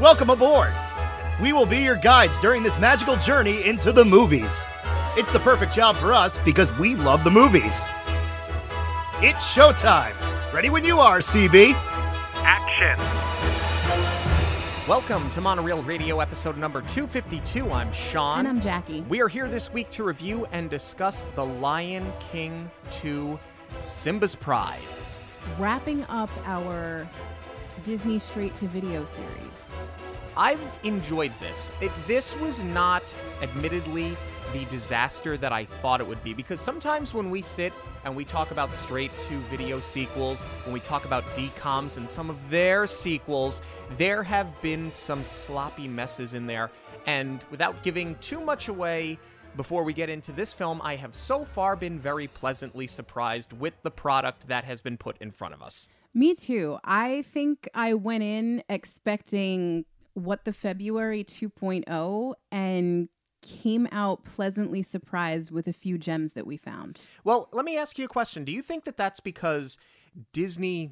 Welcome 0.00 0.30
aboard! 0.30 0.72
We 1.42 1.52
will 1.52 1.66
be 1.66 1.78
your 1.78 1.96
guides 1.96 2.38
during 2.38 2.62
this 2.62 2.78
magical 2.78 3.16
journey 3.16 3.66
into 3.66 3.90
the 3.90 4.04
movies. 4.04 4.64
It's 5.16 5.32
the 5.32 5.40
perfect 5.40 5.74
job 5.74 5.96
for 5.96 6.12
us 6.12 6.38
because 6.44 6.70
we 6.78 6.94
love 6.94 7.24
the 7.24 7.32
movies. 7.32 7.84
It's 9.20 9.52
showtime! 9.52 10.14
Ready 10.52 10.70
when 10.70 10.84
you 10.84 11.00
are, 11.00 11.18
CB! 11.18 11.72
Action! 12.44 12.96
Welcome 14.88 15.28
to 15.30 15.40
Monoreel 15.40 15.84
Radio 15.84 16.20
episode 16.20 16.56
number 16.56 16.80
252. 16.82 17.68
I'm 17.68 17.92
Sean. 17.92 18.38
And 18.38 18.46
I'm 18.46 18.60
Jackie. 18.60 19.00
We 19.08 19.20
are 19.20 19.26
here 19.26 19.48
this 19.48 19.72
week 19.72 19.90
to 19.90 20.04
review 20.04 20.46
and 20.52 20.70
discuss 20.70 21.26
The 21.34 21.44
Lion 21.44 22.06
King 22.30 22.70
2 22.92 23.36
Simba's 23.80 24.36
Pride. 24.36 24.78
Wrapping 25.58 26.04
up 26.04 26.30
our 26.44 27.04
Disney 27.82 28.20
straight 28.20 28.54
to 28.54 28.68
video 28.68 29.04
series. 29.04 29.57
I've 30.38 30.78
enjoyed 30.84 31.32
this. 31.40 31.72
It, 31.80 31.90
this 32.06 32.38
was 32.38 32.62
not, 32.62 33.02
admittedly, 33.42 34.16
the 34.52 34.64
disaster 34.66 35.36
that 35.36 35.52
I 35.52 35.64
thought 35.64 36.00
it 36.00 36.06
would 36.06 36.22
be 36.22 36.32
because 36.32 36.60
sometimes 36.60 37.12
when 37.12 37.28
we 37.28 37.42
sit 37.42 37.72
and 38.04 38.14
we 38.14 38.24
talk 38.24 38.52
about 38.52 38.72
straight 38.72 39.10
to 39.28 39.34
video 39.50 39.80
sequels, 39.80 40.40
when 40.64 40.72
we 40.72 40.78
talk 40.78 41.04
about 41.04 41.24
DCOMs 41.34 41.96
and 41.96 42.08
some 42.08 42.30
of 42.30 42.50
their 42.50 42.86
sequels, 42.86 43.62
there 43.96 44.22
have 44.22 44.46
been 44.62 44.92
some 44.92 45.24
sloppy 45.24 45.88
messes 45.88 46.34
in 46.34 46.46
there. 46.46 46.70
And 47.06 47.44
without 47.50 47.82
giving 47.82 48.14
too 48.20 48.40
much 48.40 48.68
away, 48.68 49.18
before 49.56 49.82
we 49.82 49.92
get 49.92 50.08
into 50.08 50.30
this 50.30 50.54
film, 50.54 50.80
I 50.84 50.94
have 50.94 51.16
so 51.16 51.44
far 51.44 51.74
been 51.74 51.98
very 51.98 52.28
pleasantly 52.28 52.86
surprised 52.86 53.52
with 53.52 53.74
the 53.82 53.90
product 53.90 54.46
that 54.46 54.62
has 54.62 54.80
been 54.82 54.98
put 54.98 55.18
in 55.18 55.32
front 55.32 55.54
of 55.54 55.62
us. 55.62 55.88
Me 56.14 56.36
too. 56.36 56.78
I 56.84 57.22
think 57.22 57.68
I 57.74 57.94
went 57.94 58.22
in 58.22 58.62
expecting 58.68 59.84
what 60.18 60.44
the 60.44 60.52
February 60.52 61.24
2.0 61.24 62.34
and 62.50 63.08
came 63.42 63.88
out 63.92 64.24
pleasantly 64.24 64.82
surprised 64.82 65.50
with 65.50 65.68
a 65.68 65.72
few 65.72 65.96
gems 65.98 66.32
that 66.32 66.46
we 66.46 66.56
found. 66.56 67.00
Well, 67.24 67.48
let 67.52 67.64
me 67.64 67.76
ask 67.76 67.98
you 67.98 68.04
a 68.04 68.08
question. 68.08 68.44
Do 68.44 68.52
you 68.52 68.62
think 68.62 68.84
that 68.84 68.96
that's 68.96 69.20
because 69.20 69.78
Disney 70.32 70.90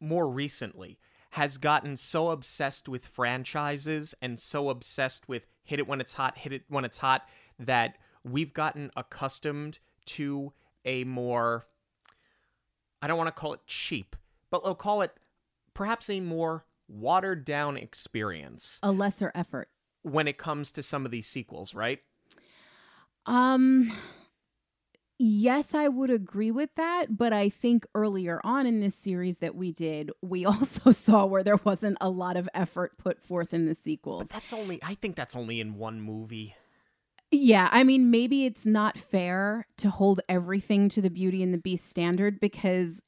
more 0.00 0.28
recently 0.28 0.98
has 1.30 1.58
gotten 1.58 1.96
so 1.96 2.30
obsessed 2.30 2.88
with 2.88 3.04
franchises 3.04 4.14
and 4.22 4.38
so 4.40 4.70
obsessed 4.70 5.28
with 5.28 5.46
hit 5.62 5.78
it 5.78 5.88
when 5.88 6.00
it's 6.00 6.14
hot, 6.14 6.38
hit 6.38 6.52
it 6.52 6.62
when 6.68 6.84
it's 6.84 6.98
hot 6.98 7.28
that 7.58 7.98
we've 8.24 8.54
gotten 8.54 8.90
accustomed 8.96 9.78
to 10.06 10.52
a 10.84 11.04
more 11.04 11.66
I 13.00 13.06
don't 13.06 13.18
want 13.18 13.28
to 13.28 13.40
call 13.40 13.52
it 13.52 13.60
cheap, 13.66 14.16
but 14.50 14.64
we'll 14.64 14.74
call 14.74 15.02
it 15.02 15.12
perhaps 15.74 16.10
a 16.10 16.20
more 16.20 16.64
watered 16.88 17.44
down 17.44 17.76
experience 17.76 18.78
A 18.82 18.90
lesser 18.90 19.30
effort. 19.34 19.68
when 20.02 20.26
it 20.26 20.38
comes 20.38 20.72
to 20.72 20.82
some 20.82 21.04
of 21.04 21.10
these 21.10 21.26
sequels, 21.26 21.74
right? 21.74 22.00
Um 23.26 23.92
yes, 25.18 25.74
I 25.74 25.88
would 25.88 26.10
agree 26.10 26.50
with 26.50 26.70
that, 26.76 27.16
but 27.16 27.32
I 27.32 27.48
think 27.48 27.86
earlier 27.94 28.40
on 28.44 28.66
in 28.66 28.80
this 28.80 28.94
series 28.94 29.38
that 29.38 29.54
we 29.54 29.72
did, 29.72 30.10
we 30.22 30.44
also 30.44 30.92
saw 30.92 31.26
where 31.26 31.42
there 31.42 31.56
wasn't 31.64 31.98
a 32.00 32.08
lot 32.10 32.36
of 32.36 32.48
effort 32.54 32.96
put 32.98 33.20
forth 33.22 33.52
in 33.52 33.66
the 33.66 33.74
sequels. 33.74 34.20
But 34.20 34.30
that's 34.30 34.52
only 34.52 34.80
I 34.82 34.94
think 34.94 35.16
that's 35.16 35.36
only 35.36 35.60
in 35.60 35.74
one 35.74 36.00
movie. 36.00 36.54
Yeah, 37.30 37.68
I 37.72 37.84
mean, 37.84 38.10
maybe 38.10 38.46
it's 38.46 38.64
not 38.64 38.96
fair 38.96 39.66
to 39.76 39.90
hold 39.90 40.20
everything 40.30 40.88
to 40.88 41.02
the 41.02 41.10
Beauty 41.10 41.42
and 41.42 41.52
the 41.52 41.58
Beast 41.58 41.84
standard 41.84 42.40
because 42.40 43.02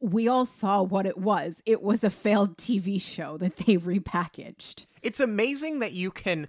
we 0.00 0.28
all 0.28 0.46
saw 0.46 0.82
what 0.82 1.06
it 1.06 1.18
was. 1.18 1.62
It 1.66 1.82
was 1.82 2.04
a 2.04 2.10
failed 2.10 2.56
TV 2.56 3.00
show 3.00 3.36
that 3.38 3.56
they 3.56 3.76
repackaged. 3.76 4.86
It's 5.02 5.20
amazing 5.20 5.80
that 5.80 5.92
you 5.92 6.10
can 6.10 6.48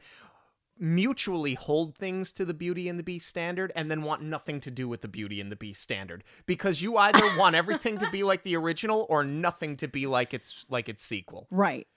mutually 0.80 1.56
hold 1.56 1.96
things 1.96 2.32
to 2.32 2.46
the 2.46 2.54
Beauty 2.54 2.88
and 2.88 2.98
the 2.98 3.04
Beast 3.04 3.28
standard 3.28 3.72
and 3.76 3.92
then 3.92 4.02
want 4.02 4.22
nothing 4.22 4.62
to 4.62 4.72
do 4.72 4.88
with 4.88 5.02
the 5.02 5.08
Beauty 5.08 5.42
and 5.42 5.52
the 5.52 5.56
Beast 5.56 5.82
standard 5.82 6.24
because 6.46 6.82
you 6.82 6.98
either 6.98 7.26
want 7.38 7.56
everything 7.56 7.98
to 7.98 8.10
be 8.12 8.24
like 8.24 8.44
the 8.44 8.56
original 8.56 9.06
or 9.10 9.24
nothing 9.24 9.76
to 9.78 9.88
be 9.88 10.08
like 10.08 10.34
its 10.34 10.66
like 10.70 10.88
its 10.88 11.04
sequel. 11.04 11.48
Right. 11.52 11.88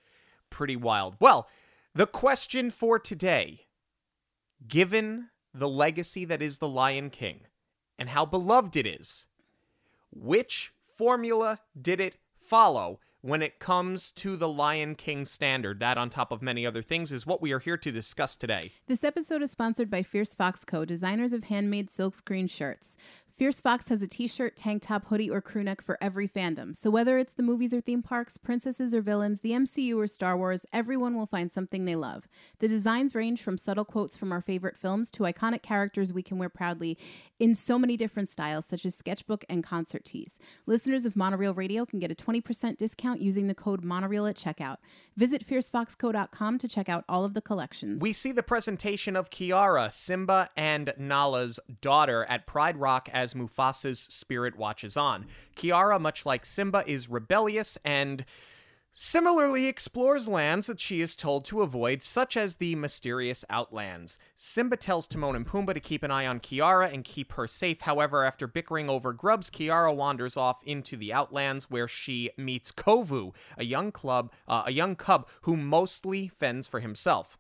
Pretty 0.51 0.77
wild. 0.77 1.17
Well, 1.21 1.49
the 1.95 2.07
question 2.07 2.71
for 2.71 2.99
today, 2.99 3.67
given 4.67 5.29
the 5.55 5.69
legacy 5.69 6.25
that 6.25 6.43
is 6.43 6.59
the 6.59 6.69
Lion 6.69 7.11
King 7.11 7.41
and 7.99 8.09
how 8.09 8.25
beloved 8.27 8.77
it 8.77 8.87
is, 8.87 9.27
which 10.11 10.73
formula 10.97 11.59
did 11.81 12.01
it 12.01 12.17
follow 12.41 13.01
when 13.21 13.41
it 13.41 13.59
comes 13.59 14.11
to 14.13 14.37
the 14.37 14.49
Lion 14.49 14.95
King 14.95 15.25
standard? 15.25 15.81
That, 15.81 15.99
on 15.99 16.11
top 16.11 16.33
of 16.33 16.43
many 16.43 16.67
other 16.67 16.83
things, 16.83 17.13
is 17.13 17.27
what 17.27 17.41
we 17.41 17.53
are 17.53 17.59
here 17.59 17.77
to 17.77 17.93
discuss 17.93 18.37
today. 18.37 18.73
This 18.87 19.05
episode 19.05 19.43
is 19.43 19.51
sponsored 19.51 19.91
by 19.91 20.03
Fierce 20.03 20.35
Fox 20.35 20.65
Co., 20.65 20.85
designers 20.85 21.33
of 21.33 21.45
handmade 21.45 21.89
silkscreen 21.89 22.51
shirts. 22.51 22.97
Fierce 23.43 23.61
Fox 23.61 23.89
has 23.89 24.01
a 24.03 24.07
t 24.07 24.29
shirt, 24.29 24.55
tank 24.55 24.83
top, 24.83 25.07
hoodie, 25.07 25.29
or 25.29 25.41
crew 25.41 25.65
neck 25.65 25.83
for 25.83 25.99
every 26.01 26.29
fandom. 26.29 26.77
So 26.77 26.91
whether 26.91 27.19
it's 27.19 27.33
the 27.33 27.43
movies 27.43 27.75
or 27.75 27.81
theme 27.81 28.01
parks, 28.01 28.39
princesses 28.39 28.95
or 28.95 29.01
villains, 29.01 29.41
the 29.41 29.51
MCU 29.51 29.97
or 29.97 30.07
Star 30.07 30.37
Wars, 30.37 30.65
everyone 30.73 31.17
will 31.17 31.27
find 31.27 31.51
something 31.51 31.85
they 31.85 31.97
love. 31.97 32.29
The 32.61 32.69
designs 32.69 33.17
range 33.17 33.43
from 33.43 33.59
subtle 33.59 33.85
quotes 33.85 34.17
from 34.17 34.31
our 34.31 34.41
favorite 34.41 34.77
films 34.77 35.11
to 35.11 35.25
iconic 35.25 35.61
characters 35.61 36.13
we 36.13 36.23
can 36.23 36.39
wear 36.39 36.49
proudly 36.49 36.97
in 37.41 37.57
so 37.57 37.81
many 37.81 37.97
different 37.97 38.29
styles, 38.29 38.65
such 38.65 38.87
as 38.87 38.95
sketchbook 38.95 39.45
and 39.49 39.65
concert 39.65 40.05
tees. 40.05 40.39
Listeners 40.67 41.05
of 41.05 41.15
Monoreel 41.15 41.57
Radio 41.57 41.85
can 41.85 41.99
get 41.99 42.13
a 42.13 42.15
20% 42.15 42.79
discount 42.79 43.21
using 43.21 43.49
the 43.49 43.57
code 43.57 43.83
Monoreel 43.83 44.31
at 44.31 44.37
checkout. 44.37 44.77
Visit 45.17 45.45
fiercefoxco.com 45.45 46.59
to 46.59 46.69
check 46.69 46.89
out 46.89 47.05
all 47.09 47.25
of 47.25 47.35
the 47.35 47.43
collections. 47.43 48.01
We 48.01 48.13
see 48.13 48.31
the 48.31 48.45
presentation 48.45 49.17
of 49.17 49.31
Kiara, 49.31 49.91
Simba, 49.91 50.49
and 50.57 50.95
Nala's 50.97 51.59
daughter 51.81 52.25
at 52.29 52.47
Pride 52.47 52.77
Rock 52.77 53.09
as 53.13 53.32
Mufasa's 53.35 54.01
spirit 54.01 54.57
watches 54.57 54.97
on. 54.97 55.27
Kiara, 55.57 56.01
much 56.01 56.27
like 56.27 56.45
Simba, 56.47 56.85
is 56.87 57.09
rebellious 57.09 57.79
and 57.85 58.25
similarly 58.93 59.67
explores 59.67 60.29
lands 60.29 60.67
that 60.67 60.79
she 60.81 61.01
is 61.01 61.17
told 61.17 61.45
to 61.47 61.63
avoid, 61.63 62.03
such 62.03 62.37
as 62.37 62.57
the 62.57 62.75
mysterious 62.75 63.45
Outlands. 63.49 64.19
Simba 64.37 64.77
tells 64.77 65.07
Timon 65.07 65.35
and 65.35 65.47
Pumbaa 65.47 65.75
to 65.75 65.81
keep 65.81 66.03
an 66.03 66.11
eye 66.11 66.27
on 66.27 66.41
Kiara 66.41 66.93
and 66.93 67.05
keep 67.05 67.33
her 67.33 67.47
safe. 67.47 67.81
However, 67.83 68.25
after 68.25 68.47
bickering 68.47 68.91
over 68.91 69.13
grubs, 69.13 69.51
Kiara 69.51 69.95
wanders 69.95 70.37
off 70.37 70.63
into 70.65 70.97
the 70.97 71.13
Outlands 71.13 71.71
where 71.71 71.89
she 71.89 72.31
meets 72.37 72.71
Kovu, 72.71 73.33
a 73.57 73.65
young 73.65 73.93
club, 73.93 74.31
uh, 74.47 74.65
a 74.67 74.73
young 74.73 74.95
cub 74.95 75.27
who 75.43 75.57
mostly 75.57 76.29
fends 76.29 76.69
for 76.69 76.81
himself. 76.81 77.39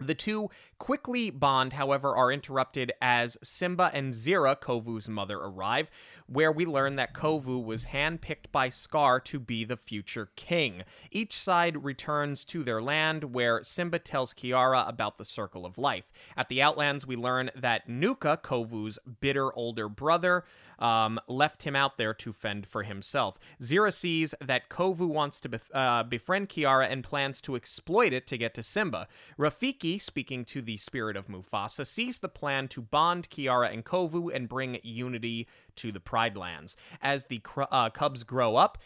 The 0.00 0.14
two 0.14 0.48
quickly 0.78 1.30
bond, 1.30 1.74
however, 1.74 2.16
are 2.16 2.32
interrupted 2.32 2.92
as 3.02 3.36
Simba 3.42 3.90
and 3.92 4.14
Zira, 4.14 4.58
Kovu's 4.58 5.08
mother, 5.08 5.38
arrive, 5.38 5.90
where 6.26 6.50
we 6.50 6.64
learn 6.64 6.96
that 6.96 7.12
Kovu 7.12 7.62
was 7.62 7.86
handpicked 7.86 8.50
by 8.50 8.70
Scar 8.70 9.20
to 9.20 9.38
be 9.38 9.64
the 9.64 9.76
future 9.76 10.30
king. 10.36 10.84
Each 11.10 11.36
side 11.36 11.84
returns 11.84 12.44
to 12.46 12.64
their 12.64 12.80
land, 12.80 13.34
where 13.34 13.62
Simba 13.62 13.98
tells 13.98 14.32
Kiara 14.32 14.88
about 14.88 15.18
the 15.18 15.24
Circle 15.24 15.66
of 15.66 15.76
Life. 15.76 16.10
At 16.36 16.48
the 16.48 16.62
Outlands, 16.62 17.06
we 17.06 17.16
learn 17.16 17.50
that 17.54 17.88
Nuka, 17.88 18.38
Kovu's 18.42 18.98
bitter 19.20 19.52
older 19.54 19.88
brother, 19.88 20.44
um, 20.80 21.20
left 21.28 21.62
him 21.62 21.76
out 21.76 21.98
there 21.98 22.14
to 22.14 22.32
fend 22.32 22.66
for 22.66 22.82
himself. 22.82 23.38
Zira 23.60 23.92
sees 23.92 24.34
that 24.40 24.68
Kovu 24.68 25.06
wants 25.06 25.40
to 25.42 25.48
bef- 25.48 25.74
uh, 25.74 26.02
befriend 26.02 26.48
Kiara 26.48 26.90
and 26.90 27.04
plans 27.04 27.40
to 27.42 27.54
exploit 27.54 28.12
it 28.12 28.26
to 28.28 28.38
get 28.38 28.54
to 28.54 28.62
Simba. 28.62 29.06
Rafiki, 29.38 30.00
speaking 30.00 30.44
to 30.46 30.62
the 30.62 30.76
spirit 30.76 31.16
of 31.16 31.28
Mufasa, 31.28 31.86
sees 31.86 32.18
the 32.18 32.28
plan 32.28 32.68
to 32.68 32.80
bond 32.80 33.28
Kiara 33.30 33.72
and 33.72 33.84
Kovu 33.84 34.34
and 34.34 34.48
bring 34.48 34.78
unity 34.82 35.46
to 35.76 35.92
the 35.92 36.00
Pride 36.00 36.36
Lands. 36.36 36.76
As 37.02 37.26
the 37.26 37.38
cr- 37.38 37.62
uh, 37.70 37.90
cubs 37.90 38.24
grow 38.24 38.56
up, 38.56 38.78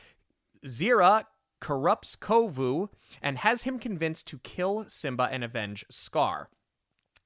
Zira 0.66 1.24
corrupts 1.60 2.16
Kovu 2.16 2.90
and 3.22 3.38
has 3.38 3.62
him 3.62 3.78
convinced 3.78 4.26
to 4.26 4.38
kill 4.38 4.84
Simba 4.88 5.28
and 5.30 5.42
avenge 5.42 5.84
Scar. 5.90 6.50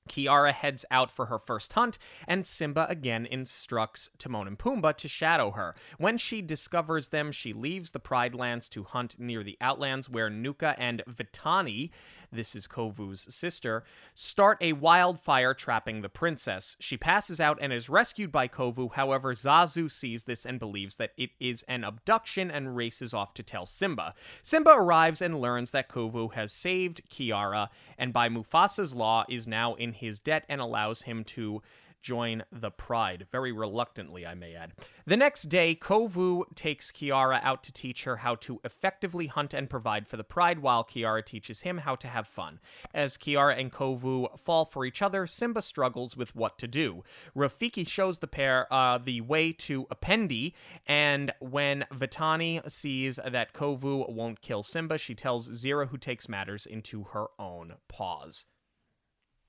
Kiara 0.08 0.52
heads 0.52 0.84
out 0.90 1.10
for 1.10 1.26
her 1.26 1.38
first 1.38 1.72
hunt, 1.74 1.98
and 2.26 2.46
Simba 2.46 2.86
again 2.88 3.26
instructs 3.26 4.10
Timon 4.18 4.46
and 4.46 4.58
Pumbaa 4.58 4.96
to 4.96 5.08
shadow 5.08 5.52
her. 5.52 5.74
When 5.98 6.18
she 6.18 6.42
discovers 6.42 7.08
them, 7.08 7.30
she 7.32 7.52
leaves 7.52 7.90
the 7.90 8.00
Pride 8.00 8.34
Lands 8.34 8.68
to 8.70 8.84
hunt 8.84 9.16
near 9.18 9.44
the 9.44 9.58
Outlands, 9.60 10.08
where 10.08 10.30
Nuka 10.30 10.74
and 10.78 11.02
Vitani, 11.08 11.90
this 12.32 12.54
is 12.54 12.66
Kovu's 12.66 13.34
sister, 13.34 13.84
start 14.14 14.58
a 14.60 14.72
wildfire 14.74 15.54
trapping 15.54 16.02
the 16.02 16.08
princess. 16.08 16.76
She 16.78 16.96
passes 16.96 17.40
out 17.40 17.58
and 17.60 17.72
is 17.72 17.88
rescued 17.88 18.30
by 18.30 18.48
Kovu. 18.48 18.92
However, 18.92 19.34
Zazu 19.34 19.90
sees 19.90 20.24
this 20.24 20.44
and 20.44 20.58
believes 20.58 20.96
that 20.96 21.12
it 21.16 21.30
is 21.40 21.64
an 21.68 21.84
abduction 21.84 22.50
and 22.50 22.76
races 22.76 23.14
off 23.14 23.34
to 23.34 23.42
tell 23.42 23.66
Simba. 23.66 24.14
Simba 24.42 24.70
arrives 24.70 25.22
and 25.22 25.40
learns 25.40 25.70
that 25.70 25.88
Kovu 25.88 26.32
has 26.34 26.52
saved 26.52 27.02
Kiara, 27.10 27.68
and 27.96 28.12
by 28.12 28.28
Mufasa's 28.28 28.94
law 28.94 29.24
is 29.28 29.48
now 29.48 29.74
in 29.74 29.92
his 29.92 30.20
debt 30.20 30.44
and 30.48 30.60
allows 30.60 31.02
him 31.02 31.24
to 31.24 31.62
join 32.02 32.44
the 32.52 32.70
Pride. 32.70 33.26
Very 33.30 33.52
reluctantly, 33.52 34.26
I 34.26 34.34
may 34.34 34.54
add. 34.54 34.72
The 35.06 35.16
next 35.16 35.44
day, 35.44 35.74
Kovu 35.74 36.44
takes 36.54 36.90
Kiara 36.90 37.40
out 37.42 37.62
to 37.64 37.72
teach 37.72 38.04
her 38.04 38.18
how 38.18 38.34
to 38.36 38.60
effectively 38.64 39.26
hunt 39.26 39.54
and 39.54 39.68
provide 39.70 40.06
for 40.06 40.16
the 40.16 40.24
Pride, 40.24 40.60
while 40.60 40.84
Kiara 40.84 41.24
teaches 41.24 41.62
him 41.62 41.78
how 41.78 41.94
to 41.96 42.08
have 42.08 42.26
fun. 42.26 42.60
As 42.94 43.16
Kiara 43.16 43.58
and 43.58 43.72
Kovu 43.72 44.38
fall 44.38 44.64
for 44.64 44.84
each 44.84 45.02
other, 45.02 45.26
Simba 45.26 45.62
struggles 45.62 46.16
with 46.16 46.34
what 46.34 46.58
to 46.58 46.66
do. 46.68 47.04
Rafiki 47.36 47.86
shows 47.86 48.18
the 48.18 48.26
pair 48.26 48.72
uh, 48.72 48.98
the 48.98 49.20
way 49.20 49.52
to 49.52 49.86
Upendi, 49.86 50.52
and 50.86 51.32
when 51.40 51.84
Vitani 51.92 52.68
sees 52.70 53.16
that 53.16 53.52
Kovu 53.52 54.10
won't 54.10 54.40
kill 54.40 54.62
Simba, 54.62 54.98
she 54.98 55.14
tells 55.14 55.48
Zira, 55.48 55.88
who 55.88 55.98
takes 55.98 56.28
matters 56.28 56.66
into 56.66 57.04
her 57.12 57.26
own 57.38 57.74
paws. 57.88 58.46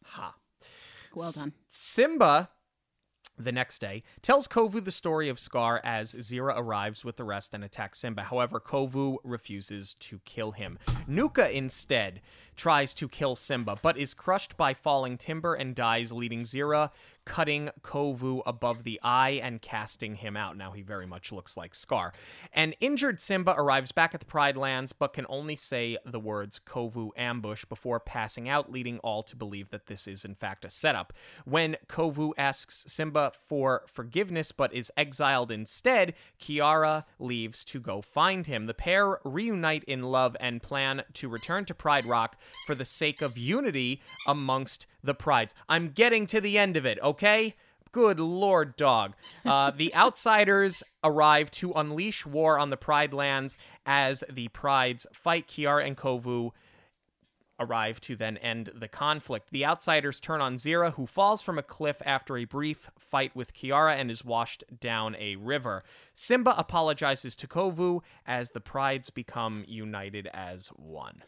Ha. 0.05 0.35
Well 1.15 1.31
done. 1.31 1.53
Simba, 1.67 2.49
the 3.37 3.51
next 3.51 3.79
day, 3.79 4.03
tells 4.21 4.47
Kovu 4.47 4.83
the 4.83 4.91
story 4.91 5.29
of 5.29 5.39
Scar 5.39 5.81
as 5.83 6.13
Zira 6.13 6.53
arrives 6.55 7.05
with 7.05 7.17
the 7.17 7.23
rest 7.23 7.53
and 7.53 7.63
attacks 7.63 7.99
Simba. 7.99 8.23
However, 8.23 8.59
Kovu 8.59 9.17
refuses 9.23 9.93
to 9.95 10.19
kill 10.25 10.51
him. 10.51 10.77
Nuka 11.07 11.49
instead 11.55 12.21
tries 12.59 12.93
to 12.93 13.07
kill 13.07 13.37
Simba, 13.37 13.77
but 13.81 13.97
is 13.97 14.13
crushed 14.13 14.57
by 14.57 14.73
falling 14.73 15.17
timber 15.17 15.55
and 15.55 15.73
dies, 15.73 16.11
leading 16.11 16.43
Zira 16.43 16.91
cutting 17.29 17.69
Kovu 17.81 18.41
above 18.47 18.83
the 18.83 18.99
eye 19.03 19.39
and 19.43 19.61
casting 19.61 20.15
him 20.15 20.35
out. 20.35 20.57
Now 20.57 20.71
he 20.71 20.81
very 20.81 21.05
much 21.05 21.31
looks 21.31 21.55
like 21.55 21.75
Scar. 21.75 22.11
An 22.53 22.73
injured 22.79 23.21
Simba 23.21 23.53
arrives 23.55 23.91
back 23.91 24.15
at 24.15 24.19
the 24.19 24.25
Pride 24.25 24.57
Lands, 24.57 24.93
but 24.93 25.13
can 25.13 25.27
only 25.29 25.55
say 25.55 25.97
the 26.03 26.19
words 26.19 26.59
Kovu 26.59 27.11
ambush 27.15 27.65
before 27.65 27.99
passing 27.99 28.49
out, 28.49 28.71
leading 28.71 28.97
all 28.99 29.21
to 29.23 29.35
believe 29.35 29.69
that 29.69 29.85
this 29.85 30.07
is 30.07 30.25
in 30.25 30.33
fact 30.33 30.65
a 30.65 30.69
setup. 30.69 31.13
When 31.45 31.77
Kovu 31.87 32.33
asks 32.35 32.85
Simba 32.87 33.31
for 33.47 33.83
forgiveness 33.85 34.51
but 34.51 34.73
is 34.73 34.91
exiled 34.97 35.51
instead, 35.51 36.15
Kiara 36.41 37.03
leaves 37.19 37.63
to 37.65 37.79
go 37.79 38.01
find 38.01 38.47
him. 38.47 38.65
The 38.65 38.73
pair 38.73 39.19
reunite 39.23 39.83
in 39.83 40.01
love 40.01 40.35
and 40.39 40.63
plan 40.63 41.03
to 41.13 41.29
return 41.29 41.65
to 41.65 41.75
Pride 41.75 42.07
Rock 42.07 42.37
for 42.65 42.75
the 42.75 42.85
sake 42.85 43.21
of 43.21 43.37
unity 43.37 44.01
amongst 44.27 44.85
the 45.03 45.13
prides. 45.13 45.53
I'm 45.67 45.89
getting 45.89 46.25
to 46.27 46.41
the 46.41 46.57
end 46.57 46.77
of 46.77 46.85
it, 46.85 46.99
okay? 47.01 47.55
Good 47.91 48.19
lord, 48.19 48.75
dog. 48.75 49.13
Uh, 49.45 49.71
the 49.75 49.93
outsiders 49.95 50.83
arrive 51.03 51.49
to 51.51 51.71
unleash 51.73 52.25
war 52.25 52.59
on 52.59 52.69
the 52.69 52.77
Pride 52.77 53.13
lands 53.13 53.57
as 53.85 54.23
the 54.29 54.47
prides 54.49 55.07
fight 55.13 55.47
Kiara 55.47 55.85
and 55.85 55.97
Kovu 55.97 56.51
arrive 57.59 57.99
to 57.99 58.15
then 58.15 58.37
end 58.37 58.71
the 58.73 58.87
conflict. 58.87 59.49
The 59.51 59.65
outsiders 59.65 60.19
turn 60.19 60.41
on 60.41 60.55
Zira, 60.55 60.93
who 60.93 61.05
falls 61.05 61.41
from 61.41 61.57
a 61.57 61.63
cliff 61.63 62.01
after 62.05 62.37
a 62.37 62.45
brief 62.45 62.89
fight 62.97 63.35
with 63.35 63.53
Kiara 63.53 63.95
and 63.95 64.09
is 64.09 64.23
washed 64.23 64.63
down 64.79 65.15
a 65.19 65.35
river. 65.35 65.83
Simba 66.13 66.55
apologizes 66.57 67.35
to 67.35 67.47
Kovu 67.47 68.01
as 68.25 68.51
the 68.51 68.61
prides 68.61 69.09
become 69.09 69.65
united 69.67 70.27
as 70.27 70.67
one. 70.69 71.23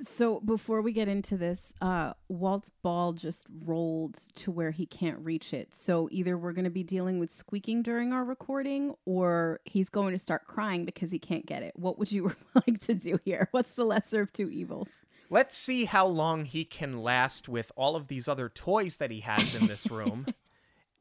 So 0.00 0.40
before 0.40 0.80
we 0.80 0.92
get 0.92 1.08
into 1.08 1.36
this, 1.36 1.74
uh, 1.80 2.14
Walt's 2.28 2.70
ball 2.82 3.12
just 3.12 3.46
rolled 3.64 4.14
to 4.36 4.50
where 4.50 4.70
he 4.70 4.86
can't 4.86 5.18
reach 5.18 5.52
it. 5.52 5.74
So 5.74 6.08
either 6.10 6.38
we're 6.38 6.52
going 6.52 6.64
to 6.64 6.70
be 6.70 6.82
dealing 6.82 7.18
with 7.18 7.30
squeaking 7.30 7.82
during 7.82 8.12
our 8.12 8.24
recording, 8.24 8.94
or 9.04 9.60
he's 9.64 9.90
going 9.90 10.12
to 10.12 10.18
start 10.18 10.46
crying 10.46 10.84
because 10.84 11.10
he 11.10 11.18
can't 11.18 11.44
get 11.44 11.62
it. 11.62 11.72
What 11.76 11.98
would 11.98 12.10
you 12.10 12.34
like 12.54 12.80
to 12.86 12.94
do 12.94 13.18
here? 13.24 13.48
What's 13.50 13.72
the 13.72 13.84
lesser 13.84 14.22
of 14.22 14.32
two 14.32 14.48
evils? 14.48 14.88
Let's 15.28 15.56
see 15.56 15.84
how 15.84 16.06
long 16.06 16.44
he 16.44 16.64
can 16.64 17.02
last 17.02 17.48
with 17.48 17.70
all 17.76 17.94
of 17.94 18.08
these 18.08 18.26
other 18.26 18.48
toys 18.48 18.96
that 18.96 19.12
he 19.12 19.20
has 19.20 19.54
in 19.54 19.68
this 19.68 19.88
room. 19.90 20.26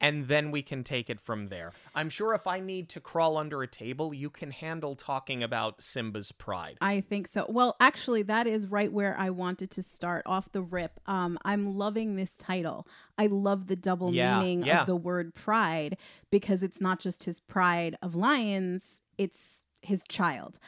and 0.01 0.27
then 0.27 0.51
we 0.51 0.61
can 0.61 0.83
take 0.83 1.09
it 1.09 1.19
from 1.19 1.47
there. 1.47 1.73
I'm 1.93 2.09
sure 2.09 2.33
if 2.33 2.47
I 2.47 2.59
need 2.59 2.87
to 2.89 2.99
crawl 3.01 3.37
under 3.37 3.61
a 3.61 3.67
table, 3.67 4.13
you 4.13 4.29
can 4.29 4.51
handle 4.51 4.95
talking 4.95 5.43
about 5.43 5.81
Simba's 5.81 6.31
pride. 6.31 6.77
I 6.81 7.01
think 7.01 7.27
so. 7.27 7.45
Well, 7.49 7.75
actually, 7.79 8.23
that 8.23 8.47
is 8.47 8.67
right 8.67 8.91
where 8.91 9.17
I 9.17 9.29
wanted 9.29 9.71
to 9.71 9.83
start 9.83 10.23
off 10.25 10.51
the 10.51 10.61
rip. 10.61 10.99
Um, 11.05 11.37
I'm 11.43 11.75
loving 11.75 12.15
this 12.15 12.31
title. 12.33 12.87
I 13.17 13.27
love 13.27 13.67
the 13.67 13.75
double 13.75 14.13
Yeah, 14.13 14.39
meaning 14.39 14.63
yeah. 14.63 14.81
of 14.81 14.85
the 14.87 14.95
word 14.95 15.35
pride 15.35 15.97
because 16.31 16.63
it's 16.63 16.79
not 16.79 16.99
just 16.99 17.23
his 17.25 17.39
pride 17.39 17.97
of 18.01 18.15
lions, 18.15 19.01
it's 19.17 19.63
his 19.81 20.03
child. 20.07 20.59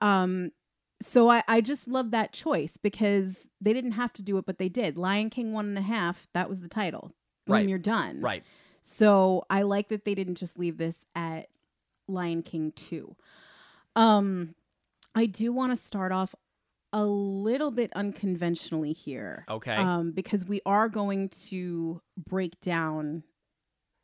Um, 0.00 0.52
so 1.02 1.30
I, 1.30 1.42
I 1.48 1.60
just 1.60 1.88
love 1.88 2.10
that 2.10 2.32
choice 2.32 2.76
because 2.76 3.46
they 3.60 3.72
didn't 3.72 3.92
have 3.92 4.12
to 4.14 4.22
do 4.22 4.36
it, 4.38 4.46
but 4.46 4.58
they 4.58 4.68
did. 4.68 4.98
Lion 4.98 5.30
King 5.30 5.52
one 5.52 5.66
and 5.66 5.78
a 5.78 5.82
half, 5.82 6.28
that 6.34 6.48
was 6.48 6.60
the 6.60 6.68
title. 6.68 7.12
Boom, 7.46 7.54
Right. 7.54 7.68
you're 7.68 7.78
done. 7.78 8.20
Right. 8.20 8.44
So 8.82 9.44
I 9.50 9.62
like 9.62 9.88
that 9.88 10.04
they 10.04 10.14
didn't 10.14 10.36
just 10.36 10.58
leave 10.58 10.78
this 10.78 11.04
at 11.14 11.48
Lion 12.08 12.42
King 12.42 12.72
2. 12.76 13.14
Um 13.96 14.54
I 15.14 15.26
do 15.26 15.52
want 15.52 15.72
to 15.72 15.76
start 15.76 16.12
off 16.12 16.34
a 16.92 17.04
little 17.04 17.70
bit 17.70 17.92
unconventionally 17.94 18.92
here. 18.92 19.44
Okay. 19.48 19.74
Um 19.74 20.12
because 20.12 20.44
we 20.44 20.60
are 20.66 20.88
going 20.88 21.28
to 21.48 22.00
break 22.16 22.60
down 22.60 23.24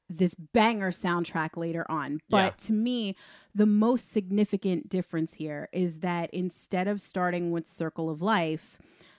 this 0.08 0.37
banger 0.37 0.93
soundtrack 0.93 1.56
later 1.56 1.84
on. 1.88 2.20
But 2.31 2.37
Yeah. 2.44 2.50
to 2.67 2.72
me, 2.72 3.17
the 3.55 3.67
most 3.67 4.12
significant 4.12 4.88
difference 4.88 5.32
here 5.34 5.69
is 5.72 5.99
that 6.00 6.31
instead 6.32 6.87
of 6.87 7.00
starting 7.00 7.50
with 7.50 7.67
Circle 7.67 8.08
of 8.08 8.22
Life, 8.22 8.79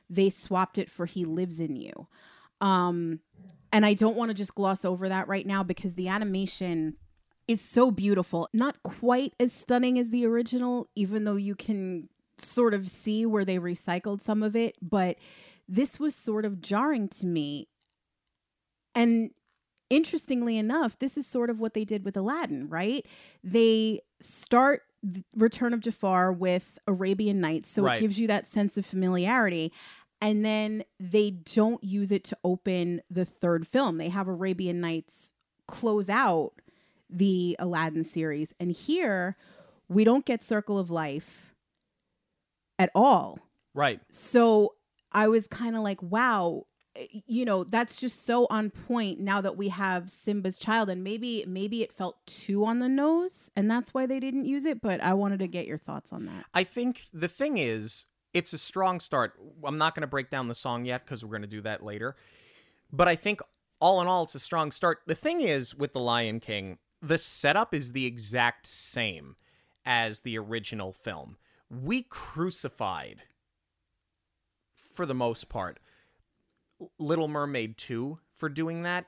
they 0.09 0.29
swapped 0.29 0.77
it 0.77 0.89
for 0.89 1.05
He 1.05 1.25
Lives 1.25 1.59
in 1.59 1.75
You. 1.75 2.07
Um 2.61 3.19
and 3.71 3.85
I 3.85 3.93
don't 3.93 4.15
want 4.15 4.29
to 4.29 4.33
just 4.35 4.55
gloss 4.55 4.83
over 4.85 5.09
that 5.09 5.27
right 5.27 5.45
now 5.45 5.63
because 5.63 5.95
the 5.95 6.07
animation 6.07 6.95
is 7.47 7.61
so 7.61 7.91
beautiful. 7.91 8.49
Not 8.53 8.81
quite 8.83 9.33
as 9.39 9.53
stunning 9.53 9.97
as 9.97 10.09
the 10.09 10.25
original, 10.25 10.89
even 10.95 11.23
though 11.23 11.35
you 11.35 11.55
can 11.55 12.09
sort 12.37 12.73
of 12.73 12.87
see 12.87 13.25
where 13.25 13.45
they 13.45 13.57
recycled 13.57 14.21
some 14.21 14.43
of 14.43 14.55
it. 14.55 14.75
But 14.81 15.17
this 15.67 15.99
was 15.99 16.15
sort 16.15 16.45
of 16.45 16.61
jarring 16.61 17.07
to 17.09 17.25
me. 17.25 17.67
And 18.95 19.31
interestingly 19.89 20.57
enough, 20.57 20.97
this 20.99 21.17
is 21.17 21.25
sort 21.27 21.49
of 21.49 21.59
what 21.59 21.73
they 21.73 21.85
did 21.85 22.03
with 22.03 22.17
Aladdin, 22.17 22.67
right? 22.69 23.05
They 23.43 24.01
start 24.19 24.83
Return 25.35 25.73
of 25.73 25.79
Jafar 25.79 26.33
with 26.33 26.79
Arabian 26.87 27.39
Nights, 27.39 27.69
so 27.69 27.83
Right. 27.83 27.97
it 27.97 28.01
gives 28.01 28.19
you 28.19 28.27
that 28.27 28.47
sense 28.47 28.77
of 28.77 28.85
familiarity. 28.85 29.71
And 30.21 30.43
then 30.43 30.83
they 30.99 31.29
don't 31.31 31.83
use 31.83 32.11
it 32.11 32.23
to 32.25 32.37
open 32.43 33.01
the 33.09 33.25
third 33.25 33.67
film. 33.67 33.97
They 33.97 34.09
have 34.09 34.27
Arabian 34.27 34.81
Nights 34.81 35.33
close 35.67 36.09
out 36.09 36.53
the 37.09 37.55
Aladdin 37.59 38.03
series. 38.03 38.53
And 38.59 38.71
here, 38.71 39.37
we 39.87 40.03
don't 40.03 40.25
get 40.25 40.41
Circle 40.43 40.79
of 40.79 40.89
Life 40.89 41.53
at 42.79 42.89
all. 42.93 43.39
right. 43.73 43.99
So 44.11 44.73
I 45.11 45.27
was 45.27 45.47
kind 45.47 45.75
of 45.75 45.83
like, 45.83 46.01
wow, 46.01 46.65
eh, 46.95 47.07
you 47.25 47.45
know, 47.45 47.63
that's 47.63 47.99
just 47.99 48.25
so 48.25 48.47
on 48.49 48.69
point 48.69 49.19
now 49.19 49.41
that 49.41 49.57
we 49.57 49.69
have 49.69 50.11
Simba's 50.11 50.57
child 50.57 50.89
and 50.89 51.03
maybe 51.03 51.43
maybe 51.47 51.81
it 51.81 51.93
felt 51.93 52.23
too 52.25 52.65
on 52.65 52.79
the 52.79 52.89
nose 52.89 53.49
and 53.55 53.69
that's 53.69 53.93
why 53.93 54.05
they 54.05 54.19
didn't 54.19 54.45
use 54.45 54.65
it, 54.65 54.81
but 54.81 55.01
I 55.01 55.13
wanted 55.13 55.39
to 55.39 55.47
get 55.47 55.65
your 55.65 55.77
thoughts 55.77 56.11
on 56.11 56.25
that. 56.25 56.45
I 56.53 56.63
think 56.63 57.03
the 57.13 57.27
thing 57.27 57.57
is, 57.57 58.05
it's 58.37 58.53
a 58.53 58.57
strong 58.59 58.99
start. 58.99 59.33
I'm 59.63 59.79
not 59.79 59.95
going 59.95 60.01
to 60.01 60.07
break 60.07 60.29
down 60.29 60.47
the 60.47 60.53
song 60.53 60.85
yet 60.85 61.03
because 61.03 61.25
we're 61.25 61.31
going 61.31 61.41
to 61.41 61.47
do 61.47 61.61
that 61.61 61.83
later. 61.83 62.15
But 62.93 63.07
I 63.07 63.15
think 63.15 63.41
all 63.79 63.99
in 63.99 64.07
all, 64.07 64.23
it's 64.23 64.35
a 64.35 64.39
strong 64.39 64.71
start. 64.71 64.99
The 65.07 65.15
thing 65.15 65.41
is, 65.41 65.73
with 65.73 65.93
The 65.93 65.99
Lion 65.99 66.39
King, 66.39 66.77
the 67.01 67.17
setup 67.17 67.73
is 67.73 67.93
the 67.93 68.05
exact 68.05 68.67
same 68.67 69.37
as 69.85 70.21
the 70.21 70.37
original 70.37 70.93
film. 70.93 71.37
We 71.67 72.03
crucified, 72.03 73.23
for 74.93 75.07
the 75.07 75.15
most 75.15 75.49
part, 75.49 75.79
Little 76.99 77.27
Mermaid 77.27 77.75
2 77.79 78.19
for 78.35 78.49
doing 78.49 78.83
that. 78.83 79.05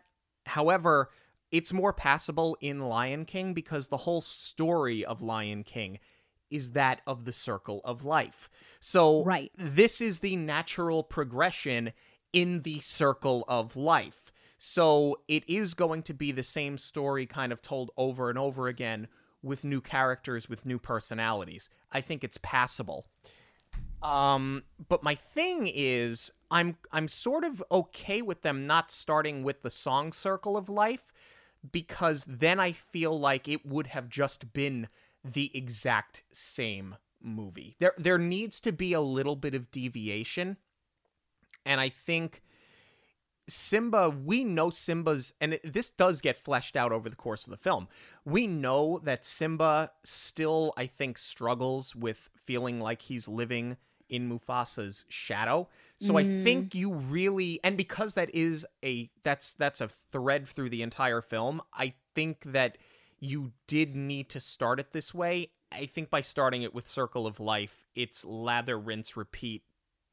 However, 0.47 1.11
it's 1.51 1.71
more 1.71 1.93
passable 1.93 2.57
in 2.61 2.79
Lion 2.79 3.25
King 3.25 3.53
because 3.53 3.89
the 3.89 3.97
whole 3.97 4.21
story 4.21 5.05
of 5.05 5.21
Lion 5.21 5.63
King 5.63 5.99
is 6.51 6.71
that 6.71 7.01
of 7.07 7.25
the 7.25 7.31
circle 7.31 7.81
of 7.83 8.05
life. 8.05 8.49
So 8.79 9.23
Right. 9.23 9.51
this 9.57 10.01
is 10.01 10.19
the 10.19 10.35
natural 10.35 11.03
progression 11.03 11.93
in 12.33 12.61
the 12.61 12.79
circle 12.79 13.45
of 13.47 13.75
life. 13.75 14.31
So 14.57 15.19
it 15.27 15.49
is 15.49 15.73
going 15.73 16.03
to 16.03 16.13
be 16.13 16.31
the 16.31 16.43
same 16.43 16.77
story 16.77 17.25
kind 17.25 17.51
of 17.51 17.61
told 17.61 17.91
over 17.97 18.29
and 18.29 18.37
over 18.37 18.67
again 18.67 19.07
with 19.41 19.63
new 19.63 19.79
characters 19.81 20.49
with 20.49 20.65
new 20.65 20.77
personalities. 20.77 21.69
I 21.91 22.01
think 22.01 22.23
it's 22.23 22.39
passable. 22.41 23.07
Um, 24.01 24.63
but 24.87 25.03
my 25.03 25.15
thing 25.15 25.67
is, 25.67 26.31
I'm 26.51 26.77
I'm 26.91 27.07
sort 27.07 27.43
of 27.43 27.63
okay 27.71 28.21
with 28.21 28.41
them 28.43 28.65
not 28.65 28.91
starting 28.91 29.43
with 29.43 29.61
the 29.61 29.69
song 29.69 30.13
"Circle 30.13 30.55
of 30.55 30.69
Life," 30.69 31.13
because 31.71 32.25
then 32.27 32.59
I 32.59 32.71
feel 32.71 33.19
like 33.19 33.47
it 33.47 33.65
would 33.65 33.87
have 33.87 34.09
just 34.09 34.53
been 34.53 34.87
the 35.23 35.51
exact 35.53 36.23
same 36.31 36.95
movie. 37.21 37.75
There 37.79 37.93
there 37.97 38.17
needs 38.17 38.59
to 38.61 38.71
be 38.71 38.93
a 38.93 39.01
little 39.01 39.35
bit 39.35 39.53
of 39.53 39.71
deviation, 39.71 40.57
and 41.65 41.81
I 41.81 41.89
think 41.89 42.41
Simba, 43.49 44.09
we 44.09 44.43
know 44.43 44.69
Simba's, 44.69 45.33
and 45.41 45.55
it, 45.55 45.73
this 45.73 45.89
does 45.89 46.21
get 46.21 46.37
fleshed 46.37 46.75
out 46.75 46.91
over 46.91 47.09
the 47.09 47.15
course 47.15 47.45
of 47.45 47.51
the 47.51 47.57
film. 47.57 47.87
We 48.23 48.47
know 48.47 48.99
that 49.03 49.25
Simba 49.25 49.91
still, 50.03 50.73
I 50.77 50.85
think, 50.85 51.17
struggles 51.17 51.95
with 51.95 52.29
feeling 52.35 52.79
like 52.79 53.01
he's 53.01 53.27
living 53.27 53.77
in 54.07 54.27
Mufasa's 54.27 55.05
shadow. 55.07 55.67
So 55.99 56.17
I 56.17 56.23
hmm. 56.23 56.43
think 56.43 56.75
you 56.75 56.93
really, 56.93 57.59
and 57.63 57.77
because 57.77 58.13
that 58.13 58.33
is 58.33 58.65
a 58.83 59.09
that's 59.23 59.53
that's 59.53 59.81
a 59.81 59.89
thread 60.11 60.47
through 60.47 60.69
the 60.69 60.81
entire 60.81 61.21
film. 61.21 61.61
I 61.73 61.93
think 62.15 62.43
that 62.45 62.77
you 63.19 63.51
did 63.67 63.95
need 63.95 64.29
to 64.29 64.39
start 64.39 64.79
it 64.79 64.93
this 64.93 65.13
way. 65.13 65.51
I 65.71 65.85
think 65.85 66.09
by 66.09 66.21
starting 66.21 66.63
it 66.63 66.73
with 66.73 66.87
Circle 66.87 67.27
of 67.27 67.39
Life, 67.39 67.85
it's 67.95 68.25
lather, 68.25 68.79
rinse, 68.79 69.15
repeat 69.15 69.63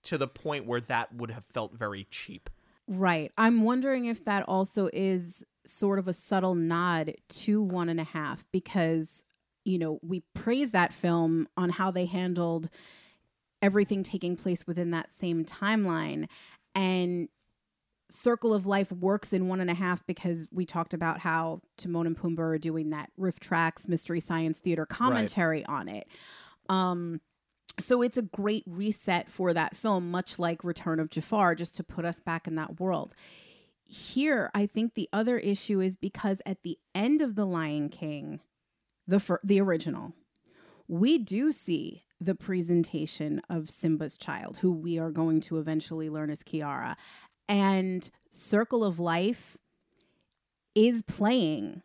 to 0.04 0.18
the 0.18 0.28
point 0.28 0.66
where 0.66 0.80
that 0.82 1.14
would 1.14 1.30
have 1.30 1.44
felt 1.44 1.75
very 1.75 2.06
cheap. 2.10 2.50
Right. 2.88 3.32
I'm 3.36 3.64
wondering 3.64 4.06
if 4.06 4.25
that 4.25 4.44
also 4.44 4.88
is 4.92 5.44
sort 5.66 5.98
of 5.98 6.06
a 6.06 6.12
subtle 6.12 6.54
nod 6.54 7.14
to 7.28 7.60
one 7.60 7.88
and 7.88 7.98
a 7.98 8.04
half 8.04 8.44
because, 8.52 9.25
you 9.64 9.78
know, 9.78 9.98
we 10.02 10.22
praise 10.34 10.70
that 10.70 10.92
film 10.92 11.48
on 11.56 11.70
how 11.70 11.90
they 11.90 12.06
handled 12.06 12.70
everything 13.62 14.02
taking 14.04 14.36
place 14.36 14.66
within 14.66 14.92
that 14.92 15.12
same 15.12 15.44
timeline. 15.44 16.28
And 16.75 17.28
Circle 18.08 18.54
of 18.54 18.66
Life 18.66 18.92
works 18.92 19.32
in 19.32 19.48
one 19.48 19.60
and 19.60 19.70
a 19.70 19.75
half 19.75 20.06
because 20.06 20.46
we 20.52 20.64
talked 20.64 20.94
about 20.94 21.18
how 21.20 21.60
Timon 21.76 22.06
and 22.06 22.16
Pumbaa 22.16 22.54
are 22.54 22.58
doing 22.58 22.90
that 22.90 23.10
RiffTrax 23.18 23.88
Mystery 23.88 24.20
Science 24.20 24.58
Theater 24.58 24.86
commentary 24.86 25.64
on 25.66 25.88
it. 25.88 26.06
Um, 26.68 27.20
so 27.78 28.02
it's 28.02 28.16
a 28.16 28.22
great 28.22 28.64
reset 28.66 29.28
for 29.28 29.52
that 29.52 29.76
film, 29.76 30.10
much 30.10 30.38
like 30.38 30.64
Return 30.64 31.00
of 31.00 31.10
Jafar, 31.10 31.54
just 31.54 31.76
to 31.76 31.84
put 31.84 32.04
us 32.04 32.20
back 32.20 32.46
in 32.46 32.54
that 32.54 32.80
world. 32.80 33.14
Here, 33.84 34.50
I 34.54 34.66
think 34.66 34.94
the 34.94 35.08
other 35.12 35.38
issue 35.38 35.80
is 35.80 35.96
because 35.96 36.40
at 36.46 36.62
the 36.62 36.78
end 36.94 37.20
of 37.20 37.34
The 37.34 37.44
Lion 37.44 37.88
King, 37.88 38.40
the 39.06 39.20
fir- 39.20 39.40
the 39.44 39.60
original, 39.60 40.14
we 40.88 41.18
do 41.18 41.52
see 41.52 42.04
the 42.20 42.34
presentation 42.34 43.42
of 43.50 43.70
Simba's 43.70 44.16
child, 44.16 44.58
who 44.58 44.72
we 44.72 44.98
are 44.98 45.10
going 45.10 45.40
to 45.42 45.58
eventually 45.58 46.08
learn 46.08 46.30
is 46.30 46.42
Kiara. 46.42 46.96
And 47.48 48.08
Circle 48.30 48.84
of 48.84 48.98
Life 49.00 49.56
is 50.74 51.02
playing 51.02 51.82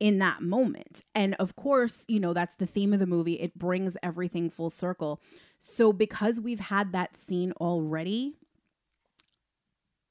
in 0.00 0.18
that 0.18 0.42
moment. 0.42 1.02
And 1.14 1.34
of 1.36 1.54
course, 1.54 2.04
you 2.08 2.18
know, 2.18 2.32
that's 2.32 2.56
the 2.56 2.66
theme 2.66 2.92
of 2.92 2.98
the 2.98 3.06
movie. 3.06 3.34
It 3.34 3.56
brings 3.56 3.96
everything 4.02 4.50
full 4.50 4.70
circle. 4.70 5.20
So 5.60 5.92
because 5.92 6.40
we've 6.40 6.60
had 6.60 6.92
that 6.92 7.16
scene 7.16 7.52
already, 7.60 8.34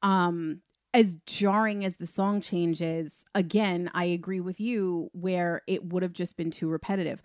um 0.01 0.61
as 0.93 1.15
jarring 1.25 1.85
as 1.85 1.95
the 1.95 2.07
song 2.07 2.41
changes, 2.41 3.23
again, 3.33 3.89
I 3.93 4.03
agree 4.03 4.41
with 4.41 4.59
you 4.59 5.09
where 5.13 5.61
it 5.65 5.85
would 5.85 6.03
have 6.03 6.11
just 6.11 6.35
been 6.35 6.51
too 6.51 6.67
repetitive. 6.67 7.21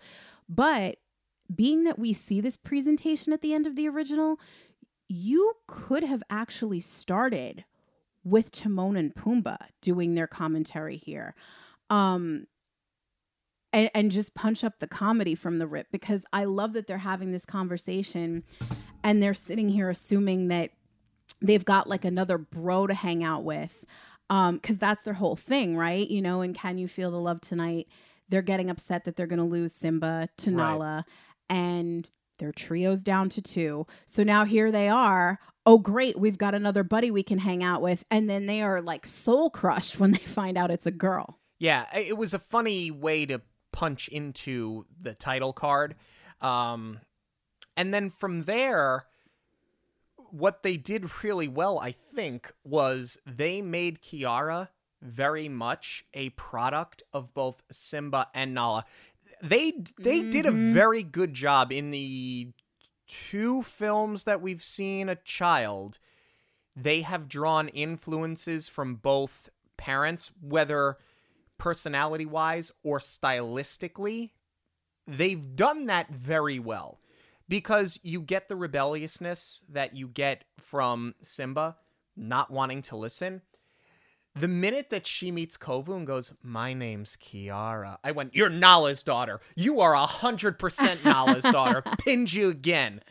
But 0.47 0.99
being 1.53 1.83
that 1.83 1.99
we 1.99 2.13
see 2.13 2.39
this 2.39 2.55
presentation 2.55 3.33
at 3.33 3.41
the 3.41 3.53
end 3.53 3.67
of 3.67 3.75
the 3.75 3.89
original, 3.89 4.39
you 5.09 5.53
could 5.67 6.03
have 6.03 6.23
actually 6.29 6.79
started 6.79 7.63
with 8.23 8.51
Timon 8.51 8.95
and 8.97 9.15
Pumbaa 9.15 9.57
doing 9.81 10.15
their 10.15 10.27
commentary 10.27 10.97
here. 10.97 11.33
Um 11.89 12.47
and, 13.73 13.89
and 13.93 14.11
just 14.11 14.33
punch 14.33 14.63
up 14.63 14.79
the 14.79 14.87
comedy 14.87 15.35
from 15.35 15.59
the 15.59 15.67
rip 15.67 15.87
because 15.91 16.25
I 16.31 16.45
love 16.45 16.73
that 16.73 16.87
they're 16.87 16.97
having 16.99 17.31
this 17.31 17.45
conversation 17.45 18.43
and 19.03 19.21
they're 19.21 19.33
sitting 19.33 19.69
here 19.69 19.89
assuming 19.89 20.47
that 20.47 20.71
they've 21.41 21.65
got 21.65 21.87
like 21.89 22.05
another 22.05 22.37
bro 22.37 22.87
to 22.87 22.93
hang 22.93 23.23
out 23.23 23.43
with 23.43 23.85
um 24.29 24.55
because 24.55 24.77
that's 24.77 25.03
their 25.03 25.15
whole 25.15 25.35
thing 25.35 25.75
right 25.75 26.09
you 26.09 26.21
know 26.21 26.41
and 26.41 26.55
can 26.55 26.77
you 26.77 26.87
feel 26.87 27.11
the 27.11 27.19
love 27.19 27.41
tonight 27.41 27.87
they're 28.29 28.41
getting 28.41 28.69
upset 28.69 29.03
that 29.03 29.15
they're 29.17 29.27
going 29.27 29.37
to 29.37 29.45
lose 29.45 29.73
simba 29.73 30.29
to 30.37 30.49
Right. 30.51 30.57
nala 30.57 31.05
and 31.49 32.07
their 32.37 32.51
trio's 32.51 33.03
down 33.03 33.29
to 33.29 33.41
two 33.41 33.85
so 34.05 34.23
now 34.23 34.45
here 34.45 34.71
they 34.71 34.89
are 34.89 35.39
oh 35.65 35.77
great 35.77 36.19
we've 36.19 36.37
got 36.37 36.55
another 36.55 36.83
buddy 36.83 37.11
we 37.11 37.23
can 37.23 37.39
hang 37.39 37.63
out 37.63 37.81
with 37.81 38.03
and 38.09 38.29
then 38.29 38.45
they 38.45 38.61
are 38.61 38.81
like 38.81 39.05
soul 39.05 39.49
crushed 39.49 39.99
when 39.99 40.11
they 40.11 40.17
find 40.19 40.57
out 40.57 40.71
it's 40.71 40.85
a 40.85 40.91
girl 40.91 41.39
Yeah, 41.59 41.85
it 41.95 42.17
was 42.17 42.33
a 42.33 42.39
funny 42.39 42.91
way 42.91 43.25
to 43.25 43.41
punch 43.71 44.07
into 44.07 44.85
the 44.99 45.13
title 45.13 45.53
card. 45.53 45.95
Um, 46.41 46.99
and 47.75 47.93
then 47.93 48.09
from 48.09 48.43
there, 48.43 49.05
what 50.15 50.63
they 50.63 50.77
did 50.77 51.23
really 51.23 51.47
well, 51.47 51.79
I 51.79 51.91
think, 51.91 52.53
was 52.63 53.17
they 53.25 53.61
made 53.61 54.01
Kiara 54.01 54.69
very 55.01 55.47
much 55.47 56.05
a 56.13 56.29
product 56.31 57.03
of 57.13 57.33
both 57.33 57.61
Simba 57.71 58.27
and 58.33 58.53
Nala. 58.53 58.85
They 59.41 59.71
they 59.99 60.23
did 60.23 60.45
a 60.45 60.51
Mhm. 60.51 60.73
very 60.73 61.03
good 61.03 61.33
job 61.33 61.71
in 61.71 61.91
the 61.91 62.53
two 63.07 63.63
films 63.63 64.23
that 64.25 64.41
we've 64.41 64.63
seen 64.63 65.09
a 65.09 65.15
child. 65.15 65.99
They 66.75 67.01
have 67.01 67.27
drawn 67.29 67.69
influences 67.69 68.67
from 68.67 68.95
both 68.95 69.49
parents, 69.77 70.31
whether 70.41 70.97
personality 71.57 72.25
wise 72.25 72.71
or 72.83 72.99
stylistically. 72.99 74.31
They've 75.07 75.55
done 75.55 75.85
that 75.85 76.09
very 76.09 76.59
well 76.59 76.99
because 77.47 77.99
you 78.03 78.21
get 78.21 78.49
the 78.49 78.55
rebelliousness 78.55 79.63
that 79.69 79.95
you 79.95 80.07
get 80.07 80.43
from 80.59 81.15
Simba 81.21 81.77
not 82.15 82.51
wanting 82.51 82.81
to 82.83 82.97
listen. 82.97 83.41
The 84.39 84.47
minute 84.47 84.89
that 84.89 85.07
she 85.07 85.31
meets 85.31 85.57
Kovu 85.57 85.95
and 85.95 86.05
goes, 86.05 86.33
My 86.43 86.73
name's 86.73 87.17
Kiara, 87.17 87.97
I 88.03 88.11
went, 88.11 88.35
You're 88.35 88.49
Nala's 88.49 89.03
daughter. 89.03 89.39
You 89.55 89.81
are 89.81 89.93
100% 89.93 91.03
Nala's 91.03 91.43
daughter. 91.51 91.81
Pinned 91.99 92.33
you 92.33 92.49
again. 92.49 93.01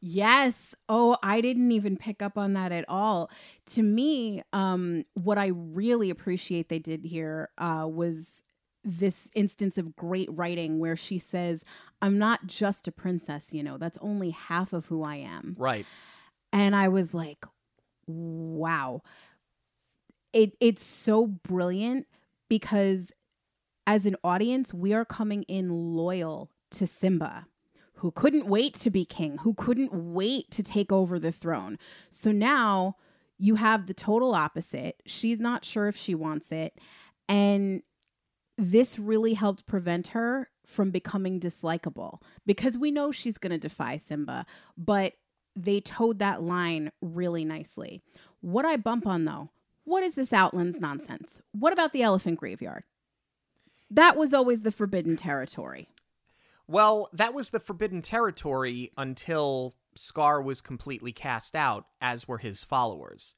Yes. 0.00 0.74
Oh, 0.88 1.16
I 1.22 1.40
didn't 1.40 1.70
even 1.70 1.96
pick 1.96 2.22
up 2.22 2.36
on 2.36 2.54
that 2.54 2.72
at 2.72 2.84
all. 2.88 3.30
To 3.66 3.82
me, 3.82 4.42
um, 4.52 5.04
what 5.14 5.38
I 5.38 5.52
really 5.54 6.10
appreciate 6.10 6.68
they 6.68 6.80
did 6.80 7.04
here 7.04 7.50
uh, 7.56 7.86
was 7.88 8.42
this 8.84 9.28
instance 9.36 9.78
of 9.78 9.94
great 9.94 10.28
writing 10.32 10.80
where 10.80 10.96
she 10.96 11.18
says, 11.18 11.62
I'm 12.00 12.18
not 12.18 12.46
just 12.46 12.88
a 12.88 12.92
princess, 12.92 13.52
you 13.52 13.62
know, 13.62 13.78
that's 13.78 13.98
only 14.00 14.30
half 14.30 14.72
of 14.72 14.86
who 14.86 15.04
I 15.04 15.16
am. 15.16 15.54
Right. 15.56 15.86
And 16.52 16.74
I 16.74 16.88
was 16.88 17.14
like, 17.14 17.44
wow. 18.06 19.02
It 20.32 20.56
it's 20.60 20.84
so 20.84 21.26
brilliant 21.26 22.06
because 22.48 23.12
as 23.86 24.06
an 24.06 24.16
audience, 24.22 24.72
we 24.72 24.92
are 24.92 25.04
coming 25.04 25.42
in 25.44 25.94
loyal 25.94 26.50
to 26.72 26.86
Simba, 26.86 27.46
who 27.94 28.10
couldn't 28.10 28.46
wait 28.46 28.74
to 28.74 28.90
be 28.90 29.04
king, 29.04 29.38
who 29.38 29.54
couldn't 29.54 29.92
wait 29.92 30.50
to 30.52 30.62
take 30.62 30.92
over 30.92 31.18
the 31.18 31.32
throne. 31.32 31.78
So 32.10 32.32
now 32.32 32.96
you 33.38 33.56
have 33.56 33.86
the 33.86 33.94
total 33.94 34.34
opposite. 34.34 35.02
She's 35.04 35.40
not 35.40 35.64
sure 35.64 35.88
if 35.88 35.96
she 35.96 36.14
wants 36.14 36.52
it. 36.52 36.78
And 37.28 37.82
this 38.56 38.98
really 38.98 39.34
helped 39.34 39.66
prevent 39.66 40.08
her 40.08 40.48
from 40.66 40.90
becoming 40.90 41.40
dislikable 41.40 42.20
because 42.46 42.78
we 42.78 42.90
know 42.90 43.10
she's 43.10 43.38
going 43.38 43.50
to 43.50 43.58
defy 43.58 43.96
Simba, 43.96 44.46
but 44.76 45.14
they 45.56 45.80
towed 45.80 46.18
that 46.20 46.42
line 46.42 46.90
really 47.00 47.44
nicely. 47.44 48.02
What 48.40 48.64
I 48.64 48.76
bump 48.76 49.06
on 49.06 49.24
though, 49.24 49.50
what 49.84 50.02
is 50.02 50.14
this 50.14 50.32
Outlands 50.32 50.80
nonsense? 50.80 51.40
What 51.52 51.72
about 51.72 51.92
the 51.92 52.02
elephant 52.02 52.38
graveyard? 52.38 52.84
That 53.90 54.16
was 54.16 54.32
always 54.32 54.62
the 54.62 54.72
forbidden 54.72 55.16
territory. 55.16 55.88
Well, 56.66 57.08
that 57.12 57.34
was 57.34 57.50
the 57.50 57.60
forbidden 57.60 58.00
territory 58.00 58.92
until 58.96 59.74
Scar 59.94 60.40
was 60.40 60.60
completely 60.60 61.12
cast 61.12 61.54
out, 61.54 61.86
as 62.00 62.26
were 62.26 62.38
his 62.38 62.64
followers. 62.64 63.34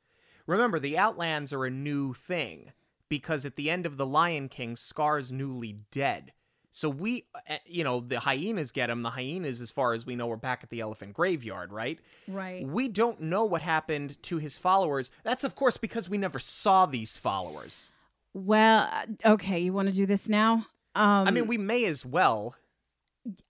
Remember, 0.47 0.79
the 0.79 0.99
Outlands 0.99 1.53
are 1.53 1.65
a 1.65 1.71
new 1.71 2.13
thing 2.13 2.73
because 3.09 3.45
at 3.45 3.57
the 3.57 3.71
end 3.71 3.87
of 3.87 3.97
The 3.97 4.07
Lion 4.07 4.49
King, 4.49 4.77
Scar's 4.77 5.33
newly 5.33 5.79
dead. 5.91 6.33
So 6.77 6.89
we, 6.89 7.25
uh, 7.49 7.59
you 7.67 7.85
know, 7.85 8.01
the 8.01 8.19
hyenas 8.19 8.73
get 8.73 8.91
him. 8.91 9.03
The 9.03 9.11
hyenas, 9.11 9.61
as 9.61 9.71
far 9.71 9.95
as 9.95 10.05
we 10.05 10.17
know, 10.17 10.29
are 10.33 10.37
back 10.37 10.65
at 10.65 10.71
the 10.71 10.81
elephant 10.81 11.15
graveyard, 11.15 11.73
right? 11.73 12.01
Right. 12.27 12.67
We 12.67 12.89
don't 12.89 13.21
know 13.21 13.45
what 13.45 13.63
happened 13.63 14.21
to 14.25 14.39
his 14.39 14.59
followers. 14.59 15.13
That's, 15.23 15.45
of 15.45 15.55
course, 15.55 15.77
because 15.77 16.11
we 16.11 16.19
never 16.19 16.41
saw 16.41 16.87
these 16.87 17.17
followers. 17.17 17.93
Well, 18.33 18.89
uh, 18.91 19.35
okay, 19.35 19.61
you 19.61 19.73
want 19.73 19.89
to 19.89 19.95
do 19.95 20.05
this 20.05 20.29
now? 20.29 20.67
Um 20.97 21.29
I 21.29 21.31
mean, 21.31 21.47
we 21.47 21.59
may 21.59 21.85
as 21.85 22.05
well. 22.05 22.57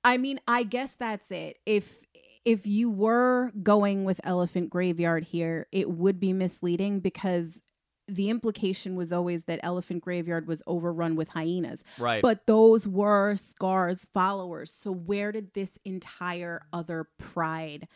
I 0.04 0.18
mean, 0.18 0.38
I 0.46 0.62
guess 0.62 0.92
that's 0.92 1.30
it. 1.30 1.58
If 1.64 2.04
if 2.44 2.66
you 2.66 2.90
were 2.90 3.52
going 3.62 4.04
with 4.04 4.20
Elephant 4.22 4.68
Graveyard 4.68 5.24
here, 5.24 5.66
it 5.72 5.88
would 5.88 6.20
be 6.20 6.34
misleading 6.34 7.00
because 7.00 7.62
the 8.06 8.30
implication 8.30 8.96
was 8.96 9.12
always 9.12 9.44
that 9.44 9.60
Elephant 9.62 10.02
Graveyard 10.02 10.46
was 10.46 10.62
overrun 10.66 11.16
with 11.16 11.28
hyenas. 11.28 11.82
Right. 11.98 12.22
But 12.22 12.46
those 12.46 12.86
were 12.86 13.36
Scar's 13.36 14.06
followers. 14.12 14.70
So 14.70 14.92
where 14.92 15.32
did 15.32 15.54
this 15.54 15.78
entire 15.84 16.62
other 16.72 17.08
pride 17.18 17.88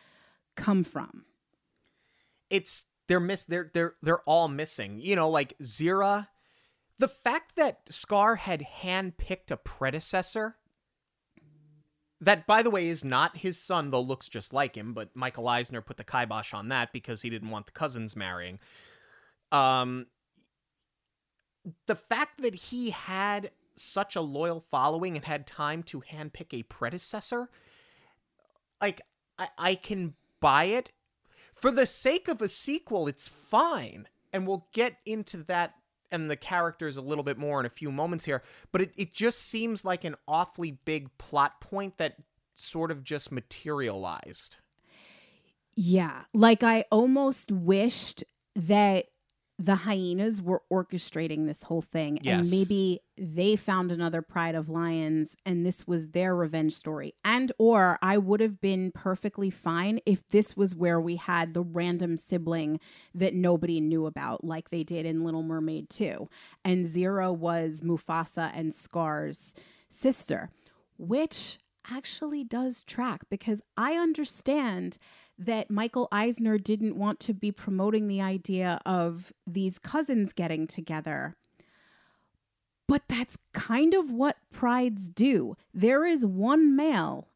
come 0.55 0.83
from? 0.83 1.25
it's 2.49 2.85
they're 3.07 3.19
miss 3.19 3.43
they're 3.45 3.69
they're 3.73 3.95
they're 4.01 4.21
all 4.21 4.47
missing. 4.47 4.99
You 4.99 5.15
know, 5.15 5.29
like 5.29 5.57
Zira. 5.59 6.27
The 6.97 7.07
fact 7.07 7.55
that 7.55 7.81
Scar 7.89 8.35
had 8.35 8.65
handpicked 8.81 9.51
a 9.51 9.57
predecessor 9.57 10.57
that 12.19 12.45
by 12.45 12.61
the 12.61 12.69
way 12.69 12.89
is 12.89 13.05
not 13.05 13.37
his 13.37 13.57
son 13.57 13.91
though 13.91 14.01
looks 14.01 14.27
just 14.27 14.51
like 14.51 14.75
him 14.75 14.93
but 14.93 15.07
michael 15.15 15.47
eisner 15.47 15.79
put 15.79 15.95
the 15.95 16.03
kibosh 16.03 16.53
on 16.53 16.67
that 16.67 16.91
because 16.91 17.21
he 17.21 17.29
didn't 17.29 17.49
want 17.49 17.65
the 17.65 17.71
cousins 17.71 18.13
marrying 18.17 18.59
um 19.51 20.05
the 21.87 21.95
fact 21.95 22.41
that 22.41 22.55
he 22.55 22.89
had 22.91 23.51
such 23.75 24.15
a 24.15 24.21
loyal 24.21 24.59
following 24.59 25.15
and 25.15 25.25
had 25.25 25.47
time 25.47 25.83
to 25.83 26.01
handpick 26.01 26.53
a 26.53 26.63
predecessor 26.63 27.49
like 28.81 29.01
i 29.37 29.47
i 29.57 29.75
can 29.75 30.13
buy 30.39 30.65
it 30.65 30.91
for 31.53 31.71
the 31.71 31.85
sake 31.85 32.27
of 32.27 32.41
a 32.41 32.47
sequel 32.47 33.07
it's 33.07 33.27
fine 33.27 34.07
and 34.31 34.47
we'll 34.47 34.67
get 34.73 34.97
into 35.05 35.37
that 35.37 35.75
and 36.11 36.29
the 36.29 36.35
characters 36.35 36.97
a 36.97 37.01
little 37.01 37.23
bit 37.23 37.37
more 37.37 37.59
in 37.59 37.65
a 37.65 37.69
few 37.69 37.91
moments 37.91 38.25
here, 38.25 38.41
but 38.71 38.81
it, 38.81 38.93
it 38.97 39.13
just 39.13 39.39
seems 39.39 39.85
like 39.85 40.03
an 40.03 40.15
awfully 40.27 40.71
big 40.85 41.15
plot 41.17 41.61
point 41.61 41.97
that 41.97 42.15
sort 42.55 42.91
of 42.91 43.03
just 43.03 43.31
materialized. 43.31 44.57
Yeah. 45.75 46.23
Like 46.33 46.63
I 46.63 46.85
almost 46.91 47.51
wished 47.51 48.23
that 48.55 49.05
the 49.61 49.75
hyenas 49.75 50.41
were 50.41 50.61
orchestrating 50.71 51.45
this 51.45 51.63
whole 51.63 51.81
thing 51.81 52.17
Yes. 52.23 52.33
and 52.45 52.49
maybe 52.49 53.01
they 53.17 53.57
found 53.57 53.91
another 53.91 54.21
pride 54.21 54.55
of 54.55 54.69
lions 54.69 55.35
and 55.45 55.65
this 55.65 55.85
was 55.85 56.07
their 56.11 56.33
revenge 56.33 56.73
story 56.73 57.13
and 57.25 57.51
or 57.57 57.99
i 58.01 58.17
would 58.17 58.39
have 58.39 58.61
been 58.61 58.91
perfectly 58.93 59.49
fine 59.49 59.99
if 60.05 60.25
this 60.29 60.55
was 60.55 60.73
where 60.73 61.01
we 61.01 61.17
had 61.17 61.53
the 61.53 61.61
random 61.61 62.15
sibling 62.15 62.79
that 63.13 63.33
nobody 63.35 63.81
knew 63.81 64.05
about 64.05 64.45
like 64.45 64.69
they 64.69 64.83
did 64.83 65.05
in 65.05 65.25
little 65.25 65.43
mermaid 65.43 65.89
2 65.89 66.29
and 66.63 66.85
Zira 66.85 67.35
was 67.35 67.81
mufasa 67.81 68.51
and 68.55 68.73
scar's 68.73 69.53
sister 69.89 70.49
which 70.97 71.59
actually 71.91 72.43
does 72.45 72.83
track 72.83 73.21
because 73.29 73.61
i 73.75 73.93
understand 73.93 74.97
that 75.39 75.71
Michael 75.71 76.09
Eisner 76.11 76.57
didn't 76.57 76.97
want 76.97 77.19
to 77.21 77.33
be 77.33 77.51
promoting 77.51 78.07
the 78.07 78.21
idea 78.21 78.79
of 78.85 79.31
these 79.47 79.79
cousins 79.79 80.33
getting 80.33 80.67
together. 80.67 81.37
But 82.87 83.03
that's 83.07 83.37
kind 83.53 83.93
of 83.93 84.11
what 84.11 84.37
prides 84.51 85.09
do. 85.09 85.55
There 85.73 86.05
is 86.05 86.25
one 86.25 86.75
male 86.75 87.27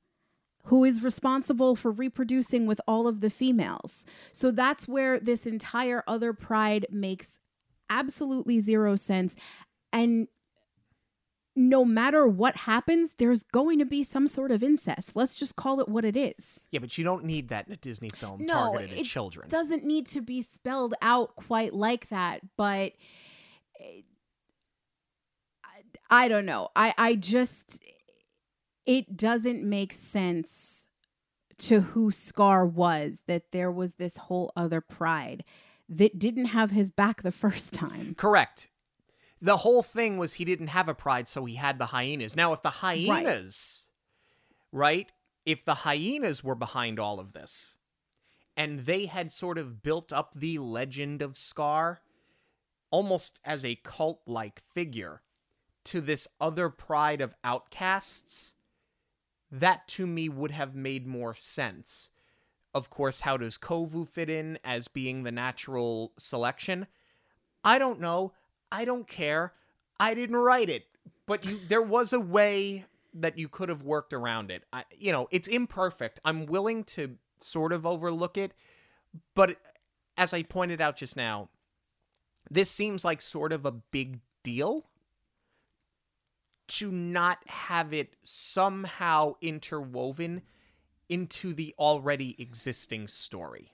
who 0.66 0.84
is 0.84 1.04
responsible 1.04 1.76
for 1.76 1.92
reproducing 1.92 2.66
with 2.66 2.82
all 2.88 3.08
of 3.08 3.22
the 3.22 3.30
females. 3.30 4.06
So 4.32 4.52
that's 4.52 4.88
where 4.88 5.20
this 5.20 5.46
entire 5.46 6.04
other 6.08 6.34
pride 6.34 6.88
makes 6.90 7.40
absolutely 7.90 8.60
zero 8.60 8.96
sense. 8.96 9.36
And 9.92 10.28
no 11.56 11.86
matter 11.86 12.26
what 12.28 12.56
happens, 12.58 13.14
there's 13.20 13.44
going 13.44 13.78
to 13.80 13.86
be 13.86 14.04
some 14.04 14.28
sort 14.28 14.50
of 14.52 14.64
incest. 14.64 15.16
Let's 15.16 15.36
just 15.36 15.56
call 15.56 15.80
it 15.80 15.88
what 15.88 16.04
it 16.04 16.18
is. 16.18 16.60
Yeah, 16.72 16.80
but 16.80 16.98
you 16.98 17.04
don't 17.04 17.24
need 17.26 17.50
that 17.50 17.68
in 17.68 17.74
a 17.74 17.78
Disney 17.78 18.10
film 18.16 18.44
No, 18.46 18.54
targeted 18.54 18.92
at 18.94 18.98
it 19.00 19.06
children. 19.06 19.50
doesn't 19.50 19.84
need 19.84 20.08
to 20.08 20.22
be 20.22 20.42
spelled 20.42 20.96
out 21.02 21.36
quite 21.36 21.74
like 21.74 22.10
that, 22.10 22.42
but 22.58 22.94
it- 23.80 24.06
I, 26.10 26.26
I 26.26 26.28
don't 26.28 26.46
know. 26.46 26.70
I 26.76 26.94
I 26.98 27.16
just 27.16 27.82
it 28.86 29.16
doesn't 29.16 29.64
make 29.64 29.94
sense 29.94 30.88
to 31.60 31.82
who 31.82 32.12
Scar 32.12 32.66
was 32.66 33.22
that 33.28 33.52
there 33.52 33.72
was 33.72 33.94
this 33.94 34.18
whole 34.18 34.52
other 34.56 34.82
pride 34.82 35.44
that 35.88 36.18
didn't 36.18 36.46
have 36.46 36.72
his 36.72 36.90
back 36.92 37.22
the 37.22 37.32
first 37.32 37.74
time. 37.74 38.16
Correct. 38.16 38.70
The 39.44 39.58
whole 39.58 39.84
thing 39.84 40.18
was 40.18 40.36
he 40.36 40.46
didn't 40.46 40.68
have 40.68 40.88
a 40.88 40.94
pride, 40.94 41.28
so 41.28 41.44
he 41.44 41.56
had 41.56 41.78
the 41.78 41.88
hyenas. 41.88 42.34
Now, 42.38 42.54
if 42.54 42.62
the 42.62 42.70
hyenas, 42.70 43.90
right? 44.72 45.12
If 45.46 45.66
the 45.66 45.74
hyenas 45.74 46.46
were 46.46 46.56
behind 46.56 46.98
all 46.98 47.20
of 47.20 47.34
this, 47.34 47.76
and 48.56 48.86
they 48.86 49.06
had 49.06 49.34
sort 49.34 49.58
of 49.58 49.84
built 49.84 50.14
up 50.14 50.34
the 50.34 50.60
legend 50.60 51.22
of 51.22 51.38
Scar 51.38 52.00
almost 52.90 53.42
as 53.44 53.66
a 53.66 53.76
cult 53.84 54.22
like 54.26 54.62
figure 54.74 55.24
to 55.84 56.00
this 56.00 56.26
other 56.40 56.70
pride 56.70 57.20
of 57.20 57.36
outcasts, 57.44 58.54
that 59.52 59.90
to 59.90 60.08
me 60.08 60.30
would 60.30 60.52
have 60.52 60.74
made 60.74 61.06
more 61.06 61.36
sense. 61.36 62.12
Of 62.74 62.90
course, 62.90 63.20
how 63.20 63.36
does 63.36 63.58
Kovu 63.58 64.08
fit 64.08 64.30
in 64.30 64.58
as 64.64 64.88
being 64.88 65.24
the 65.24 65.34
natural 65.34 66.14
selection? 66.18 66.88
I 67.62 67.78
don't 67.78 68.00
know. 68.00 68.32
I 68.74 68.86
don't 68.86 69.08
care. 69.08 69.54
I 70.00 70.16
didn't 70.16 70.36
write 70.36 70.70
it, 70.70 70.86
but 71.28 71.46
you 71.46 71.60
there 71.68 71.82
was 71.82 72.12
a 72.12 72.20
way 72.20 72.86
that 73.14 73.38
you 73.38 73.48
could 73.48 73.70
have 73.70 73.84
worked 73.84 74.14
around 74.14 74.50
it. 74.50 74.64
I, 74.74 74.84
you 74.98 75.12
know, 75.12 75.28
it's 75.30 75.48
imperfect. 75.48 76.20
I'm 76.26 76.48
willing 76.48 76.84
to 76.86 77.16
sort 77.38 77.72
of 77.72 77.86
overlook 77.86 78.36
it, 78.36 78.54
but 79.36 79.58
as 80.18 80.34
I 80.34 80.42
pointed 80.42 80.82
out 80.82 80.98
just 80.98 81.16
now, 81.16 81.50
this 82.50 82.72
seems 82.72 83.06
like 83.06 83.22
sort 83.22 83.54
of 83.54 83.66
a 83.66 83.72
big 83.72 84.20
deal 84.44 84.88
to 86.68 86.92
not 86.92 87.38
have 87.48 87.94
it 87.94 88.16
somehow 88.24 89.36
interwoven 89.42 90.42
into 91.10 91.54
the 91.54 91.76
already 91.78 92.36
existing 92.40 93.08
story. 93.08 93.72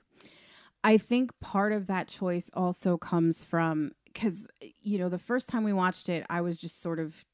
I 0.84 0.98
think 0.98 1.32
part 1.40 1.74
of 1.74 1.88
that 1.88 2.08
choice 2.08 2.50
also 2.54 2.98
comes 2.98 3.44
from 3.44 3.92
because, 4.06 4.48
you 4.82 4.98
know, 4.98 5.10
the 5.10 5.20
first 5.20 5.50
time 5.50 5.64
we 5.64 5.74
watched 5.74 6.10
it, 6.10 6.26
I 6.30 6.42
was 6.42 6.58
just 6.58 6.82
sort 6.82 7.00
of 7.00 7.26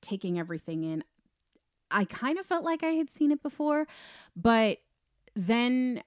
taking 0.00 0.38
everything 0.38 0.84
in. 0.84 1.04
I 1.90 2.04
kind 2.04 2.38
of 2.38 2.46
felt 2.46 2.64
like 2.64 2.82
I 2.82 2.90
had 2.90 3.10
seen 3.10 3.32
it 3.32 3.42
before, 3.42 3.86
but 4.36 4.78
then 5.34 6.02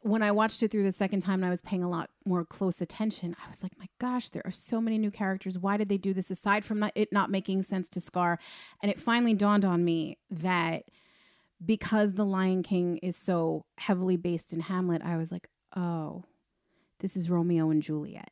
when 0.00 0.22
I 0.22 0.30
watched 0.30 0.62
it 0.62 0.70
through 0.70 0.84
the 0.84 0.92
second 0.92 1.20
time 1.20 1.40
and 1.40 1.46
I 1.46 1.50
was 1.50 1.60
paying 1.60 1.82
a 1.82 1.88
lot 1.88 2.10
more 2.24 2.44
close 2.44 2.80
attention, 2.80 3.34
I 3.44 3.48
was 3.48 3.62
like, 3.62 3.76
my 3.78 3.88
gosh, 3.98 4.30
there 4.30 4.42
are 4.44 4.52
so 4.52 4.80
many 4.80 4.96
new 4.96 5.10
characters. 5.10 5.58
Why 5.58 5.76
did 5.76 5.88
they 5.88 5.98
do 5.98 6.14
this 6.14 6.30
aside 6.30 6.64
from 6.64 6.78
not, 6.78 6.92
it 6.94 7.12
not 7.12 7.30
making 7.30 7.62
sense 7.62 7.88
to 7.90 8.00
Scar? 8.00 8.38
And 8.80 8.90
it 8.90 9.00
finally 9.00 9.34
dawned 9.34 9.64
on 9.64 9.84
me 9.84 10.18
that 10.30 10.84
because 11.64 12.12
The 12.12 12.24
Lion 12.24 12.62
King 12.62 12.98
is 12.98 13.16
so 13.16 13.64
heavily 13.78 14.16
based 14.16 14.52
in 14.52 14.60
Hamlet, 14.60 15.02
I 15.02 15.16
was 15.16 15.32
like, 15.32 15.48
oh, 15.76 16.24
this 17.00 17.16
is 17.16 17.30
Romeo 17.30 17.70
and 17.70 17.82
Juliet. 17.82 18.30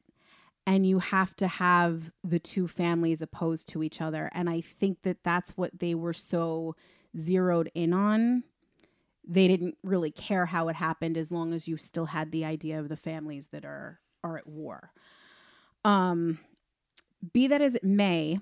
And 0.67 0.85
you 0.85 0.99
have 0.99 1.37
to 1.37 1.47
have 1.47 2.11
the 2.25 2.41
two 2.41 2.67
families 2.67 3.23
opposed 3.23 3.69
to 3.69 3.83
each 3.83 4.01
other. 4.01 4.31
And 4.33 4.51
I 4.51 4.61
think 4.61 5.03
that 5.03 5.19
that's 5.23 5.57
what 5.57 5.79
they 5.79 5.95
were 5.95 6.12
so 6.12 6.75
zeroed 7.17 7.71
in 7.75 7.93
on. 7.93 8.43
They 9.29 9.49
didn't 9.49 9.77
really 9.83 10.11
care 10.11 10.47
how 10.47 10.69
it 10.69 10.77
happened 10.77 11.17
as 11.17 11.31
long 11.31 11.53
as 11.53 11.69
you 11.69 11.77
still 11.77 12.07
had 12.07 12.33
the 12.33 12.45
idea 12.45 12.81
of 12.81 12.89
the 12.89 12.97
families 12.97 13.49
that 13.49 13.65
are 13.65 14.01
are 14.25 14.39
at 14.39 14.47
war. 14.47 14.93
Um, 15.85 16.41
be 17.33 17.47
that 17.47 17.62
as 17.62 17.77
it 17.77 17.85
may, 17.85 18.41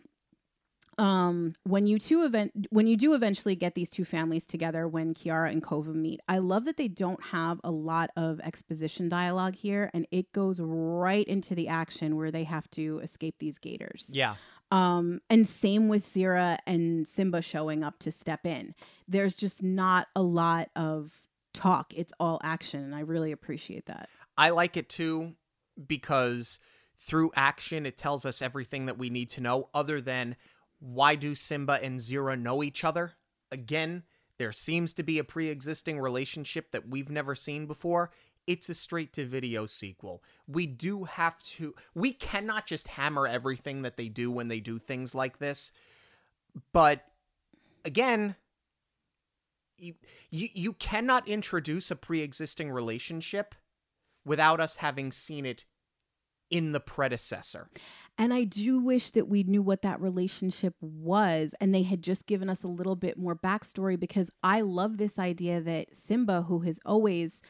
um 0.98 1.52
when 1.64 1.86
you 1.86 1.98
two 1.98 2.24
event 2.24 2.66
when 2.70 2.86
you 2.86 2.96
do 2.96 3.14
eventually 3.14 3.54
get 3.54 3.74
these 3.74 3.90
two 3.90 4.04
families 4.04 4.44
together 4.46 4.86
when 4.86 5.14
Kiara 5.14 5.50
and 5.50 5.62
Kovu 5.62 5.94
meet 5.94 6.20
I 6.28 6.38
love 6.38 6.64
that 6.66 6.76
they 6.76 6.88
don't 6.88 7.22
have 7.26 7.60
a 7.64 7.70
lot 7.70 8.10
of 8.16 8.40
exposition 8.40 9.08
dialogue 9.08 9.56
here 9.56 9.90
and 9.92 10.06
it 10.10 10.32
goes 10.32 10.60
right 10.60 11.26
into 11.26 11.54
the 11.54 11.68
action 11.68 12.16
where 12.16 12.30
they 12.30 12.44
have 12.44 12.70
to 12.72 13.00
escape 13.00 13.36
these 13.38 13.58
gators. 13.58 14.10
Yeah. 14.12 14.36
um 14.70 15.20
and 15.28 15.46
same 15.46 15.88
with 15.88 16.04
Zira 16.06 16.58
and 16.66 17.06
Simba 17.06 17.42
showing 17.42 17.82
up 17.82 17.98
to 18.00 18.12
step 18.12 18.46
in. 18.46 18.74
There's 19.08 19.36
just 19.36 19.62
not 19.62 20.08
a 20.14 20.22
lot 20.22 20.70
of 20.76 21.12
talk. 21.52 21.92
It's 21.94 22.12
all 22.18 22.40
action 22.42 22.82
and 22.84 22.94
I 22.94 23.00
really 23.00 23.32
appreciate 23.32 23.86
that. 23.86 24.08
I 24.36 24.50
like 24.50 24.76
it 24.76 24.88
too 24.88 25.34
because 25.86 26.60
through 26.98 27.30
action 27.36 27.84
it 27.86 27.96
tells 27.96 28.24
us 28.24 28.40
everything 28.40 28.86
that 28.86 28.98
we 28.98 29.10
need 29.10 29.30
to 29.30 29.40
know 29.40 29.68
other 29.74 30.00
than 30.00 30.36
why 30.80 31.14
do 31.14 31.34
Simba 31.34 31.78
and 31.82 32.00
Zira 32.00 32.40
know 32.40 32.62
each 32.62 32.84
other? 32.84 33.12
Again, 33.50 34.02
there 34.38 34.52
seems 34.52 34.92
to 34.94 35.02
be 35.02 35.18
a 35.18 35.24
pre-existing 35.24 36.00
relationship 36.00 36.72
that 36.72 36.88
we've 36.88 37.10
never 37.10 37.34
seen 37.34 37.66
before. 37.66 38.10
It's 38.46 38.68
a 38.68 38.74
straight 38.74 39.12
to 39.14 39.24
video 39.24 39.64
sequel. 39.66 40.22
We 40.46 40.66
do 40.66 41.04
have 41.04 41.42
to 41.42 41.74
we 41.94 42.12
cannot 42.12 42.66
just 42.66 42.88
hammer 42.88 43.26
everything 43.26 43.82
that 43.82 43.96
they 43.96 44.08
do 44.08 44.30
when 44.30 44.48
they 44.48 44.60
do 44.60 44.78
things 44.78 45.14
like 45.14 45.38
this. 45.38 45.72
But 46.72 47.04
again, 47.84 48.36
you 49.78 49.94
you, 50.30 50.48
you 50.52 50.72
cannot 50.74 51.26
introduce 51.26 51.90
a 51.90 51.96
pre-existing 51.96 52.70
relationship 52.70 53.54
without 54.26 54.60
us 54.60 54.76
having 54.76 55.10
seen 55.12 55.46
it 55.46 55.64
in 56.50 56.72
the 56.72 56.80
predecessor. 56.80 57.68
And 58.16 58.32
I 58.32 58.44
do 58.44 58.80
wish 58.80 59.10
that 59.10 59.28
we 59.28 59.42
knew 59.42 59.62
what 59.62 59.82
that 59.82 60.00
relationship 60.00 60.74
was 60.80 61.54
and 61.60 61.74
they 61.74 61.82
had 61.82 62.02
just 62.02 62.26
given 62.26 62.48
us 62.48 62.62
a 62.62 62.68
little 62.68 62.96
bit 62.96 63.18
more 63.18 63.34
backstory 63.34 63.98
because 63.98 64.30
I 64.42 64.60
love 64.60 64.98
this 64.98 65.18
idea 65.18 65.60
that 65.60 65.96
Simba, 65.96 66.42
who 66.42 66.60
has 66.60 66.78
always 66.84 67.42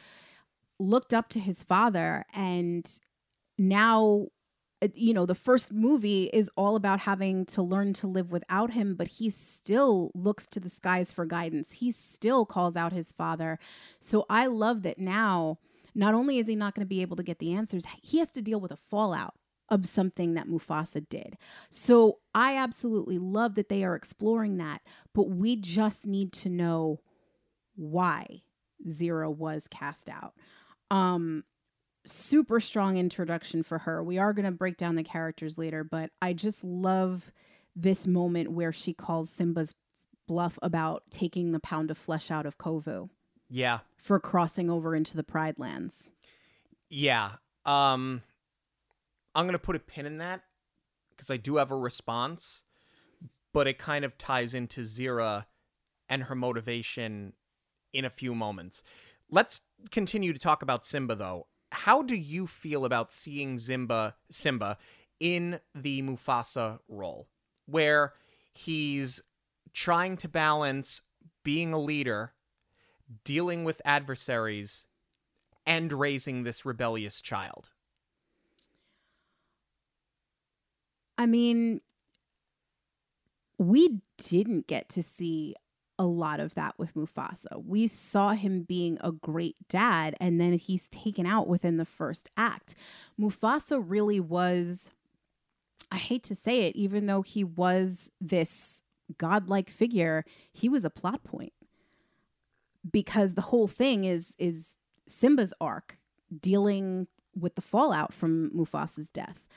looked 0.79 1.13
up 1.13 1.29
to 1.31 1.41
his 1.41 1.63
father 1.63 2.25
and 2.35 2.99
now 3.59 4.27
uh, 4.83 4.89
you 4.95 5.15
know 5.15 5.25
the 5.25 5.35
first 5.35 5.73
movie 5.73 6.25
is 6.33 6.51
all 6.57 6.75
about 6.75 7.01
having 7.01 7.47
to 7.47 7.63
learn 7.63 7.93
to 7.93 8.07
live 8.09 8.33
without 8.33 8.73
him 8.73 8.95
but 8.97 9.07
he 9.07 9.31
still 9.31 10.11
looks 10.15 10.47
to 10.47 10.59
the 10.59 10.69
skies 10.69 11.13
for 11.13 11.25
guidance 11.25 11.73
he 11.75 11.93
still 11.93 12.45
calls 12.45 12.77
out 12.77 12.93
his 12.93 13.13
father 13.13 13.57
so 14.01 14.27
i 14.29 14.47
love 14.47 14.83
that 14.83 14.99
now 14.99 15.59
not 15.95 16.15
only 16.15 16.39
is 16.39 16.47
he 16.47 16.57
not 16.57 16.75
going 16.75 16.85
to 16.85 16.89
be 16.89 17.03
able 17.03 17.17
to 17.17 17.23
get 17.23 17.39
the 17.39 17.53
answers 17.53 17.87
he 18.03 18.19
has 18.19 18.29
to 18.31 18.43
deal 18.43 18.61
with 18.61 18.73
a 18.73 18.77
fallout 18.77 19.35
of 19.71 19.87
something 19.87 20.35
that 20.35 20.47
Mufasa 20.47 21.09
did. 21.09 21.39
So 21.71 22.19
I 22.35 22.55
absolutely 22.59 23.19
love 23.19 23.55
that 23.55 23.71
they 23.71 23.83
are 23.83 23.95
exploring 23.95 24.59
that, 24.59 24.83
but 25.15 25.31
we 25.31 25.57
just 25.57 26.07
need 26.07 26.33
to 26.35 26.51
know 26.51 27.01
why 27.75 28.43
Zira 28.87 29.35
was 29.35 29.67
cast 29.67 30.11
out. 30.11 30.35
Um 30.91 31.45
super 32.07 32.61
strong 32.61 32.97
introduction 32.97 33.63
for 33.63 33.79
her. 33.79 34.03
We 34.03 34.19
are 34.19 34.33
going 34.33 34.45
to 34.45 34.53
break 34.53 34.77
down 34.77 34.95
the 34.95 35.03
characters 35.03 35.59
later, 35.59 35.83
but 35.85 36.11
I 36.21 36.33
just 36.33 36.63
love 36.63 37.33
this 37.75 38.07
moment 38.07 38.53
where 38.53 38.73
she 38.73 38.93
calls 38.93 39.31
Simba's 39.31 39.75
bluff 40.27 40.59
about 40.63 41.05
taking 41.11 41.53
the 41.53 41.61
pound 41.61 41.91
of 41.91 41.99
flesh 41.99 42.31
out 42.31 42.47
of 42.47 42.59
Kovu. 42.59 43.09
Yeah. 43.49 43.81
For 44.05 44.21
crossing 44.21 44.69
over 44.69 44.95
into 44.95 45.17
the 45.17 45.25
Pride 45.25 45.59
Lands. 45.59 46.11
Yeah. 46.91 47.37
Um 47.65 48.23
I'm 49.35 49.47
going 49.47 49.55
to 49.55 49.59
put 49.59 49.75
a 49.75 49.81
pin 49.81 50.07
in 50.07 50.19
that 50.19 50.43
because 51.11 51.31
I 51.31 51.39
do 51.39 51.57
have 51.57 51.71
a 51.71 51.77
response, 51.77 52.63
but 53.53 53.67
it 53.67 53.79
kind 53.79 54.05
of 54.05 54.17
ties 54.19 54.55
into 54.55 54.83
Zira 54.83 55.47
and 56.09 56.25
her 56.25 56.35
motivation 56.35 57.33
in 57.93 58.05
a 58.05 58.11
few 58.11 58.35
moments. 58.35 58.83
Let's 59.31 59.63
continue 59.91 60.35
to 60.35 60.39
talk 60.39 60.63
about 60.63 60.85
Simba 60.85 61.15
though. 61.15 61.47
How 61.73 62.03
do 62.03 62.15
you 62.15 62.47
feel 62.47 62.85
about 62.85 63.11
seeing 63.11 63.59
Simba 63.59 64.17
Simba 64.31 64.77
in 65.19 65.61
the 65.75 66.03
Mufasa 66.03 66.81
role 66.89 67.29
where 67.65 68.13
he's 68.53 69.23
trying 69.73 70.19
to 70.19 70.29
balance 70.29 71.01
being 71.43 71.73
a 71.73 71.81
leader, 71.81 72.35
dealing 73.25 73.65
with 73.65 73.83
adversaries, 73.85 74.87
and 75.67 75.93
raising 75.93 76.43
this 76.43 76.65
rebellious 76.65 77.21
child? 77.21 77.71
I 81.17 81.27
mean, 81.27 81.81
we 83.59 84.01
didn't 84.19 84.67
get 84.67 84.89
to 84.91 85.03
see 85.03 85.55
a 85.99 86.05
lot 86.05 86.41
of 86.41 86.55
that 86.55 86.77
with 86.77 86.95
Mufasa. 86.95 87.65
We 87.65 87.87
saw 87.87 88.33
him 88.33 88.63
being 88.63 88.99
a 89.01 89.13
great 89.13 89.57
dad, 89.69 90.17
and 90.21 90.41
then 90.41 90.55
he's 90.55 90.89
taken 90.89 91.25
out 91.25 91.47
within 91.47 91.77
the 91.77 91.85
first 91.85 92.31
act. 92.37 92.75
Mufasa 93.19 93.83
really 93.83 94.19
was, 94.19 94.91
I 95.93 95.99
hate 95.99 96.25
to 96.25 96.35
say 96.35 96.63
it, 96.63 96.75
even 96.75 97.07
though 97.07 97.23
he 97.23 97.45
was 97.45 98.11
this 98.21 98.83
godlike 99.19 99.71
figure, 99.71 100.25
he 100.53 100.69
was 100.69 100.85
a 100.85 100.91
plot 100.91 101.23
point. 101.23 101.53
Because 102.91 103.35
the 103.35 103.43
whole 103.43 103.69
thing 103.69 104.05
is 104.05 104.35
is 104.39 104.75
Simba's 105.07 105.55
arc 105.61 105.99
dealing 106.41 107.07
with 107.35 107.55
the 107.55 107.63
fallout 107.63 108.13
from 108.13 108.51
Mufasa's 108.51 109.11
death. 109.11 109.49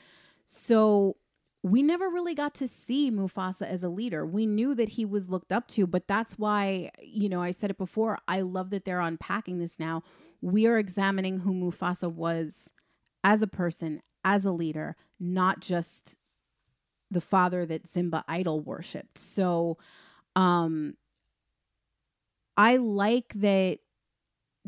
So 0.46 1.16
we 1.62 1.82
never 1.82 2.08
really 2.08 2.34
got 2.34 2.54
to 2.54 2.68
see 2.68 3.10
Mufasa 3.10 3.62
as 3.62 3.82
a 3.82 3.88
leader. 3.88 4.24
We 4.24 4.46
knew 4.46 4.74
that 4.74 4.90
he 4.90 5.04
was 5.04 5.28
looked 5.28 5.52
up 5.52 5.66
to, 5.68 5.86
but 5.86 6.06
that's 6.06 6.38
why, 6.38 6.90
you 7.02 7.28
know, 7.28 7.42
I 7.42 7.50
said 7.50 7.70
it 7.70 7.78
before. 7.78 8.18
I 8.28 8.42
love 8.42 8.70
that 8.70 8.84
they're 8.84 9.00
unpacking 9.00 9.58
this 9.58 9.78
now. 9.78 10.02
We 10.40 10.66
are 10.66 10.78
examining 10.78 11.38
who 11.38 11.52
Mufasa 11.52 12.10
was 12.10 12.70
as 13.24 13.42
a 13.42 13.48
person, 13.48 14.02
as 14.24 14.44
a 14.44 14.52
leader, 14.52 14.96
not 15.18 15.60
just 15.60 16.16
the 17.10 17.20
father 17.20 17.66
that 17.66 17.88
Simba 17.88 18.24
idol 18.28 18.60
worshipped. 18.60 19.18
So, 19.18 19.78
um, 20.36 20.94
I 22.58 22.76
like 22.76 23.32
that. 23.36 23.78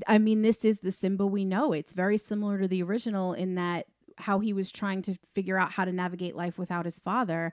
I 0.07 0.19
mean, 0.19 0.41
this 0.41 0.65
is 0.65 0.79
the 0.79 0.93
Simba 0.93 1.27
we 1.27 1.45
know. 1.45 1.73
It's 1.75 1.93
very 1.93 2.17
similar 2.17 2.59
to 2.59 2.69
the 2.69 2.83
original 2.83 3.35
in 3.35 3.57
that 3.57 3.87
how 4.17 4.39
he 4.39 4.53
was 4.53 4.71
trying 4.71 5.03
to 5.03 5.15
figure 5.27 5.59
out 5.59 5.73
how 5.73 5.85
to 5.85 5.93
navigate 5.93 6.37
life 6.37 6.59
without 6.59 6.85
his 6.85 6.99
father, 6.99 7.53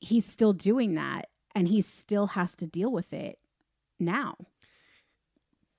he's 0.00 0.26
still 0.26 0.52
doing 0.52 0.94
that 0.94 1.28
and 1.54 1.68
he 1.68 1.80
still 1.80 2.28
has 2.28 2.54
to 2.56 2.66
deal 2.66 2.90
with 2.90 3.12
it 3.12 3.38
now. 3.98 4.34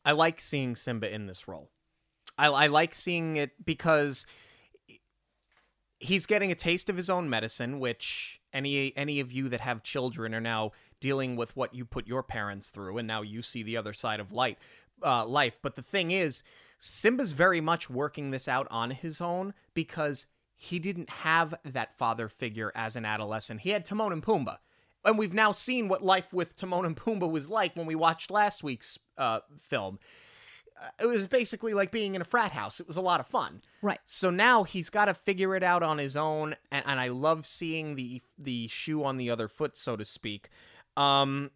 I 0.05 0.13
like 0.13 0.39
seeing 0.39 0.75
Simba 0.75 1.13
in 1.13 1.27
this 1.27 1.47
role. 1.47 1.69
I, 2.37 2.47
I 2.47 2.67
like 2.67 2.93
seeing 2.93 3.35
it 3.35 3.65
because 3.65 4.25
he's 5.99 6.25
getting 6.25 6.51
a 6.51 6.55
taste 6.55 6.89
of 6.89 6.97
his 6.97 7.09
own 7.09 7.29
medicine, 7.29 7.79
which 7.79 8.38
any 8.53 8.95
any 8.95 9.19
of 9.19 9.31
you 9.31 9.49
that 9.49 9.61
have 9.61 9.83
children 9.83 10.33
are 10.33 10.41
now 10.41 10.71
dealing 10.99 11.35
with 11.35 11.55
what 11.55 11.73
you 11.73 11.85
put 11.85 12.07
your 12.07 12.23
parents 12.23 12.69
through, 12.69 12.97
and 12.97 13.07
now 13.07 13.21
you 13.21 13.41
see 13.41 13.63
the 13.63 13.77
other 13.77 13.93
side 13.93 14.19
of 14.19 14.31
light 14.31 14.57
uh, 15.03 15.25
life. 15.25 15.59
But 15.61 15.75
the 15.75 15.81
thing 15.81 16.11
is, 16.11 16.43
Simba's 16.79 17.33
very 17.33 17.61
much 17.61 17.89
working 17.89 18.31
this 18.31 18.47
out 18.47 18.67
on 18.71 18.91
his 18.91 19.21
own 19.21 19.53
because 19.73 20.27
he 20.55 20.79
didn't 20.79 21.09
have 21.09 21.55
that 21.63 21.97
father 21.97 22.27
figure 22.27 22.71
as 22.75 22.95
an 22.95 23.05
adolescent. 23.05 23.61
He 23.61 23.69
had 23.69 23.85
Timon 23.85 24.11
and 24.11 24.23
Pumbaa. 24.23 24.57
And 25.05 25.17
we've 25.17 25.33
now 25.33 25.53
seen 25.53 25.87
what 25.87 26.03
life 26.03 26.33
with 26.33 26.57
Timon 26.57 26.85
and 26.85 26.97
Pumbaa 26.97 27.31
was 27.31 27.49
like 27.49 27.75
when 27.75 27.85
we 27.85 27.95
watched 27.95 28.29
last 28.29 28.63
week's 28.63 28.99
uh, 29.17 29.39
film. 29.57 29.99
Uh, 30.81 30.87
it 31.01 31.07
was 31.07 31.27
basically 31.27 31.73
like 31.73 31.91
being 31.91 32.15
in 32.15 32.21
a 32.21 32.25
frat 32.25 32.51
house. 32.51 32.79
It 32.79 32.87
was 32.87 32.97
a 32.97 33.01
lot 33.01 33.19
of 33.19 33.27
fun. 33.27 33.61
Right. 33.81 33.99
So 34.05 34.29
now 34.29 34.63
he's 34.63 34.89
got 34.89 35.05
to 35.05 35.13
figure 35.13 35.55
it 35.55 35.63
out 35.63 35.83
on 35.83 35.97
his 35.97 36.15
own, 36.15 36.55
and, 36.71 36.83
and, 36.85 36.99
I 36.99 37.09
love 37.09 37.45
seeing 37.45 37.95
the 37.95 38.21
the 38.37 38.67
shoe 38.67 39.03
on 39.03 39.17
the 39.17 39.29
other 39.29 39.47
foot, 39.47 39.77
so 39.77 39.95
to 39.95 40.05
speak. 40.05 40.49
Um, 40.95 41.51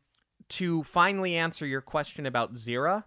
to 0.50 0.84
finally 0.84 1.36
answer 1.36 1.66
your 1.66 1.82
question 1.82 2.26
about 2.26 2.54
Zira, 2.54 3.06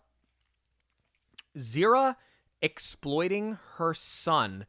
Zira 1.57 2.17
exploiting 2.63 3.59
her 3.75 3.95
son 3.95 4.67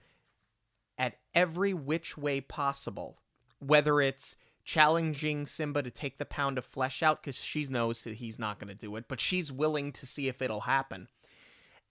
at 0.97 1.17
every 1.33 1.73
which 1.73 2.17
way 2.17 2.41
possible, 2.41 3.19
whether 3.59 4.01
it's 4.01 4.35
challenging 4.63 5.45
Simba 5.45 5.81
to 5.81 5.89
take 5.89 6.17
the 6.17 6.25
pound 6.25 6.57
of 6.57 6.65
flesh 6.65 7.01
out 7.01 7.21
because 7.21 7.41
she 7.41 7.63
knows 7.63 8.01
that 8.01 8.15
he's 8.15 8.37
not 8.37 8.59
going 8.59 8.67
to 8.67 8.75
do 8.75 8.95
it, 8.97 9.05
but 9.07 9.21
she's 9.21 9.51
willing 9.51 9.91
to 9.93 10.05
see 10.05 10.27
if 10.27 10.41
it'll 10.41 10.61
happen. 10.61 11.07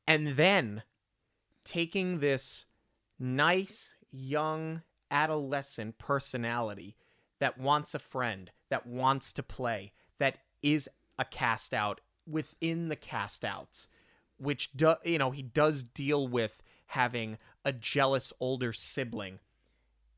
And 0.06 0.28
then 0.28 0.82
taking 1.64 2.20
this 2.20 2.64
nice, 3.18 3.96
young, 4.10 4.82
adolescent 5.10 5.98
personality 5.98 6.96
that 7.38 7.58
wants 7.58 7.94
a 7.94 7.98
friend, 7.98 8.50
that 8.70 8.86
wants 8.86 9.32
to 9.34 9.42
play, 9.42 9.92
that 10.18 10.38
is 10.62 10.88
a 11.18 11.24
cast 11.24 11.74
out 11.74 12.00
within 12.26 12.88
the 12.88 12.96
cast 12.96 13.44
outs 13.44 13.88
which 14.38 14.72
do, 14.72 14.94
you 15.04 15.18
know 15.18 15.30
he 15.30 15.42
does 15.42 15.82
deal 15.82 16.26
with 16.26 16.62
having 16.88 17.38
a 17.64 17.72
jealous 17.72 18.32
older 18.40 18.72
sibling. 18.72 19.38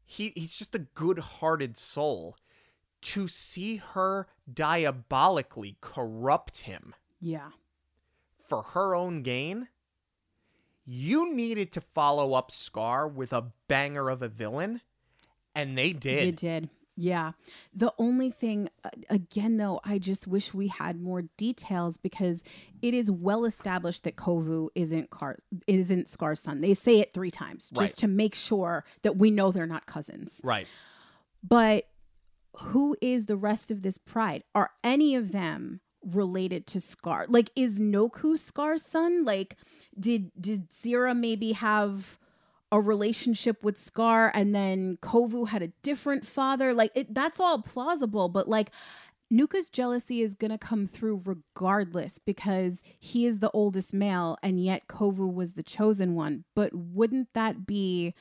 He 0.04 0.32
he's 0.34 0.54
just 0.54 0.74
a 0.74 0.80
good-hearted 0.80 1.76
soul. 1.76 2.36
To 3.00 3.28
see 3.28 3.76
her 3.76 4.26
diabolically 4.52 5.76
corrupt 5.80 6.62
him. 6.62 6.96
Yeah. 7.20 7.50
For 8.48 8.62
her 8.62 8.96
own 8.96 9.22
gain, 9.22 9.68
you 10.90 11.34
needed 11.34 11.70
to 11.72 11.82
follow 11.82 12.32
up 12.32 12.50
Scar 12.50 13.06
with 13.06 13.32
a 13.34 13.44
banger 13.68 14.08
of 14.08 14.22
a 14.22 14.28
villain, 14.28 14.80
and 15.54 15.76
they 15.76 15.92
did. 15.92 16.24
You 16.24 16.32
did. 16.32 16.70
Yeah. 16.96 17.32
The 17.74 17.92
only 17.98 18.30
thing, 18.30 18.70
again, 19.08 19.58
though, 19.58 19.80
I 19.84 19.98
just 19.98 20.26
wish 20.26 20.52
we 20.54 20.66
had 20.68 21.00
more 21.00 21.22
details 21.36 21.96
because 21.98 22.42
it 22.82 22.92
is 22.94 23.08
well 23.10 23.44
established 23.44 24.02
that 24.04 24.16
Kovu 24.16 24.70
isn't 24.74 25.10
Car- 25.10 25.38
isn't 25.68 26.08
Scar's 26.08 26.40
son. 26.40 26.60
They 26.60 26.74
say 26.74 26.98
it 26.98 27.12
three 27.14 27.30
times 27.30 27.68
just 27.70 27.80
Right. 27.80 27.96
to 27.98 28.08
make 28.08 28.34
sure 28.34 28.84
that 29.02 29.16
we 29.16 29.30
know 29.30 29.52
they're 29.52 29.66
not 29.66 29.86
cousins. 29.86 30.40
Right. 30.42 30.66
But 31.46 31.88
who 32.56 32.96
is 33.00 33.26
the 33.26 33.36
rest 33.36 33.70
of 33.70 33.82
this 33.82 33.98
pride? 33.98 34.42
Are 34.54 34.70
any 34.82 35.14
of 35.14 35.30
them 35.32 35.80
related 36.14 36.66
to 36.68 36.80
Scar? 36.80 37.26
Like, 37.28 37.50
is 37.56 37.78
Nuka 37.78 38.38
Scar's 38.38 38.84
son? 38.84 39.24
Like, 39.24 39.56
did 39.98 40.30
did 40.40 40.70
Zira 40.70 41.16
maybe 41.16 41.52
have 41.52 42.18
a 42.70 42.80
relationship 42.80 43.64
with 43.64 43.78
Scar 43.78 44.30
and 44.34 44.54
then 44.54 44.98
Kovu 45.00 45.48
had 45.48 45.62
a 45.62 45.72
different 45.82 46.26
father? 46.26 46.74
Like, 46.74 46.92
it, 46.94 47.14
that's 47.14 47.40
all 47.40 47.62
plausible, 47.62 48.28
but 48.28 48.48
like. 48.48 48.70
Nuka's 49.30 49.68
jealousy 49.68 50.22
is 50.22 50.32
going 50.32 50.52
to 50.52 50.56
come 50.56 50.86
through 50.86 51.20
regardless 51.26 52.18
because 52.18 52.82
he 52.98 53.26
is 53.26 53.40
the 53.40 53.50
oldest 53.50 53.92
male 53.92 54.38
and 54.42 54.58
yet 54.58 54.88
Kovu 54.88 55.30
was 55.30 55.52
the 55.52 55.62
chosen 55.62 56.14
one. 56.14 56.44
But 56.56 56.74
wouldn't 56.74 57.34
that 57.34 57.66
be 57.66 58.14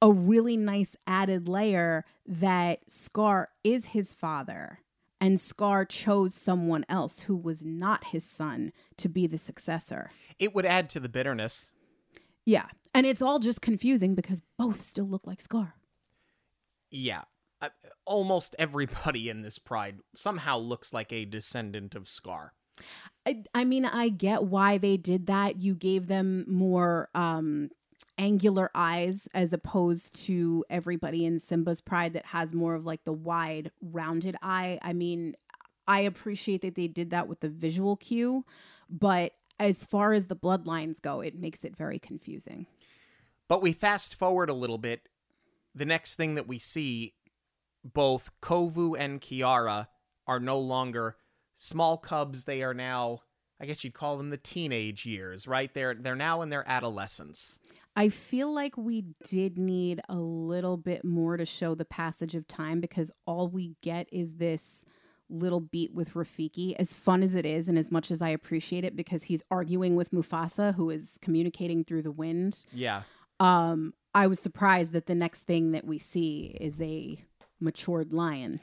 a 0.00 0.10
really 0.12 0.56
nice 0.56 0.96
added 1.06 1.48
layer 1.48 2.04
that 2.26 2.90
Scar 2.90 3.50
is 3.64 3.86
his 3.86 4.12
father 4.12 4.80
and 5.20 5.40
Scar 5.40 5.84
chose 5.84 6.34
someone 6.34 6.84
else 6.88 7.22
who 7.22 7.36
was 7.36 7.64
not 7.64 8.04
his 8.04 8.24
son 8.24 8.72
to 8.98 9.08
be 9.08 9.26
the 9.26 9.38
successor. 9.38 10.10
It 10.38 10.54
would 10.54 10.66
add 10.66 10.90
to 10.90 11.00
the 11.00 11.08
bitterness. 11.08 11.70
Yeah. 12.44 12.66
And 12.94 13.06
it's 13.06 13.22
all 13.22 13.38
just 13.38 13.60
confusing 13.60 14.14
because 14.14 14.42
both 14.58 14.80
still 14.80 15.06
look 15.06 15.26
like 15.26 15.40
Scar. 15.40 15.74
Yeah. 16.90 17.22
Uh, 17.60 17.70
almost 18.04 18.54
everybody 18.58 19.28
in 19.28 19.42
this 19.42 19.58
pride 19.58 19.98
somehow 20.14 20.58
looks 20.58 20.92
like 20.92 21.12
a 21.12 21.24
descendant 21.24 21.94
of 21.94 22.08
Scar. 22.08 22.52
I, 23.24 23.42
I 23.54 23.64
mean, 23.64 23.86
I 23.86 24.10
get 24.10 24.44
why 24.44 24.76
they 24.76 24.98
did 24.98 25.26
that. 25.26 25.60
You 25.60 25.74
gave 25.74 26.08
them 26.08 26.44
more 26.46 27.08
um, 27.14 27.70
angular 28.18 28.70
eyes 28.74 29.28
as 29.34 29.52
opposed 29.52 30.14
to 30.26 30.64
everybody 30.70 31.24
in 31.24 31.38
Simba's 31.38 31.80
pride 31.80 32.14
that 32.14 32.26
has 32.26 32.54
more 32.54 32.74
of 32.74 32.86
like 32.86 33.04
the 33.04 33.12
wide, 33.12 33.70
rounded 33.80 34.36
eye. 34.42 34.78
I 34.82 34.92
mean, 34.92 35.36
I 35.86 36.00
appreciate 36.00 36.62
that 36.62 36.74
they 36.74 36.88
did 36.88 37.10
that 37.10 37.28
with 37.28 37.40
the 37.40 37.48
visual 37.48 37.96
cue, 37.96 38.44
but 38.88 39.32
as 39.58 39.84
far 39.84 40.12
as 40.12 40.26
the 40.26 40.36
bloodlines 40.36 41.00
go, 41.00 41.20
it 41.20 41.34
makes 41.38 41.64
it 41.64 41.76
very 41.76 41.98
confusing. 41.98 42.66
But 43.48 43.62
we 43.62 43.72
fast 43.72 44.14
forward 44.14 44.50
a 44.50 44.54
little 44.54 44.78
bit. 44.78 45.08
The 45.74 45.84
next 45.84 46.16
thing 46.16 46.34
that 46.34 46.48
we 46.48 46.58
see, 46.58 47.14
both 47.84 48.30
Kovu 48.42 48.98
and 48.98 49.20
Kiara 49.20 49.88
are 50.26 50.40
no 50.40 50.58
longer 50.58 51.16
small 51.56 51.96
cubs. 51.96 52.44
They 52.44 52.62
are 52.62 52.74
now, 52.74 53.20
I 53.60 53.66
guess 53.66 53.84
you'd 53.84 53.94
call 53.94 54.16
them 54.16 54.30
the 54.30 54.36
teenage 54.36 55.06
years, 55.06 55.46
right? 55.46 55.72
They're 55.72 55.94
they're 55.94 56.16
now 56.16 56.42
in 56.42 56.50
their 56.50 56.68
adolescence. 56.68 57.58
I 57.96 58.10
feel 58.10 58.52
like 58.52 58.76
we 58.76 59.04
did 59.24 59.56
need 59.56 60.02
a 60.10 60.16
little 60.16 60.76
bit 60.76 61.02
more 61.02 61.38
to 61.38 61.46
show 61.46 61.74
the 61.74 61.86
passage 61.86 62.34
of 62.34 62.46
time 62.46 62.78
because 62.78 63.10
all 63.26 63.48
we 63.48 63.76
get 63.80 64.06
is 64.12 64.34
this 64.34 64.84
little 65.30 65.60
beat 65.60 65.94
with 65.94 66.12
Rafiki. 66.12 66.76
As 66.78 66.92
fun 66.92 67.22
as 67.22 67.34
it 67.34 67.46
is, 67.46 67.68
and 67.68 67.78
as 67.78 67.90
much 67.90 68.10
as 68.10 68.20
I 68.20 68.28
appreciate 68.28 68.84
it 68.84 68.96
because 68.96 69.24
he's 69.24 69.42
arguing 69.50 69.96
with 69.96 70.10
Mufasa, 70.10 70.74
who 70.74 70.90
is 70.90 71.18
communicating 71.22 71.84
through 71.84 72.02
the 72.02 72.12
wind. 72.12 72.66
Yeah. 72.70 73.02
Um, 73.40 73.94
I 74.14 74.26
was 74.26 74.40
surprised 74.40 74.92
that 74.92 75.06
the 75.06 75.14
next 75.14 75.46
thing 75.46 75.72
that 75.72 75.86
we 75.86 75.98
see 75.98 76.56
is 76.60 76.80
a 76.80 77.18
matured 77.60 78.12
lion. 78.12 78.60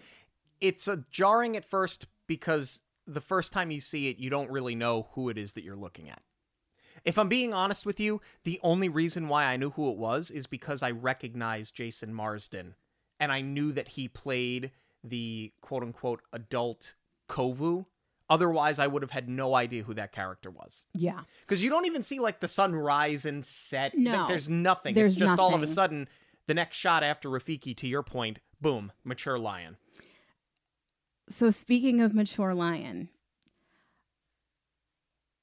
It's 0.61 0.87
a 0.87 1.05
jarring 1.09 1.57
at 1.57 1.65
first 1.65 2.05
because 2.27 2.83
the 3.07 3.21
first 3.21 3.51
time 3.51 3.71
you 3.71 3.81
see 3.81 4.09
it, 4.09 4.17
you 4.17 4.29
don't 4.29 4.49
really 4.49 4.75
know 4.75 5.09
who 5.13 5.29
it 5.29 5.37
is 5.37 5.53
that 5.53 5.63
you're 5.63 5.75
looking 5.75 6.09
at. 6.09 6.21
If 7.05 7.17
I'm 7.17 7.27
being 7.27 7.53
honest 7.53 7.85
with 7.85 7.99
you, 7.99 8.21
the 8.43 8.59
only 8.63 8.87
reason 8.89 9.27
why 9.27 9.45
I 9.45 9.57
knew 9.57 9.71
who 9.71 9.89
it 9.91 9.97
was 9.97 10.31
is 10.31 10.47
because 10.47 10.81
I 10.81 10.91
recognized 10.91 11.75
Jason 11.75 12.13
Marsden 12.13 12.75
and 13.19 13.31
I 13.31 13.41
knew 13.41 13.71
that 13.73 13.89
he 13.89 14.07
played 14.07 14.71
the 15.03 15.51
quote 15.61 15.83
unquote 15.83 16.21
adult 16.31 16.95
Kovu. 17.29 17.85
Otherwise, 18.29 18.79
I 18.79 18.87
would 18.87 19.01
have 19.01 19.11
had 19.11 19.27
no 19.27 19.53
idea 19.53 19.83
who 19.83 19.93
that 19.95 20.13
character 20.13 20.49
was. 20.49 20.85
Yeah. 20.93 21.21
Because 21.41 21.61
you 21.61 21.69
don't 21.69 21.85
even 21.85 22.03
see 22.03 22.19
like 22.19 22.39
the 22.39 22.47
sun 22.47 22.73
rise 22.73 23.25
and 23.25 23.45
set. 23.45 23.97
No. 23.97 24.11
Like, 24.11 24.29
there's 24.29 24.49
nothing. 24.49 24.95
There's 24.95 25.13
it's 25.13 25.19
just 25.19 25.39
all 25.39 25.53
of 25.53 25.61
a 25.61 25.67
sudden, 25.67 26.07
the 26.47 26.53
next 26.53 26.77
shot 26.77 27.03
after 27.03 27.29
Rafiki, 27.29 27.75
to 27.77 27.87
your 27.87 28.01
point, 28.01 28.39
boom, 28.61 28.93
mature 29.03 29.37
lion. 29.37 29.75
So 31.29 31.51
speaking 31.51 32.01
of 32.01 32.13
mature 32.13 32.53
lion, 32.53 33.09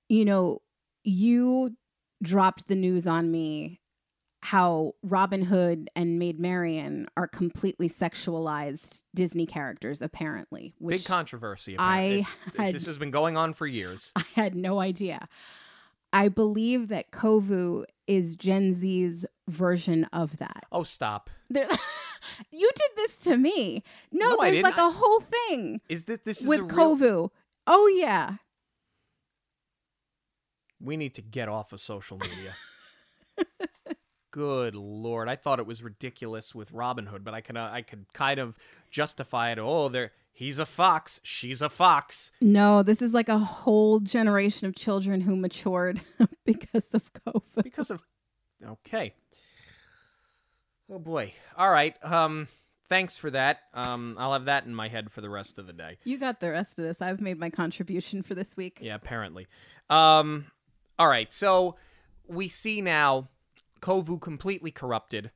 you 0.09 0.25
know, 0.25 0.63
you 1.05 1.77
dropped 2.23 2.69
the 2.69 2.75
news 2.75 3.07
on 3.07 3.31
me 3.31 3.81
how 4.43 4.95
Robin 5.03 5.43
Hood 5.43 5.91
and 5.95 6.19
Maid 6.19 6.41
Marian 6.41 7.07
are 7.17 7.29
completely 7.29 7.89
sexualized 7.91 9.03
Disney 9.15 9.45
characters, 9.45 10.01
apparently. 10.01 10.75
Which 10.79 11.01
Big 11.03 11.07
controversy. 11.07 11.77
I 11.79 12.01
apparently. 12.01 12.27
It- 12.55 12.61
had- 12.61 12.75
this 12.75 12.87
has 12.87 12.97
been 12.99 13.11
going 13.11 13.37
on 13.37 13.53
for 13.53 13.67
years. 13.67 14.13
I 14.17 14.25
had 14.35 14.55
no 14.55 14.81
idea. 14.81 15.29
I 16.13 16.29
believe 16.29 16.89
that 16.89 17.11
Kovu 17.13 17.85
is 18.07 18.35
Gen 18.35 18.73
Z's 18.73 19.25
version 19.49 20.05
of 20.13 20.39
that. 20.39 20.65
Oh, 20.73 20.83
stop. 20.85 21.29
There, 21.51 21.69
you 22.51 22.71
did 22.75 22.91
this 22.97 23.17
to 23.19 23.37
me. 23.37 23.85
No, 24.11 24.31
No, 24.31 24.37
there's 24.41 24.63
like 24.63 24.77
a 24.77 24.91
whole 24.91 25.21
thing 25.21 25.81
Is 25.89 26.05
this 26.05 26.21
this 26.25 26.41
is 26.41 26.47
with 26.49 26.61
a 26.61 26.63
real- 26.65 26.97
Kovu. 26.97 27.29
Oh 27.67 27.87
yeah. 27.95 28.37
We 30.81 30.97
need 30.97 31.15
to 31.15 31.23
get 31.23 31.49
off 31.49 31.73
of 31.73 31.81
social 31.81 32.19
media. 32.19 32.55
Good 34.33 34.77
lord, 34.77 35.29
I 35.29 35.35
thought 35.35 35.59
it 35.59 35.67
was 35.67 35.83
ridiculous 35.83 36.55
with 36.55 36.71
Robin 36.71 37.07
Hood, 37.07 37.25
but 37.25 37.35
I 37.35 37.41
can 37.41 37.57
uh, 37.57 37.69
I 37.73 37.83
could 37.83 38.07
kind 38.13 38.39
of 38.39 38.57
justify 38.89 39.51
it. 39.51 39.59
Oh, 39.59 39.89
there 39.89 40.13
he's 40.33 40.61
a 40.61 40.67
fox, 40.67 41.21
she's 41.25 41.61
a 41.61 41.69
fox. 41.69 42.31
No, 42.41 42.85
this 42.85 43.03
is 43.03 43.13
like 43.13 43.29
a 43.29 43.39
whole 43.39 43.99
generation 43.99 44.69
of 44.69 44.77
children 44.77 45.23
who 45.23 45.35
matured 45.35 46.01
because 46.45 46.95
of 46.95 47.13
COVID. 47.13 47.65
because 47.65 47.91
of 47.91 48.03
okay 48.65 49.15
oh 50.93 50.99
boy 50.99 51.33
all 51.57 51.71
right 51.71 51.95
um 52.05 52.47
thanks 52.91 53.17
for 53.17 53.31
that 53.31 53.61
um 53.73 54.17
i'll 54.19 54.35
have 54.35 54.45
that 54.45 54.67
in 54.67 54.75
my 54.75 54.87
head 54.89 55.11
for 55.11 55.23
the 55.23 55.31
rest 55.31 55.59
of 55.59 55.67
the 55.67 55.73
day 55.73 55.97
You 56.05 56.19
got 56.19 56.41
the 56.41 56.51
rest 56.51 56.79
of 56.79 56.85
this. 56.85 57.01
I've 57.01 57.23
made 57.23 57.39
my 57.39 57.49
contribution 57.49 58.23
for 58.23 58.35
this 58.35 58.59
week. 58.59 58.79
yeah 58.83 58.95
apparently 58.97 59.47
um 59.89 60.45
all 61.01 61.09
right 61.09 61.33
so 61.33 61.75
we 62.29 62.47
see 62.47 62.81
now 62.81 63.29
kovu 63.81 64.21
completely 64.21 64.71
corrupted 64.71 65.31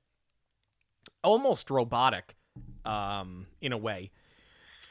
almost 1.25 1.71
robotic 1.71 2.37
um 2.85 3.47
in 3.61 3.73
a 3.73 3.79
way 3.79 4.11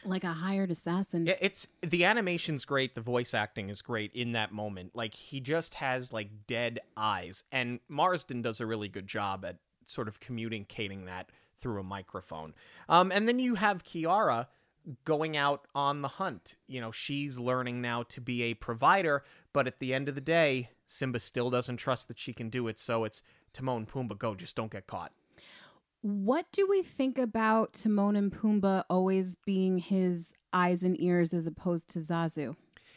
Like 0.06 0.26
a 0.26 0.34
hired 0.34 0.70
assassin. 0.70 1.26
Yeah, 1.26 1.38
it's 1.40 1.66
the 1.82 2.04
animation's 2.04 2.66
great, 2.66 2.94
the 2.94 3.02
voice 3.02 3.34
acting 3.34 3.70
is 3.70 3.82
great 3.82 4.12
in 4.14 4.34
that 4.34 4.52
moment. 4.52 4.92
Like 4.94 5.14
he 5.14 5.40
just 5.40 5.76
has 5.76 6.12
like 6.12 6.28
dead 6.46 6.82
eyes 6.98 7.46
and 7.54 7.80
Marsden 7.88 8.42
does 8.42 8.60
a 8.60 8.66
really 8.66 8.90
good 8.90 9.08
job 9.08 9.46
at 9.46 9.60
sort 9.86 10.10
of 10.10 10.20
communicating 10.20 11.06
that 11.06 11.30
through 11.62 11.80
a 11.80 11.84
microphone. 11.84 12.54
Um 12.90 13.14
and 13.14 13.28
then 13.30 13.40
you 13.40 13.56
have 13.56 13.86
Kiara 13.86 14.48
going 15.06 15.38
out 15.38 15.62
on 15.74 16.02
the 16.02 16.10
hunt. 16.20 16.56
You 16.68 16.82
know, 16.82 16.92
she's 16.92 17.40
learning 17.40 17.82
now 17.82 18.04
to 18.10 18.20
be 18.20 18.44
a 18.44 18.54
provider, 18.56 19.24
but 19.54 19.68
at 19.68 19.80
the 19.80 19.94
end 19.94 20.10
of 20.10 20.16
the 20.16 20.22
day, 20.22 20.70
Simba 20.88 21.20
still 21.20 21.50
doesn't 21.50 21.78
trust 21.78 22.08
that 22.08 22.20
she 22.20 22.34
can 22.34 22.50
do 22.50 22.68
it, 22.68 22.80
so 22.80 23.04
it's 23.04 23.22
Timon 23.54 23.78
and 23.78 23.88
Pumbaa 23.88 24.18
go, 24.18 24.36
just 24.36 24.56
don't 24.56 24.72
get 24.72 24.88
caught. 24.88 25.14
What 26.02 26.48
do 26.52 26.68
we 26.70 26.84
think 26.84 27.18
about 27.18 27.74
Timon 27.74 28.16
and 28.16 28.32
Pumbaa 28.32 28.84
always 28.90 29.38
being 29.46 29.78
his 29.78 30.34
eyes 30.52 30.84
and 30.84 31.00
ears 31.00 31.34
as 31.34 31.48
opposed 31.48 31.88
to 31.92 32.00
Zazu? 32.00 32.56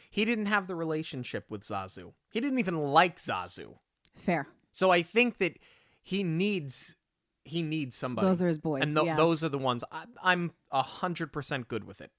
He 0.09 0.25
didn't 0.25 0.47
have 0.47 0.67
the 0.67 0.75
relationship 0.75 1.45
with 1.49 1.61
Zazu. 1.61 2.13
He 2.31 2.41
didn't 2.41 2.59
even 2.59 2.77
like 2.77 3.19
Zazu. 3.19 3.77
Fair. 4.15 4.47
So 4.73 4.91
I 4.91 5.03
think 5.03 5.37
that 5.37 5.57
he 6.03 6.23
needs 6.23 6.95
he 7.43 7.61
needs 7.61 7.95
somebody. 7.95 8.27
Those 8.27 8.41
are 8.41 8.47
his 8.47 8.59
boys. 8.59 8.83
and 8.83 8.95
tho- 8.95 9.05
yeah. 9.05 9.15
those 9.15 9.41
are 9.41 9.49
the 9.49 9.57
ones 9.57 9.83
I, 9.89 10.03
I'm 10.21 10.51
a 10.69 10.81
hundred 10.81 11.31
percent 11.31 11.67
good 11.67 11.85
with 11.85 12.01
it. 12.01 12.11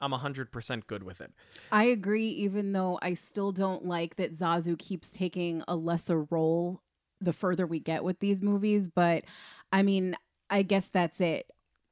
I'm 0.00 0.12
a 0.12 0.18
hundred 0.18 0.52
percent 0.52 0.86
good 0.86 1.02
with 1.02 1.20
it. 1.20 1.32
I 1.72 1.84
agree, 1.84 2.28
even 2.28 2.72
though 2.72 2.98
I 3.02 3.14
still 3.14 3.52
don't 3.52 3.84
like 3.84 4.16
that 4.16 4.32
Zazu 4.32 4.78
keeps 4.78 5.10
taking 5.10 5.62
a 5.66 5.76
lesser 5.76 6.22
role 6.22 6.80
the 7.20 7.32
further 7.32 7.66
we 7.66 7.80
get 7.80 8.04
with 8.04 8.18
these 8.20 8.42
movies. 8.42 8.88
But 8.88 9.24
I 9.72 9.82
mean, 9.82 10.16
I 10.50 10.62
guess 10.62 10.88
that's 10.88 11.20
it. 11.20 11.50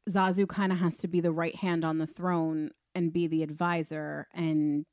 Zazu 0.09 0.49
kind 0.49 0.73
of 0.73 0.79
has 0.79 0.99
to 0.99 1.09
be 1.09 1.21
the 1.21 1.33
right 1.33 1.55
hand 1.55 1.85
on 1.85 1.99
the 1.99 2.07
throne 2.07 2.71
and 2.95 3.13
be 3.13 3.27
the 3.27 3.43
advisor. 3.43 4.29
And 4.35 4.85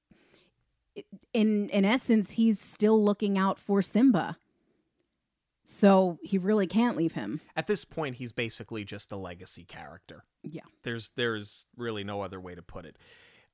in 1.34 1.70
in 1.70 1.86
essence, 1.86 2.32
he's 2.32 2.60
still 2.60 3.04
looking 3.04 3.38
out 3.38 3.58
for 3.58 3.82
Simba. 3.82 4.38
So 5.66 6.18
he 6.24 6.38
really 6.40 6.66
can't 6.66 6.98
leave 6.98 7.14
him. 7.14 7.42
At 7.56 7.68
this 7.68 7.86
point, 7.86 8.16
he's 8.16 8.32
basically 8.32 8.84
just 8.84 9.12
a 9.12 9.18
legacy 9.18 9.66
character. 9.66 10.24
Yeah. 10.44 10.62
There's 10.84 11.10
there's 11.12 11.68
really 11.76 12.04
no 12.04 12.22
other 12.22 12.40
way 12.40 12.56
to 12.56 12.62
put 12.62 12.86
it. 12.86 12.98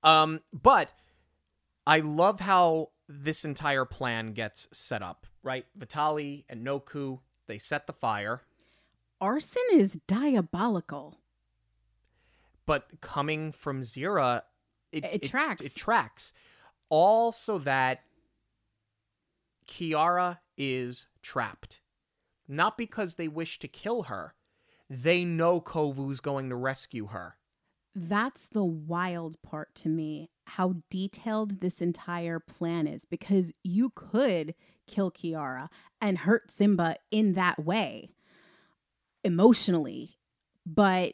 Um, 0.04 0.42
but 0.54 0.90
I 1.88 2.00
love 2.00 2.40
how 2.40 2.90
this 3.08 3.46
entire 3.46 3.86
plan 3.86 4.34
gets 4.34 4.68
set 4.72 5.02
up. 5.02 5.26
Right, 5.44 5.66
Vitani 5.78 6.46
and 6.50 6.64
Nuka 6.64 7.18
they 7.48 7.58
set 7.60 7.86
the 7.88 7.94
fire. 7.94 8.42
Arson 9.22 9.62
is 9.72 10.00
diabolical. 10.08 11.20
but 12.66 12.88
coming 13.02 13.52
from 13.52 13.82
Zira, 13.82 14.42
it, 14.92 15.06
It 15.06 15.24
tracks. 15.24 15.66
It, 15.66 15.76
tracks. 15.76 16.34
All 16.90 17.32
so 17.32 17.58
that 17.60 18.02
Kiara 19.68 20.40
is 20.58 21.08
trapped. 21.22 21.82
Not 22.48 22.78
because 22.78 23.16
they 23.16 23.28
wish 23.28 23.60
to 23.60 23.68
kill 23.68 24.04
her. 24.04 24.34
They 24.90 25.24
know 25.24 25.60
Kovu's 25.62 26.20
going 26.20 26.50
to 26.50 26.56
rescue 26.56 27.08
her. 27.08 27.38
That's 27.96 28.46
the 28.48 28.64
wild 28.64 29.42
part 29.42 29.74
to 29.76 29.90
me, 29.90 30.30
how 30.46 30.76
detailed 30.90 31.62
this 31.62 31.82
entire 31.82 32.40
plan 32.40 32.88
is, 32.88 33.06
because 33.06 33.54
you 33.64 33.92
could 33.96 34.54
kill 34.86 35.12
Kiara 35.12 35.70
and 36.02 36.20
hurt 36.20 36.52
Simba 36.52 36.98
in 37.10 37.34
that 37.34 37.64
way 37.64 38.12
emotionally. 39.24 40.18
But 40.66 41.14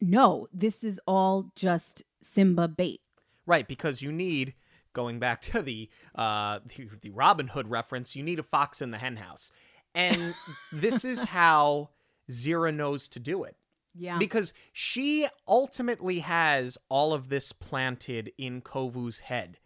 no, 0.00 0.46
this 0.52 0.84
is 0.84 1.00
all 1.06 1.52
just 1.56 2.02
Simba 2.22 2.68
bait. 2.68 3.00
Right, 3.46 3.66
because 3.66 4.02
you 4.02 4.12
need 4.12 4.54
going 4.92 5.18
back 5.18 5.40
to 5.40 5.62
the 5.62 5.88
uh 6.14 6.60
the, 6.66 6.88
the 7.00 7.10
Robin 7.10 7.48
Hood 7.48 7.68
reference, 7.68 8.14
you 8.14 8.22
need 8.22 8.38
a 8.38 8.44
fox 8.44 8.82
in 8.82 8.90
the 8.90 8.98
henhouse. 8.98 9.52
And 9.94 10.34
this 10.72 11.04
is 11.04 11.24
how 11.24 11.90
Zira 12.30 12.74
knows 12.74 13.08
to 13.08 13.18
do 13.18 13.44
it. 13.44 13.56
Yeah. 13.94 14.18
Because 14.18 14.54
she 14.72 15.26
ultimately 15.48 16.20
has 16.20 16.78
all 16.88 17.12
of 17.12 17.28
this 17.28 17.52
planted 17.52 18.32
in 18.38 18.62
Kovu's 18.62 19.20
head. 19.20 19.58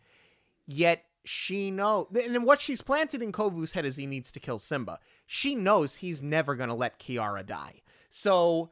Yet 0.66 1.05
she 1.24 1.70
knows. 1.70 2.07
and 2.14 2.44
what 2.44 2.61
she's 2.61 2.83
planted 2.83 3.22
in 3.22 3.33
Kovu's 3.33 3.72
head 3.72 3.85
is 3.85 3.96
he 3.96 4.07
needs 4.07 4.33
to 4.33 4.40
kill 4.40 4.59
Simba. 4.59 4.98
She 5.27 5.55
knows 5.55 5.96
he's 5.96 6.22
never 6.22 6.55
going 6.55 6.68
to 6.68 6.74
let 6.74 6.98
Kiara 6.98 7.44
die. 7.44 7.83
So 8.11 8.70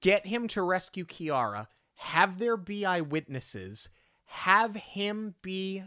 get 0.00 0.26
him 0.26 0.48
to 0.48 0.62
rescue 0.62 1.04
Kiara, 1.04 1.68
have 1.94 2.38
there 2.38 2.56
be 2.56 2.84
eyewitnesses, 2.84 3.88
have 4.24 4.74
him 4.74 5.34
be 5.42 5.84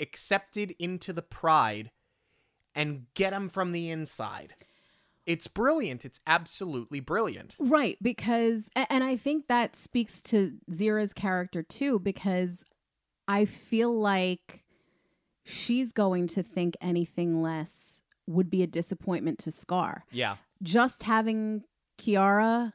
accepted 0.00 0.74
into 0.78 1.12
the 1.12 1.22
pride 1.22 1.90
and 2.74 3.06
get 3.14 3.32
him 3.32 3.48
from 3.48 3.72
the 3.72 3.90
inside. 3.90 4.54
It's 5.26 5.48
brilliant. 5.48 6.04
It's 6.04 6.20
absolutely 6.26 7.00
brilliant. 7.00 7.56
Right, 7.58 7.98
because 8.00 8.70
and 8.74 9.02
I 9.02 9.16
think 9.16 9.48
that 9.48 9.74
speaks 9.76 10.22
to 10.22 10.52
Zira's 10.70 11.12
character 11.12 11.62
too 11.62 11.98
because 11.98 12.64
I 13.28 13.44
feel 13.44 13.92
like 13.92 14.64
she's 15.44 15.92
going 15.92 16.28
to 16.28 16.42
think 16.42 16.76
anything 16.80 17.42
less 17.42 18.02
would 18.26 18.50
be 18.50 18.62
a 18.62 18.66
disappointment 18.66 19.38
to 19.40 19.52
Scar. 19.52 20.04
Yeah. 20.10 20.36
Just 20.62 21.02
having 21.02 21.64
Kiara 21.98 22.72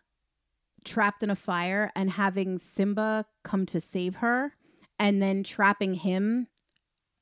trapped 0.83 1.23
in 1.23 1.29
a 1.29 1.35
fire 1.35 1.91
and 1.95 2.11
having 2.11 2.57
Simba 2.57 3.25
come 3.43 3.65
to 3.67 3.79
save 3.79 4.15
her 4.15 4.53
and 4.99 5.21
then 5.21 5.43
trapping 5.43 5.95
him 5.95 6.47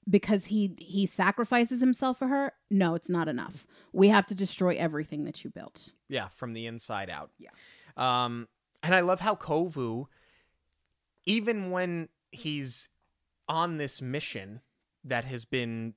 because 0.10 0.46
he 0.48 0.76
he 0.80 1.06
sacrifices 1.06 1.80
himself 1.82 2.18
for 2.20 2.28
her 2.28 2.54
no 2.70 2.96
it's 2.96 3.10
not 3.10 3.28
enough 3.28 3.66
we 3.94 4.10
have 4.10 4.26
to 4.26 4.36
destroy 4.36 4.76
everything 4.76 5.24
that 5.26 5.44
you 5.44 5.50
built 5.50 5.90
Yeah, 6.08 6.28
from 6.30 6.54
the 6.54 6.66
inside 6.66 7.10
out. 7.10 7.32
Yeah. 7.38 7.50
Um, 7.98 8.48
and 8.82 8.96
I 8.96 9.02
love 9.02 9.20
how 9.20 9.36
Kovu, 9.36 10.06
even 11.26 11.72
when 11.72 12.10
he's 12.32 12.90
on 13.48 13.78
this 13.78 14.02
mission 14.02 14.62
that 15.04 15.26
has 15.26 15.46
been 15.46 15.94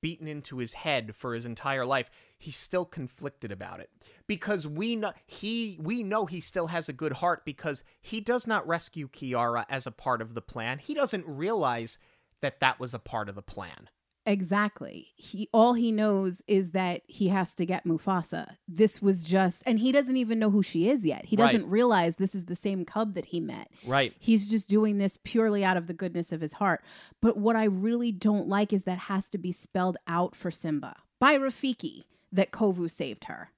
beaten 0.00 0.28
into 0.28 0.58
his 0.58 0.74
head 0.74 1.14
for 1.16 1.34
his 1.34 1.44
entire 1.46 1.84
life, 1.84 2.10
he's 2.38 2.56
still 2.56 2.84
conflicted 2.84 3.50
about 3.50 3.80
it 3.80 3.90
because 4.26 4.66
we 4.66 4.94
know 4.94 5.12
he 5.26 5.76
we 5.80 6.02
know 6.02 6.26
he 6.26 6.40
still 6.40 6.68
has 6.68 6.88
a 6.88 6.92
good 6.92 7.14
heart 7.14 7.44
because 7.44 7.82
he 8.00 8.20
does 8.20 8.46
not 8.46 8.66
rescue 8.66 9.08
Kiara 9.08 9.64
as 9.68 9.86
a 9.86 9.90
part 9.92 10.22
of 10.22 10.34
the 10.34 10.42
plan. 10.42 10.78
He 10.78 10.94
doesn't 10.94 11.24
realize 11.26 11.98
that 12.42 12.60
that 12.60 12.78
was 12.80 12.94
a 12.94 12.98
part 12.98 13.28
of 13.28 13.34
the 13.34 13.42
plan. 13.42 13.88
Exactly. 14.26 15.08
He 15.16 15.48
all 15.54 15.72
he 15.72 15.90
knows 15.90 16.42
is 16.46 16.72
that 16.72 17.00
he 17.06 17.28
has 17.28 17.54
to 17.54 17.64
get 17.64 17.86
Mufasa. 17.86 18.56
This 18.68 19.00
was 19.00 19.24
just 19.24 19.62
and 19.64 19.78
he 19.78 19.90
doesn't 19.90 20.18
even 20.18 20.38
know 20.38 20.50
who 20.50 20.62
she 20.62 20.88
is 20.90 21.04
yet. 21.06 21.24
He 21.24 21.34
Right. 21.36 21.46
doesn't 21.46 21.68
realize 21.70 22.16
this 22.16 22.34
is 22.34 22.44
the 22.44 22.54
same 22.54 22.84
cub 22.84 23.14
that 23.14 23.26
he 23.26 23.40
met. 23.40 23.68
Right. 23.86 24.12
He's 24.18 24.46
just 24.48 24.68
doing 24.68 24.98
this 24.98 25.18
purely 25.24 25.64
out 25.64 25.78
of 25.78 25.86
the 25.86 25.94
goodness 25.94 26.30
of 26.30 26.42
his 26.42 26.52
heart. 26.54 26.84
But 27.22 27.38
what 27.38 27.56
I 27.56 27.64
really 27.64 28.12
don't 28.12 28.48
like 28.48 28.72
is 28.74 28.84
that 28.84 28.98
has 28.98 29.28
to 29.30 29.38
be 29.38 29.50
spelled 29.50 29.96
out 30.06 30.36
for 30.36 30.50
Simba 30.50 30.96
by 31.18 31.38
Rafiki 31.38 32.04
that 32.30 32.50
Kovu 32.50 32.90
saved 32.90 33.24
her. 33.24 33.48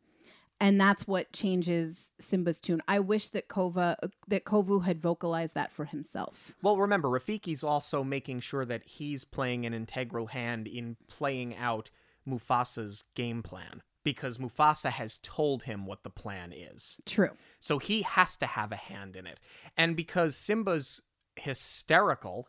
And 0.61 0.79
that's 0.81 1.07
what 1.07 1.33
changes 1.33 2.13
Simba's 2.21 2.61
tune. 2.61 2.83
I 2.87 2.99
wish 3.01 3.31
that 3.31 3.49
Kova 3.49 3.97
that 4.29 4.45
Kovu 4.45 4.85
had 4.85 5.01
vocalized 5.01 5.55
that 5.55 5.73
for 5.73 5.87
himself. 5.87 6.55
Well, 6.63 6.77
remember, 6.77 7.09
Rafiki's 7.09 7.65
also 7.65 8.05
making 8.05 8.41
sure 8.41 8.67
that 8.67 8.85
he's 8.85 9.25
playing 9.25 9.65
an 9.65 9.73
integral 9.73 10.27
hand 10.27 10.67
in 10.67 10.97
playing 11.09 11.57
out 11.57 11.91
Mufasa's 12.29 13.05
game 13.15 13.43
plan 13.43 13.83
because 14.05 14.37
Mufasa 14.39 14.91
has 14.91 15.19
told 15.23 15.63
him 15.63 15.87
what 15.87 16.03
the 16.03 16.11
plan 16.11 16.53
is. 16.53 17.01
True. 17.07 17.31
So 17.59 17.79
he 17.79 18.03
has 18.03 18.37
to 18.39 18.47
have 18.47 18.71
a 18.73 18.77
hand 18.77 19.17
in 19.17 19.27
it. 19.27 19.41
And 19.77 19.97
because 19.97 20.37
Simba's 20.37 21.01
hysterical, 21.37 22.49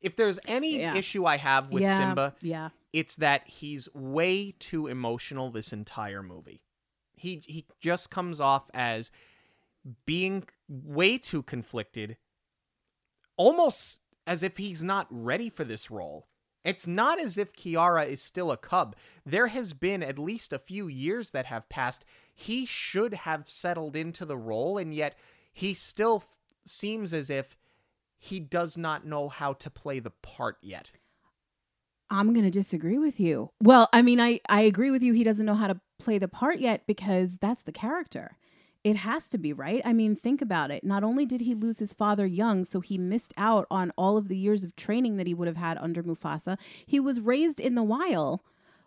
if 0.00 0.16
there's 0.16 0.38
any 0.46 0.78
Yeah. 0.78 0.94
issue 0.96 1.24
I 1.26 1.36
have 1.36 1.70
with 1.70 1.82
yeah. 1.82 1.98
Simba, 1.98 2.34
Yeah. 2.40 2.70
it's 2.92 3.16
that 3.16 3.46
he's 3.48 3.88
way 3.94 4.52
too 4.58 4.86
emotional 4.86 5.50
this 5.50 5.72
entire 5.72 6.22
movie. 6.22 6.60
He 7.24 7.42
he 7.46 7.64
just 7.80 8.10
comes 8.10 8.38
off 8.38 8.70
as 8.74 9.10
being 10.04 10.44
way 10.68 11.16
too 11.16 11.42
conflicted, 11.42 12.18
almost 13.38 14.00
as 14.26 14.42
if 14.42 14.58
he's 14.58 14.84
not 14.84 15.06
ready 15.10 15.48
for 15.48 15.64
this 15.64 15.90
role. 15.90 16.28
It's 16.64 16.86
not 16.86 17.18
as 17.18 17.38
if 17.38 17.54
Kiara 17.54 18.06
is 18.06 18.20
still 18.20 18.50
a 18.50 18.58
cub. 18.58 18.94
There 19.24 19.46
has 19.48 19.72
been 19.72 20.02
at 20.02 20.18
least 20.18 20.52
a 20.52 20.58
few 20.58 20.86
years 20.86 21.30
that 21.30 21.46
have 21.46 21.68
passed. 21.70 22.04
He 22.34 22.66
should 22.66 23.14
have 23.14 23.48
settled 23.48 23.96
into 23.96 24.26
the 24.26 24.36
role, 24.36 24.76
and 24.76 24.94
yet 24.94 25.16
he 25.52 25.72
still 25.72 26.24
f- 26.24 26.38
seems 26.66 27.14
as 27.14 27.30
if 27.30 27.56
he 28.18 28.38
does 28.38 28.76
not 28.76 29.06
know 29.06 29.30
how 29.30 29.54
to 29.54 29.70
play 29.70 29.98
the 29.98 30.10
part 30.10 30.58
yet. 30.60 30.90
I'm 32.14 32.32
going 32.32 32.44
to 32.44 32.50
disagree 32.50 32.98
with 32.98 33.18
you. 33.18 33.50
Well, 33.60 33.88
I 33.92 34.00
mean, 34.00 34.20
I, 34.20 34.38
I 34.48 34.62
agree 34.62 34.92
with 34.92 35.02
you. 35.02 35.12
He 35.14 35.24
doesn't 35.24 35.44
know 35.44 35.54
how 35.54 35.66
to 35.66 35.80
play 35.98 36.18
the 36.18 36.28
part 36.28 36.58
yet 36.58 36.86
because 36.86 37.38
that's 37.38 37.64
the 37.64 37.72
character. 37.72 38.36
It 38.84 38.96
has 38.96 39.28
to 39.30 39.38
be, 39.38 39.52
right? 39.52 39.82
I 39.84 39.92
mean, 39.92 40.14
think 40.14 40.40
about 40.40 40.70
it. 40.70 40.84
Not 40.84 41.02
only 41.02 41.26
did 41.26 41.40
he 41.40 41.54
lose 41.54 41.80
his 41.80 41.92
father 41.92 42.24
young, 42.24 42.64
so 42.64 42.80
he 42.80 42.98
missed 42.98 43.34
out 43.36 43.66
on 43.70 43.92
all 43.96 44.16
of 44.16 44.28
the 44.28 44.36
years 44.36 44.62
of 44.62 44.76
training 44.76 45.16
that 45.16 45.26
he 45.26 45.34
would 45.34 45.48
have 45.48 45.56
had 45.56 45.76
under 45.78 46.02
Mufasa, 46.02 46.56
he 46.86 47.00
was 47.00 47.18
raised 47.18 47.58
in 47.58 47.74
the 47.74 47.82
wild 47.82 48.42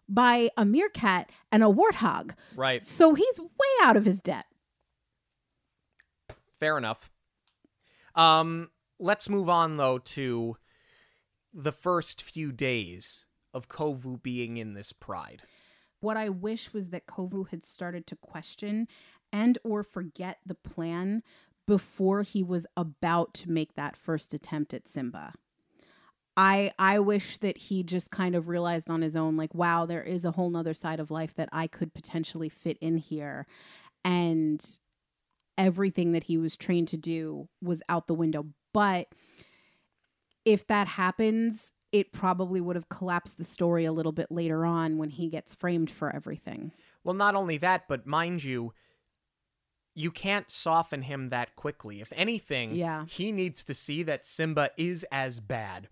by 0.08 0.50
a 0.56 0.64
meerkat 0.64 1.30
and 1.52 1.64
a 1.64 1.68
warthog. 1.68 2.32
Right. 2.56 2.82
So 2.82 3.14
he's 3.14 3.40
way 3.40 3.48
out 3.82 3.98
of 3.98 4.06
his 4.06 4.22
debt. 4.22 4.46
Fair 6.60 6.78
enough. 6.78 7.10
Um, 8.16 8.70
let's 9.00 9.28
move 9.28 9.50
on 9.50 9.78
though 9.78 9.98
to 9.98 10.58
the 11.54 11.72
first 11.72 12.22
few 12.22 12.52
days 12.52 13.26
of 13.54 13.70
Kovu 13.70 14.22
being 14.22 14.58
in 14.58 14.74
this 14.74 14.92
pride. 14.94 15.44
What 16.00 16.18
I 16.18 16.30
wish 16.30 16.74
was 16.74 16.90
that 16.90 17.08
Kovu 17.08 17.50
had 17.50 17.66
started 17.66 18.06
to 18.08 18.16
question 18.16 18.88
and 19.34 19.58
or 19.64 19.84
forget 19.84 20.38
the 20.46 20.56
plan 20.56 21.24
before 21.66 22.22
he 22.22 22.44
was 22.44 22.66
about 22.78 23.34
to 23.34 23.52
make 23.52 23.74
that 23.74 23.98
first 23.98 24.34
attempt 24.34 24.74
at 24.74 24.88
Simba. 24.88 25.34
I 26.38 26.72
I 26.78 27.00
wish 27.00 27.40
that 27.40 27.58
he 27.58 27.84
just 27.84 28.12
kind 28.12 28.36
of 28.36 28.48
realized 28.48 28.90
on 28.90 29.02
his 29.02 29.16
own 29.16 29.36
like 29.36 29.56
wow 29.56 29.86
there 29.86 30.04
is 30.04 30.24
a 30.24 30.32
whole 30.32 30.52
nother 30.52 30.76
side 30.76 31.00
of 31.00 31.12
life 31.12 31.34
that 31.34 31.50
I 31.52 31.66
could 31.66 31.94
potentially 31.96 32.48
fit 32.48 32.78
in 32.80 32.98
here 32.98 33.48
and 34.06 34.64
everything 35.58 36.12
that 36.12 36.26
he 36.26 36.38
was 36.38 36.56
trained 36.56 36.88
to 36.90 36.98
do 36.98 37.50
was 37.62 37.82
out 37.90 38.06
the 38.06 38.14
window 38.14 38.46
but 38.72 39.08
if 40.48 40.66
that 40.68 40.88
happens 40.88 41.74
it 41.92 42.12
probably 42.12 42.60
would 42.60 42.76
have 42.76 42.90
collapsed 42.90 43.38
the 43.38 43.44
story 43.44 43.86
a 43.86 43.92
little 43.92 44.12
bit 44.12 44.32
later 44.32 44.66
on 44.66 44.98
when 44.98 45.10
he 45.10 45.30
gets 45.30 45.56
framed 45.56 45.90
for 45.90 46.14
everything. 46.14 46.72
Well, 47.04 47.16
not 47.16 47.36
only 47.36 47.58
that, 47.58 47.88
but 47.88 48.06
mind 48.06 48.44
you, 48.44 48.74
you 49.96 50.12
can't 50.12 50.52
soften 50.52 51.04
him 51.04 51.30
that 51.30 51.56
quickly. 51.56 52.02
If 52.02 52.12
anything, 52.16 52.76
Yeah. 52.76 53.06
he 53.06 53.32
needs 53.32 53.64
to 53.64 53.74
see 53.74 54.04
that 54.04 54.28
Simba 54.28 54.72
is 54.78 55.06
as 55.12 55.40
bad 55.40 55.88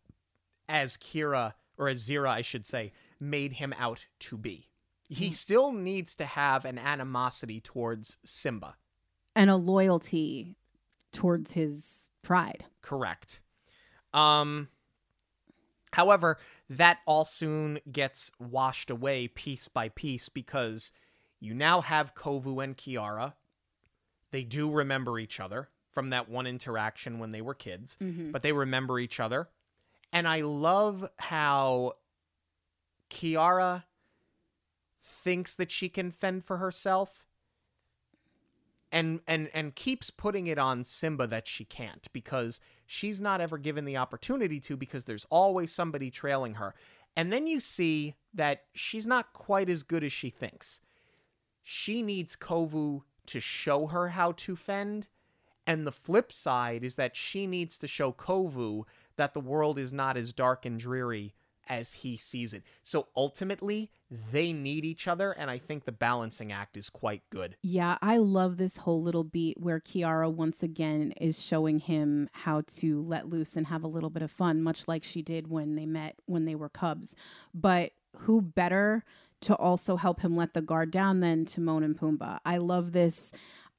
as 0.68 0.98
Kira, 0.98 1.54
or 1.78 1.88
as 1.88 2.08
Zira, 2.08 2.30
I 2.30 2.42
should 2.42 2.66
say, 2.66 2.92
made 3.20 3.54
him 3.54 3.74
out 3.78 4.06
to 4.20 4.38
be. 4.38 4.70
He 5.08 5.30
mm. 5.30 5.34
still 5.34 5.72
needs 5.72 6.16
to 6.16 6.26
have 6.26 6.66
an 6.66 6.78
animosity 6.78 7.62
towards 7.62 8.18
Simba. 8.26 8.76
And 9.36 9.50
a 9.50 9.56
loyalty 9.56 10.56
towards 11.12 11.52
his 11.52 12.10
pride. 12.22 12.66
Correct. 12.82 13.42
Um 14.16 14.70
however, 15.94 16.38
that 16.70 17.00
all 17.06 17.26
soon 17.26 17.80
gets 17.92 18.32
washed 18.40 18.90
away 18.90 19.28
piece 19.28 19.68
by 19.68 19.90
piece 19.90 20.30
because 20.30 20.92
you 21.40 21.54
now 21.54 21.82
have 21.82 22.16
Kovu 22.16 22.64
and 22.64 22.76
Kiara. 22.76 23.34
They 24.32 24.44
do 24.44 24.72
remember 24.72 25.20
each 25.20 25.40
other 25.40 25.70
from 25.92 26.10
that 26.10 26.28
one 26.28 26.48
interaction 26.48 27.20
when 27.20 27.32
they 27.32 27.42
were 27.42 27.54
kids, 27.54 27.98
but 28.32 28.42
they 28.42 28.52
remember 28.52 29.00
each 29.00 29.20
other. 29.20 29.48
And 30.12 30.28
I 30.28 30.42
love 30.42 31.08
how 31.18 31.94
Kiara 33.10 33.84
thinks 35.02 35.56
that 35.56 35.72
she 35.72 35.88
can 35.88 36.12
fend 36.12 36.44
for 36.46 36.58
herself 36.58 37.25
and 38.96 39.20
and 39.28 39.50
and 39.54 39.76
keeps 39.76 40.10
putting 40.10 40.48
it 40.48 40.58
on 40.58 40.86
Simba 40.86 41.28
that 41.28 41.48
she 41.48 41.66
can't 41.66 42.08
because 42.14 42.62
she's 42.88 43.20
not 43.20 43.42
ever 43.42 43.58
given 43.58 43.84
the 43.84 43.98
opportunity 43.98 44.62
to 44.62 44.78
because 44.78 45.06
there's 45.06 45.28
always 45.30 45.74
somebody 45.74 46.10
trailing 46.10 46.56
her. 46.56 46.74
And 47.18 47.32
then 47.32 47.46
you 47.46 47.60
see 47.60 48.16
that 48.34 48.64
she's 48.74 49.06
not 49.06 49.34
quite 49.34 49.70
as 49.70 49.84
good 49.84 50.04
as 50.04 50.14
she 50.14 50.30
thinks. 50.30 50.82
She 51.62 52.02
needs 52.02 52.38
Kovu 52.38 53.04
to 53.28 53.40
show 53.42 53.88
her 53.88 54.10
how 54.10 54.32
to 54.34 54.56
fend 54.56 55.08
And 55.68 55.86
the 55.86 55.92
flip 55.92 56.32
side 56.32 56.84
is 56.84 56.96
that 56.96 57.16
she 57.16 57.48
needs 57.48 57.78
to 57.80 57.88
show 57.88 58.12
Kovu 58.14 58.84
that 59.18 59.34
the 59.34 59.40
world 59.40 59.80
is 59.80 59.92
not 59.92 60.18
as 60.18 60.34
dark 60.34 60.66
and 60.66 60.80
dreary 60.80 61.34
as 61.68 61.94
he 61.94 62.18
sees 62.18 62.54
it. 62.54 62.64
So 62.84 63.08
ultimately, 63.16 63.90
they 64.32 64.54
need 64.54 64.86
each 64.86 65.08
other, 65.08 65.32
and 65.32 65.50
I 65.50 65.58
think 65.58 65.86
the 65.86 65.92
balancing 65.92 66.52
act 66.52 66.78
is 66.78 66.90
quite 66.90 67.24
good. 67.30 67.58
Yeah, 67.62 67.98
I 68.02 68.18
love 68.18 68.58
this 68.58 68.78
whole 68.78 69.02
little 69.02 69.24
beat 69.24 69.60
where 69.60 69.80
Kiara 69.80 70.32
once 70.32 70.62
again 70.62 71.14
is 71.20 71.42
showing 71.42 71.80
him 71.80 72.30
how 72.34 72.62
to 72.78 73.02
let 73.02 73.30
loose 73.30 73.56
and 73.56 73.68
have 73.68 73.84
a 73.84 73.88
little 73.88 74.10
bit 74.10 74.24
of 74.24 74.32
fun, 74.32 74.62
much 74.62 74.88
like 74.88 75.04
she 75.04 75.22
did 75.22 75.48
when 75.48 75.76
they 75.76 75.86
met 75.86 76.16
when 76.26 76.46
they 76.46 76.56
were 76.56 76.70
cubs. 76.70 77.16
But 77.54 77.92
who 78.20 78.42
better 78.42 79.04
to 79.42 79.56
also 79.56 79.96
help 79.96 80.22
him 80.22 80.36
let 80.36 80.54
the 80.54 80.62
guard 80.62 80.92
down 80.92 81.20
than 81.20 81.46
Timon 81.46 81.84
and 81.84 81.98
Pumbaa? 81.98 82.40
I 82.46 82.58
love 82.58 82.92
this, 82.92 83.32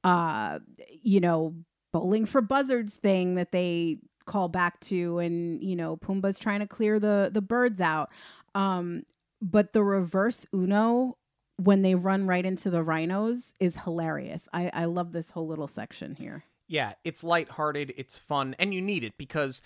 uh, 0.03 0.59
you 1.01 1.19
know, 1.19 1.55
bowling 1.93 2.25
for 2.25 2.41
buzzards 2.41 2.95
thing 2.95 3.35
that 3.35 3.51
they 3.51 3.97
call 4.27 4.47
back 4.49 4.79
to 4.81 5.17
and 5.19 5.63
you 5.63 5.75
know 5.75 5.97
Pumbaa's 5.97 6.37
trying 6.37 6.59
to 6.59 6.67
clear 6.67 6.99
the 6.99 7.29
the 7.33 7.41
birds 7.41 7.81
out 7.81 8.11
um 8.53 9.03
but 9.41 9.73
the 9.73 9.83
reverse 9.83 10.45
uno 10.53 11.17
when 11.57 11.81
they 11.81 11.95
run 11.95 12.27
right 12.27 12.45
into 12.45 12.69
the 12.69 12.83
rhinos 12.83 13.53
is 13.59 13.77
hilarious 13.83 14.47
i 14.53 14.69
i 14.73 14.85
love 14.85 15.11
this 15.13 15.31
whole 15.31 15.47
little 15.47 15.67
section 15.67 16.15
here 16.15 16.43
Yeah, 16.67 16.93
it's 17.05 17.23
lighthearted, 17.23 17.93
it's 17.95 18.19
fun, 18.19 18.53
and 18.59 18.73
you 18.73 18.81
need 18.81 19.03
it 19.05 19.17
because 19.17 19.61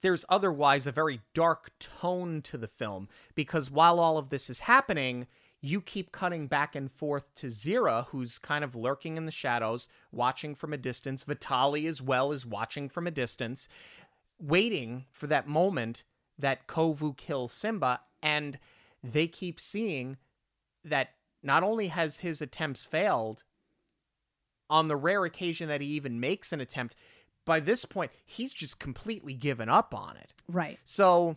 there's 0.00 0.24
otherwise 0.30 0.86
a 0.86 0.92
very 0.92 1.20
dark 1.34 1.70
tone 1.78 2.40
to 2.42 2.56
the 2.56 2.66
film. 2.66 3.08
Because 3.34 3.70
while 3.70 4.00
all 4.00 4.16
of 4.16 4.30
this 4.30 4.48
is 4.48 4.60
happening, 4.60 5.26
you 5.60 5.82
keep 5.82 6.12
cutting 6.12 6.46
back 6.46 6.74
and 6.74 6.90
forth 6.90 7.34
to 7.36 7.48
Zira, 7.48 8.06
who's 8.06 8.38
kind 8.38 8.64
of 8.64 8.74
lurking 8.74 9.18
in 9.18 9.26
the 9.26 9.32
shadows, 9.32 9.86
watching 10.10 10.54
from 10.54 10.72
a 10.72 10.78
distance. 10.78 11.24
Vitani, 11.24 11.86
as 11.86 12.00
well, 12.00 12.32
is 12.32 12.46
watching 12.46 12.88
from 12.88 13.06
a 13.06 13.10
distance, 13.10 13.68
waiting 14.38 15.06
for 15.12 15.26
that 15.26 15.46
moment 15.48 16.04
that 16.38 16.66
Kovu 16.66 17.16
kills 17.16 17.52
Simba. 17.52 18.00
And 18.22 18.58
they 19.02 19.26
keep 19.28 19.60
seeing 19.60 20.16
that 20.84 21.10
not 21.42 21.62
only 21.62 21.88
has 21.88 22.18
his 22.20 22.40
attempts 22.42 22.84
failed, 22.84 23.44
on 24.68 24.88
the 24.88 24.96
rare 24.96 25.24
occasion 25.24 25.68
that 25.68 25.80
he 25.80 25.86
even 25.88 26.18
makes 26.18 26.52
an 26.52 26.60
attempt, 26.60 26.96
by 27.44 27.60
this 27.60 27.84
point, 27.84 28.10
he's 28.24 28.52
just 28.52 28.80
completely 28.80 29.32
given 29.34 29.68
up 29.68 29.94
on 29.94 30.16
it. 30.16 30.32
right 30.48 30.78
So 30.84 31.36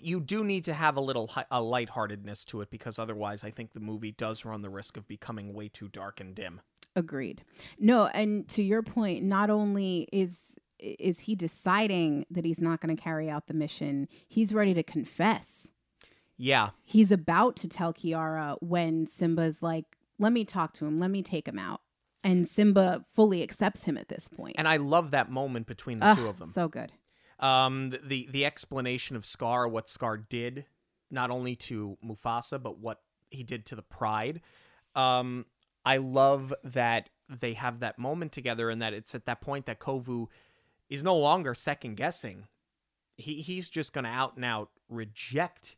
you 0.00 0.20
do 0.20 0.44
need 0.44 0.64
to 0.64 0.72
have 0.74 0.96
a 0.96 1.00
little 1.00 1.26
hi- 1.26 1.46
a 1.50 1.60
lightheartedness 1.60 2.44
to 2.46 2.60
it 2.60 2.70
because 2.70 2.98
otherwise 2.98 3.42
I 3.42 3.50
think 3.50 3.72
the 3.72 3.80
movie 3.80 4.12
does 4.12 4.44
run 4.44 4.62
the 4.62 4.70
risk 4.70 4.96
of 4.96 5.08
becoming 5.08 5.52
way 5.52 5.68
too 5.68 5.88
dark 5.88 6.20
and 6.20 6.34
dim. 6.34 6.60
agreed 6.94 7.42
no 7.78 8.06
and 8.06 8.48
to 8.50 8.62
your 8.62 8.82
point 8.82 9.24
not 9.24 9.50
only 9.50 10.08
is 10.12 10.58
is 10.82 11.20
he 11.20 11.34
deciding 11.34 12.26
that 12.30 12.44
he's 12.44 12.60
not 12.60 12.80
going 12.80 12.94
to 12.94 13.00
carry 13.00 13.30
out 13.30 13.46
the 13.46 13.54
mission 13.54 14.08
he's 14.28 14.52
ready 14.52 14.74
to 14.74 14.82
confess 14.82 15.70
Yeah. 16.36 16.70
he's 16.84 17.10
about 17.12 17.56
to 17.56 17.68
tell 17.68 17.92
Kiara 17.92 18.56
when 18.60 19.06
Simba's 19.06 19.62
like, 19.62 19.84
let 20.18 20.32
me 20.32 20.44
talk 20.44 20.72
to 20.74 20.86
him, 20.86 20.96
let 20.98 21.10
me 21.10 21.22
take 21.22 21.46
him 21.48 21.58
out. 21.58 21.80
And 22.24 22.46
Simba 22.46 23.02
fully 23.08 23.42
accepts 23.42 23.82
him 23.84 23.96
at 23.98 24.08
this 24.08 24.28
point. 24.28 24.54
And 24.56 24.68
I 24.68 24.76
love 24.76 25.10
that 25.10 25.30
moment 25.30 25.66
between 25.66 25.98
the 25.98 26.06
Ugh, 26.06 26.18
two 26.18 26.26
of 26.28 26.38
them. 26.38 26.48
So 26.48 26.68
good. 26.68 26.92
Um, 27.40 27.90
the, 27.90 27.98
the 28.06 28.28
the 28.30 28.44
explanation 28.44 29.16
of 29.16 29.26
Scar, 29.26 29.66
what 29.66 29.88
Scar 29.88 30.16
did, 30.16 30.64
not 31.10 31.30
only 31.32 31.56
to 31.56 31.98
Mufasa, 32.04 32.62
but 32.62 32.78
what 32.78 33.00
he 33.30 33.42
did 33.42 33.66
to 33.66 33.74
the 33.74 33.82
Pride. 33.82 34.40
Um, 34.94 35.46
I 35.84 35.96
love 35.96 36.54
that 36.62 37.08
they 37.28 37.54
have 37.54 37.80
that 37.80 37.98
moment 37.98 38.30
together, 38.30 38.70
and 38.70 38.80
that 38.82 38.92
it's 38.94 39.16
at 39.16 39.26
that 39.26 39.40
point 39.40 39.66
that 39.66 39.80
Kovu 39.80 40.28
is 40.92 41.02
no 41.02 41.16
longer 41.16 41.54
second 41.54 41.96
guessing. 41.96 42.46
He 43.16 43.42
he's 43.42 43.68
just 43.68 43.92
gonna 43.92 44.08
out 44.08 44.36
and 44.36 44.44
out 44.44 44.70
reject 44.88 45.76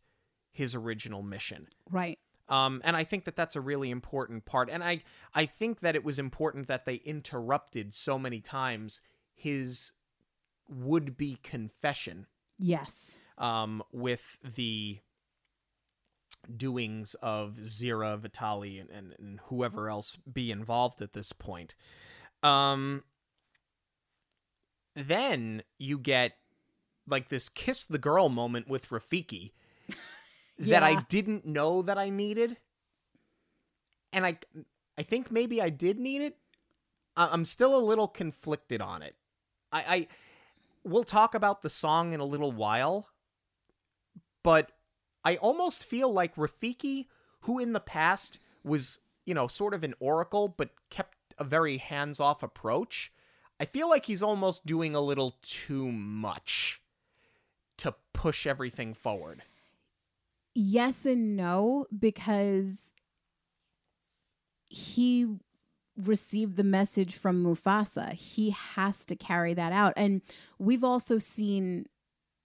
his 0.52 0.74
original 0.74 1.22
mission. 1.22 1.68
Right. 1.90 2.18
Um, 2.48 2.82
and 2.84 2.96
I 2.96 3.04
think 3.04 3.24
that 3.24 3.36
that's 3.36 3.56
a 3.56 3.60
really 3.60 3.90
important 3.90 4.44
part. 4.44 4.68
And 4.68 4.84
I, 4.84 5.02
I 5.34 5.46
think 5.46 5.80
that 5.80 5.96
it 5.96 6.04
was 6.04 6.18
important 6.18 6.68
that 6.68 6.84
they 6.84 6.96
interrupted 6.96 7.94
so 7.94 8.18
many 8.18 8.40
times 8.40 9.00
his 9.34 9.92
would 10.68 11.16
be 11.16 11.38
confession 11.42 12.26
Yes. 12.58 13.16
um, 13.38 13.82
with 13.92 14.38
the 14.44 14.98
doings 16.54 17.14
of 17.22 17.56
Zira, 17.62 18.20
Vitani, 18.20 18.78
and, 18.80 18.90
and, 18.90 19.14
and 19.18 19.40
whoever 19.46 19.88
else 19.88 20.18
be 20.30 20.50
involved 20.50 21.00
at 21.00 21.14
this 21.14 21.32
point. 21.32 21.74
Um, 22.42 23.04
then 24.94 25.62
you 25.78 25.98
get 25.98 26.32
like 27.06 27.28
this 27.28 27.48
kiss 27.48 27.84
the 27.84 27.98
girl 27.98 28.28
moment 28.28 28.68
with 28.68 28.88
Rafiki 28.88 29.52
that 30.58 30.82
I 30.82 31.02
didn't 31.08 31.44
know 31.44 31.82
that 31.82 31.98
I 31.98 32.10
needed. 32.10 32.56
And 34.12 34.24
I 34.24 34.38
I 34.96 35.02
think 35.02 35.30
maybe 35.30 35.60
I 35.60 35.70
did 35.70 35.98
need 35.98 36.22
it. 36.22 36.36
I- 37.16 37.28
I'm 37.28 37.44
still 37.44 37.76
a 37.76 37.82
little 37.84 38.08
conflicted 38.08 38.80
on 38.80 39.02
it. 39.02 39.16
I, 39.72 39.82
I 39.82 40.08
we'll 40.84 41.04
talk 41.04 41.34
about 41.34 41.62
the 41.62 41.70
song 41.70 42.12
in 42.12 42.20
a 42.20 42.24
little 42.24 42.52
while, 42.52 43.08
but 44.42 44.70
I 45.24 45.36
almost 45.36 45.84
feel 45.84 46.12
like 46.12 46.36
Rafiki, 46.36 47.06
who 47.40 47.58
in 47.58 47.72
the 47.72 47.80
past 47.80 48.38
was, 48.62 48.98
you 49.24 49.34
know, 49.34 49.48
sort 49.48 49.74
of 49.74 49.82
an 49.82 49.94
oracle 49.98 50.48
but 50.48 50.70
kept 50.90 51.16
a 51.38 51.44
very 51.44 51.78
hands-off 51.78 52.42
approach, 52.42 53.10
I 53.60 53.64
feel 53.66 53.88
like 53.88 54.06
he's 54.06 54.22
almost 54.22 54.66
doing 54.66 54.94
a 54.94 55.00
little 55.00 55.36
too 55.42 55.90
much 55.90 56.80
to 57.78 57.94
push 58.12 58.46
everything 58.46 58.94
forward. 58.94 59.42
Yes 60.54 61.04
and 61.06 61.36
no, 61.36 61.86
because 61.96 62.94
he 64.68 65.26
received 65.96 66.56
the 66.56 66.64
message 66.64 67.14
from 67.14 67.44
Mufasa. 67.44 68.12
He 68.12 68.50
has 68.50 69.04
to 69.06 69.16
carry 69.16 69.54
that 69.54 69.72
out. 69.72 69.92
And 69.96 70.22
we've 70.58 70.84
also 70.84 71.18
seen 71.18 71.86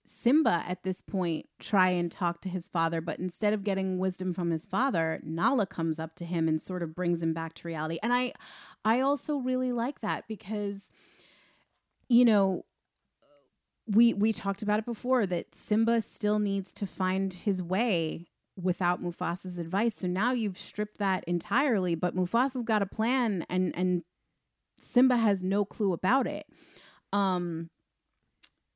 Simba 0.10 0.64
at 0.68 0.82
this 0.82 1.02
point 1.02 1.48
try 1.60 1.90
and 1.90 2.12
talk 2.12 2.42
to 2.42 2.50
his 2.50 2.68
father, 2.68 3.00
but 3.00 3.20
instead 3.20 3.54
of 3.54 3.64
getting 3.64 4.00
wisdom 4.00 4.34
from 4.34 4.50
his 4.50 4.66
father, 4.66 5.20
Nala 5.24 5.68
comes 5.68 6.00
up 6.00 6.16
to 6.16 6.26
him 6.26 6.48
and 6.48 6.60
sort 6.60 6.82
of 6.82 6.96
brings 6.96 7.22
him 7.22 7.32
back 7.32 7.54
to 7.56 7.68
reality. 7.68 8.00
And 8.02 8.12
I 8.12 8.34
I 8.84 9.02
also 9.02 9.38
really 9.38 9.72
like 9.72 10.02
that 10.02 10.28
because 10.28 10.90
you 12.08 12.26
know, 12.26 12.66
we 13.86 14.16
we 14.16 14.34
talked 14.34 14.64
about 14.64 14.80
it 14.80 14.86
before 14.86 15.28
that 15.28 15.54
Simba 15.54 16.02
still 16.02 16.40
needs 16.40 16.74
to 16.74 16.88
find 16.88 17.32
his 17.32 17.62
way 17.62 18.26
without 18.60 19.04
Mufasa's 19.04 19.60
advice. 19.60 19.94
So 19.94 20.08
now 20.08 20.32
you've 20.32 20.58
stripped 20.58 20.98
that 20.98 21.24
entirely, 21.26 21.94
but 21.94 22.16
Mufasa's 22.16 22.64
got 22.64 22.82
a 22.82 22.88
plan 22.88 23.46
and 23.48 23.74
and 23.78 24.02
Simba 24.80 25.18
has 25.18 25.44
no 25.44 25.66
clue 25.66 25.94
about 25.94 26.26
it. 26.26 26.48
Um 27.14 27.70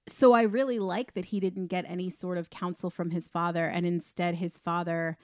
so 0.08 0.34
I 0.34 0.42
really 0.44 0.80
like 0.80 1.14
that 1.14 1.26
he 1.26 1.40
didn't 1.40 1.68
get 1.68 1.86
any 1.88 2.10
sort 2.10 2.38
of 2.38 2.50
counsel 2.50 2.90
from 2.90 3.12
his 3.12 3.28
father 3.28 3.68
and 3.68 3.86
instead 3.86 4.36
his 4.36 4.58
father 4.58 5.18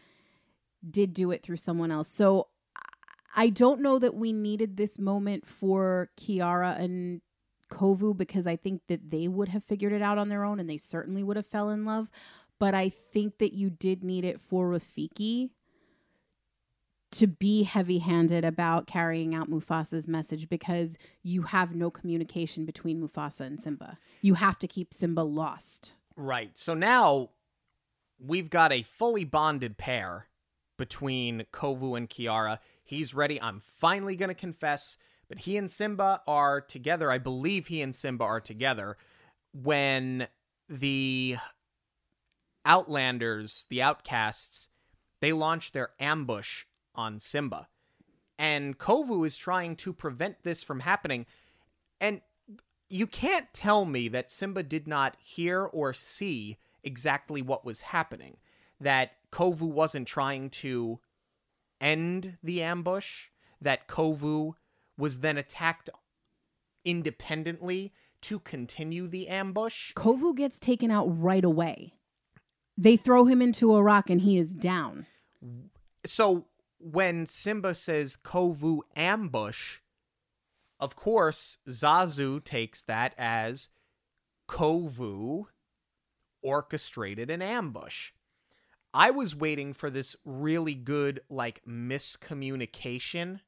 did 0.89 1.13
do 1.13 1.31
it 1.31 1.43
through 1.43 1.57
someone 1.57 1.91
else. 1.91 2.09
So 2.09 2.47
I 3.35 3.49
don't 3.49 3.81
know 3.81 3.99
that 3.99 4.15
we 4.15 4.31
needed 4.31 4.77
this 4.77 4.97
moment 4.97 5.45
for 5.45 6.09
Kiara 6.17 6.79
and 6.79 7.21
Kovu 7.69 8.15
because 8.15 8.47
I 8.47 8.55
think 8.55 8.81
that 8.87 9.11
they 9.11 9.27
would 9.27 9.49
have 9.49 9.63
figured 9.63 9.93
it 9.93 10.01
out 10.01 10.17
on 10.17 10.29
their 10.29 10.43
own 10.43 10.59
and 10.59 10.69
they 10.69 10.77
certainly 10.77 11.23
would 11.23 11.37
have 11.37 11.45
fell 11.45 11.69
in 11.69 11.85
love. 11.85 12.09
But 12.57 12.73
I 12.73 12.89
think 12.89 13.37
that 13.37 13.53
you 13.53 13.69
did 13.69 14.03
need 14.03 14.25
it 14.25 14.39
for 14.39 14.69
Rafiki 14.69 15.51
to 17.11 17.27
be 17.27 17.63
heavy 17.63 17.99
handed 17.99 18.45
about 18.45 18.87
carrying 18.87 19.33
out 19.33 19.49
Mufasa's 19.49 20.07
message 20.07 20.47
because 20.47 20.97
you 21.23 21.43
have 21.43 21.75
no 21.75 21.89
communication 21.89 22.65
between 22.65 23.01
Mufasa 23.01 23.41
and 23.41 23.59
Simba. 23.59 23.97
You 24.21 24.35
have 24.35 24.59
to 24.59 24.67
keep 24.67 24.93
Simba 24.93 25.21
lost. 25.21 25.93
Right. 26.15 26.57
So 26.57 26.73
now 26.73 27.29
we've 28.19 28.49
got 28.49 28.71
a 28.71 28.83
fully 28.83 29.23
bonded 29.23 29.77
pair 29.77 30.27
between 30.77 31.45
Kovu 31.51 31.97
and 31.97 32.09
Kiara. 32.09 32.59
He's 32.83 33.13
ready. 33.13 33.41
I'm 33.41 33.61
finally 33.79 34.15
going 34.15 34.29
to 34.29 34.35
confess. 34.35 34.97
But 35.27 35.39
he 35.39 35.57
and 35.57 35.69
Simba 35.69 36.21
are 36.27 36.59
together. 36.59 37.11
I 37.11 37.17
believe 37.19 37.67
he 37.67 37.81
and 37.81 37.95
Simba 37.95 38.23
are 38.23 38.41
together 38.41 38.97
when 39.53 40.27
the 40.67 41.37
Outlanders, 42.65 43.65
the 43.69 43.81
Outcasts, 43.81 44.69
they 45.21 45.33
launch 45.33 45.71
their 45.71 45.89
ambush 45.99 46.65
on 46.95 47.19
Simba. 47.19 47.67
And 48.37 48.77
Kovu 48.77 49.25
is 49.25 49.35
trying 49.35 49.75
to 49.77 49.93
prevent 49.93 50.43
this 50.43 50.63
from 50.63 50.81
happening. 50.81 51.25
And 51.99 52.21
you 52.89 53.05
can't 53.05 53.53
tell 53.53 53.85
me 53.85 54.07
that 54.07 54.31
Simba 54.31 54.63
did 54.63 54.87
not 54.87 55.17
hear 55.21 55.63
or 55.63 55.93
see 55.93 56.57
exactly 56.83 57.41
what 57.41 57.65
was 57.65 57.81
happening. 57.81 58.37
That 58.79 59.11
Kovu 59.31 59.63
wasn't 59.63 60.07
trying 60.07 60.49
to 60.51 60.99
end 61.81 62.37
the 62.43 62.63
ambush, 62.63 63.27
that 63.61 63.87
Kovu 63.87 64.53
was 64.97 65.19
then 65.19 65.37
attacked 65.37 65.89
independently 66.85 67.93
to 68.21 68.39
continue 68.39 69.07
the 69.07 69.27
ambush. 69.27 69.93
Kovu 69.93 70.35
gets 70.35 70.59
taken 70.59 70.91
out 70.91 71.05
right 71.05 71.43
away. 71.43 71.93
They 72.77 72.95
throw 72.95 73.25
him 73.25 73.41
into 73.41 73.75
a 73.75 73.83
rock 73.83 74.09
and 74.09 74.21
he 74.21 74.37
is 74.37 74.49
down. 74.49 75.05
So 76.05 76.45
when 76.79 77.25
Simba 77.25 77.75
says 77.75 78.17
Kovu 78.17 78.79
ambush, 78.95 79.79
of 80.79 80.95
course, 80.95 81.57
Zazu 81.67 82.43
takes 82.43 82.81
that 82.83 83.13
as 83.17 83.69
Kovu 84.47 85.45
orchestrated 86.41 87.29
an 87.29 87.41
ambush. 87.41 88.11
I 88.93 89.11
was 89.11 89.35
waiting 89.35 89.73
for 89.73 89.89
this 89.89 90.15
really 90.25 90.73
good, 90.73 91.21
like, 91.29 91.61
miscommunication, 91.67 93.41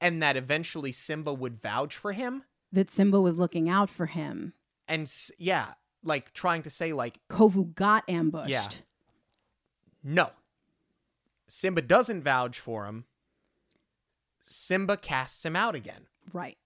and 0.00 0.22
that 0.22 0.36
eventually 0.36 0.92
Simba 0.92 1.34
would 1.34 1.60
vouch 1.60 1.96
for 1.96 2.12
him. 2.12 2.44
That 2.72 2.90
Simba 2.90 3.20
was 3.20 3.38
looking 3.38 3.68
out 3.68 3.90
for 3.90 4.06
him. 4.06 4.54
And 4.88 5.12
yeah, 5.38 5.74
like 6.02 6.32
trying 6.32 6.62
to 6.62 6.70
say, 6.70 6.92
like, 6.92 7.18
Kovu 7.28 7.74
got 7.74 8.08
ambushed. 8.08 8.50
Yeah. 8.50 8.68
no. 10.02 10.30
Simba 11.46 11.82
doesn't 11.82 12.22
vouch 12.22 12.58
for 12.58 12.86
him. 12.86 13.04
Simba 14.42 14.96
casts 14.96 15.44
him 15.44 15.56
out 15.56 15.74
again. 15.74 16.06
Right. 16.32 16.58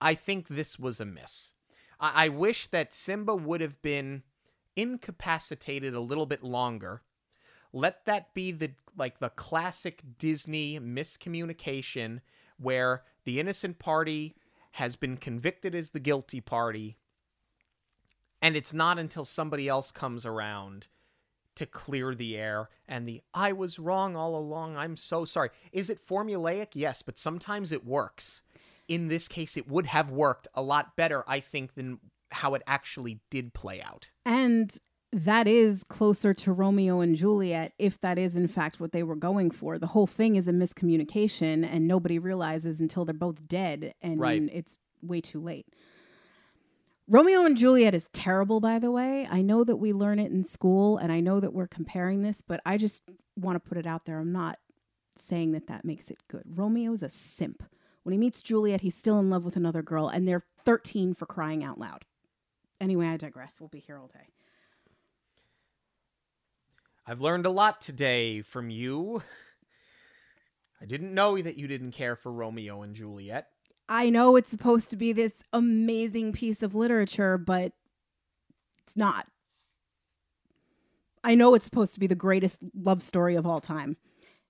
I 0.00 0.14
think 0.14 0.48
this 0.48 0.78
was 0.78 1.00
a 1.00 1.04
miss. 1.04 1.52
I, 1.98 2.26
I 2.26 2.28
wish 2.28 2.66
that 2.68 2.94
Simba 2.94 3.34
would 3.34 3.60
have 3.60 3.80
been 3.82 4.22
incapacitated 4.74 5.94
a 5.94 6.00
little 6.00 6.26
bit 6.26 6.42
longer. 6.42 7.02
Let 7.72 8.04
that 8.06 8.34
be 8.34 8.52
the 8.52 8.72
like 8.96 9.18
the 9.18 9.28
classic 9.30 10.02
Disney 10.18 10.78
miscommunication 10.80 12.20
where 12.58 13.02
the 13.24 13.38
innocent 13.38 13.78
party 13.78 14.36
has 14.72 14.96
been 14.96 15.16
convicted 15.16 15.74
as 15.74 15.90
the 15.90 16.00
guilty 16.00 16.40
party 16.40 16.96
and 18.40 18.56
it's 18.56 18.74
not 18.74 18.98
until 18.98 19.24
somebody 19.24 19.68
else 19.68 19.90
comes 19.90 20.24
around 20.24 20.88
to 21.56 21.66
clear 21.66 22.14
the 22.14 22.36
air 22.36 22.68
and 22.88 23.06
the 23.08 23.22
I 23.34 23.52
was 23.52 23.78
wrong 23.78 24.16
all 24.16 24.36
along. 24.36 24.76
I'm 24.76 24.96
so 24.96 25.24
sorry. 25.24 25.50
Is 25.72 25.90
it 25.90 26.06
formulaic? 26.06 26.68
Yes, 26.74 27.02
but 27.02 27.18
sometimes 27.18 27.72
it 27.72 27.84
works. 27.84 28.42
In 28.88 29.08
this 29.08 29.26
case, 29.26 29.56
it 29.56 29.68
would 29.68 29.86
have 29.86 30.10
worked 30.10 30.46
a 30.54 30.62
lot 30.62 30.94
better, 30.96 31.24
I 31.28 31.40
think, 31.40 31.74
than 31.74 31.98
how 32.30 32.54
it 32.54 32.62
actually 32.66 33.20
did 33.30 33.52
play 33.52 33.82
out. 33.82 34.10
And 34.24 34.76
that 35.12 35.48
is 35.48 35.82
closer 35.88 36.34
to 36.34 36.52
Romeo 36.52 37.00
and 37.00 37.16
Juliet, 37.16 37.72
if 37.78 38.00
that 38.00 38.18
is 38.18 38.36
in 38.36 38.48
fact 38.48 38.78
what 38.80 38.92
they 38.92 39.02
were 39.02 39.16
going 39.16 39.50
for. 39.50 39.78
The 39.78 39.86
whole 39.88 40.06
thing 40.06 40.36
is 40.36 40.46
a 40.46 40.52
miscommunication, 40.52 41.64
and 41.66 41.86
nobody 41.88 42.18
realizes 42.18 42.80
until 42.80 43.04
they're 43.04 43.14
both 43.14 43.46
dead, 43.48 43.94
and 44.02 44.20
Right. 44.20 44.42
it's 44.52 44.78
way 45.02 45.20
too 45.20 45.40
late. 45.40 45.66
Romeo 47.08 47.44
and 47.44 47.56
Juliet 47.56 47.94
is 47.94 48.08
terrible, 48.12 48.58
by 48.58 48.80
the 48.80 48.90
way. 48.90 49.28
I 49.30 49.40
know 49.40 49.62
that 49.62 49.76
we 49.76 49.92
learn 49.92 50.18
it 50.18 50.32
in 50.32 50.42
school, 50.42 50.96
and 50.98 51.12
I 51.12 51.20
know 51.20 51.38
that 51.38 51.52
we're 51.52 51.68
comparing 51.68 52.22
this, 52.22 52.42
but 52.42 52.60
I 52.66 52.76
just 52.76 53.02
want 53.36 53.54
to 53.54 53.68
put 53.68 53.78
it 53.78 53.86
out 53.86 54.06
there. 54.06 54.18
I'm 54.18 54.32
not 54.32 54.58
saying 55.16 55.52
that 55.52 55.68
that 55.68 55.84
makes 55.84 56.10
it 56.10 56.18
good. 56.28 56.42
Romeo's 56.46 57.04
a 57.04 57.08
simp. 57.08 57.62
When 58.02 58.12
he 58.12 58.18
meets 58.18 58.42
Juliet, 58.42 58.80
he's 58.80 58.96
still 58.96 59.20
in 59.20 59.30
love 59.30 59.44
with 59.44 59.56
another 59.56 59.82
girl, 59.82 60.08
and 60.08 60.26
they're 60.26 60.44
13 60.64 61.14
for 61.14 61.26
crying 61.26 61.62
out 61.62 61.78
loud. 61.78 62.04
Anyway, 62.80 63.06
I 63.06 63.16
digress. 63.16 63.60
We'll 63.60 63.68
be 63.68 63.78
here 63.78 63.98
all 63.98 64.08
day. 64.08 64.28
I've 67.06 67.20
learned 67.20 67.46
a 67.46 67.50
lot 67.50 67.80
today 67.80 68.42
from 68.42 68.68
you. 68.68 69.22
I 70.80 70.86
didn't 70.86 71.14
know 71.14 71.40
that 71.40 71.56
you 71.56 71.68
didn't 71.68 71.92
care 71.92 72.16
for 72.16 72.32
Romeo 72.32 72.82
and 72.82 72.96
Juliet. 72.96 73.46
I 73.88 74.10
know 74.10 74.36
it's 74.36 74.50
supposed 74.50 74.90
to 74.90 74.96
be 74.96 75.12
this 75.12 75.42
amazing 75.52 76.32
piece 76.32 76.62
of 76.62 76.74
literature, 76.74 77.38
but 77.38 77.72
it's 78.82 78.96
not. 78.96 79.26
I 81.22 81.34
know 81.34 81.54
it's 81.54 81.64
supposed 81.64 81.94
to 81.94 82.00
be 82.00 82.06
the 82.06 82.14
greatest 82.14 82.60
love 82.74 83.02
story 83.02 83.34
of 83.34 83.46
all 83.46 83.60
time. 83.60 83.96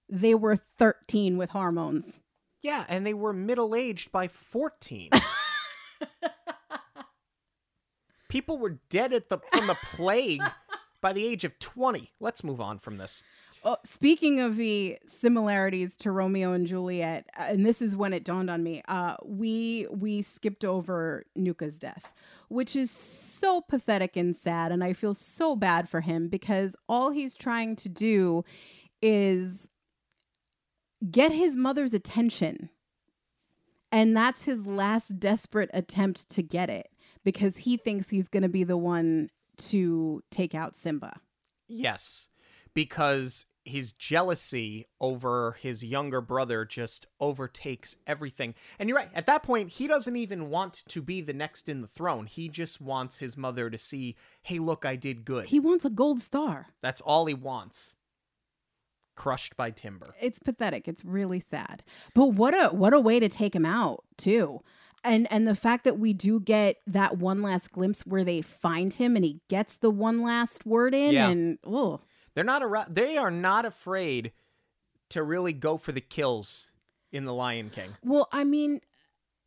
They 0.08 0.34
were 0.34 0.56
13 0.56 1.36
with 1.36 1.50
hormones. 1.50 2.20
Yeah, 2.60 2.84
and 2.88 3.06
they 3.06 3.14
were 3.14 3.32
middle 3.32 3.74
aged 3.74 4.12
by 4.12 4.28
14. 4.28 5.10
People 8.28 8.58
were 8.58 8.78
dead 8.90 9.12
at 9.12 9.28
the 9.28 9.38
from 9.52 9.66
the 9.66 9.76
plague 9.94 10.42
by 11.00 11.12
the 11.12 11.24
age 11.24 11.44
of 11.44 11.58
20. 11.58 12.12
Let's 12.20 12.44
move 12.44 12.60
on 12.60 12.78
from 12.78 12.98
this. 12.98 13.22
Oh, 13.68 13.78
speaking 13.82 14.38
of 14.38 14.54
the 14.54 14.96
similarities 15.06 15.96
to 15.96 16.12
Romeo 16.12 16.52
and 16.52 16.68
Juliet, 16.68 17.26
uh, 17.36 17.46
and 17.48 17.66
this 17.66 17.82
is 17.82 17.96
when 17.96 18.12
it 18.12 18.22
dawned 18.22 18.48
on 18.48 18.62
me. 18.62 18.80
Uh, 18.86 19.16
we 19.24 19.88
we 19.90 20.22
skipped 20.22 20.64
over 20.64 21.24
Nuka's 21.36 21.76
death, 21.76 22.14
which 22.46 22.76
is 22.76 22.92
so 22.92 23.60
pathetic 23.60 24.16
and 24.16 24.36
sad, 24.36 24.70
and 24.70 24.84
I 24.84 24.92
feel 24.92 25.14
so 25.14 25.56
bad 25.56 25.88
for 25.88 26.00
him 26.00 26.28
because 26.28 26.76
all 26.88 27.10
he's 27.10 27.34
trying 27.34 27.74
to 27.76 27.88
do 27.88 28.44
is 29.02 29.68
get 31.10 31.32
his 31.32 31.56
mother's 31.56 31.92
attention, 31.92 32.70
and 33.90 34.16
that's 34.16 34.44
his 34.44 34.64
last 34.64 35.18
desperate 35.18 35.70
attempt 35.74 36.30
to 36.30 36.40
get 36.40 36.70
it 36.70 36.86
because 37.24 37.56
he 37.56 37.76
thinks 37.76 38.10
he's 38.10 38.28
going 38.28 38.44
to 38.44 38.48
be 38.48 38.62
the 38.62 38.76
one 38.76 39.28
to 39.56 40.22
take 40.30 40.54
out 40.54 40.76
Simba. 40.76 41.18
Yes, 41.66 42.28
because 42.72 43.46
his 43.66 43.92
jealousy 43.92 44.86
over 45.00 45.56
his 45.60 45.84
younger 45.84 46.20
brother 46.20 46.64
just 46.64 47.06
overtakes 47.20 47.96
everything. 48.06 48.54
And 48.78 48.88
you're 48.88 48.96
right, 48.96 49.10
at 49.14 49.26
that 49.26 49.42
point, 49.42 49.70
he 49.70 49.86
doesn't 49.88 50.16
even 50.16 50.48
want 50.50 50.84
to 50.88 51.02
be 51.02 51.20
the 51.20 51.32
next 51.32 51.68
in 51.68 51.80
the 51.82 51.88
throne. 51.88 52.26
He 52.26 52.48
just 52.48 52.80
wants 52.80 53.18
his 53.18 53.36
mother 53.36 53.68
to 53.68 53.76
see, 53.78 54.16
hey, 54.42 54.58
look, 54.58 54.84
I 54.84 54.96
did 54.96 55.24
good. 55.24 55.46
He 55.46 55.58
wants 55.60 55.84
a 55.84 55.90
gold 55.90 56.20
star. 56.20 56.68
That's 56.80 57.00
all 57.00 57.26
he 57.26 57.34
wants. 57.34 57.96
Crushed 59.16 59.56
by 59.56 59.70
timber. 59.70 60.08
it's 60.20 60.38
pathetic. 60.38 60.86
It's 60.86 61.02
really 61.04 61.40
sad. 61.40 61.82
But 62.14 62.34
what 62.34 62.52
a 62.54 62.68
what 62.68 62.92
a 62.92 63.00
way 63.00 63.18
to 63.18 63.30
take 63.30 63.54
him 63.56 63.64
out 63.64 64.04
too. 64.18 64.60
And 65.02 65.26
and 65.32 65.48
the 65.48 65.54
fact 65.54 65.84
that 65.84 65.98
we 65.98 66.12
do 66.12 66.38
get 66.38 66.76
that 66.86 67.16
one 67.16 67.40
last 67.40 67.72
glimpse 67.72 68.02
where 68.04 68.24
they 68.24 68.42
find 68.42 68.92
him 68.92 69.16
and 69.16 69.24
he 69.24 69.40
gets 69.48 69.76
the 69.78 69.88
one 69.88 70.20
last 70.22 70.66
word 70.66 70.94
in 70.94 71.14
Yeah. 71.14 71.30
and 71.30 71.58
oh 71.64 72.02
They're 72.36 72.44
not 72.44 72.62
around. 72.62 72.94
They 72.94 73.16
are 73.16 73.32
not 73.32 73.64
afraid 73.64 74.30
to 75.10 75.22
really 75.22 75.52
go 75.52 75.76
for 75.76 75.90
the 75.90 76.00
kills 76.00 76.70
in 77.12 77.24
the 77.24 77.32
Lion 77.32 77.70
King 77.70 77.90
well 78.02 78.28
I 78.32 78.44
mean 78.44 78.80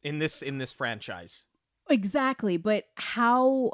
in 0.02 0.20
this 0.20 0.42
in 0.42 0.58
this 0.58 0.72
franchise. 0.74 1.46
exactly 1.90 2.58
but 2.58 2.86
how 2.96 3.74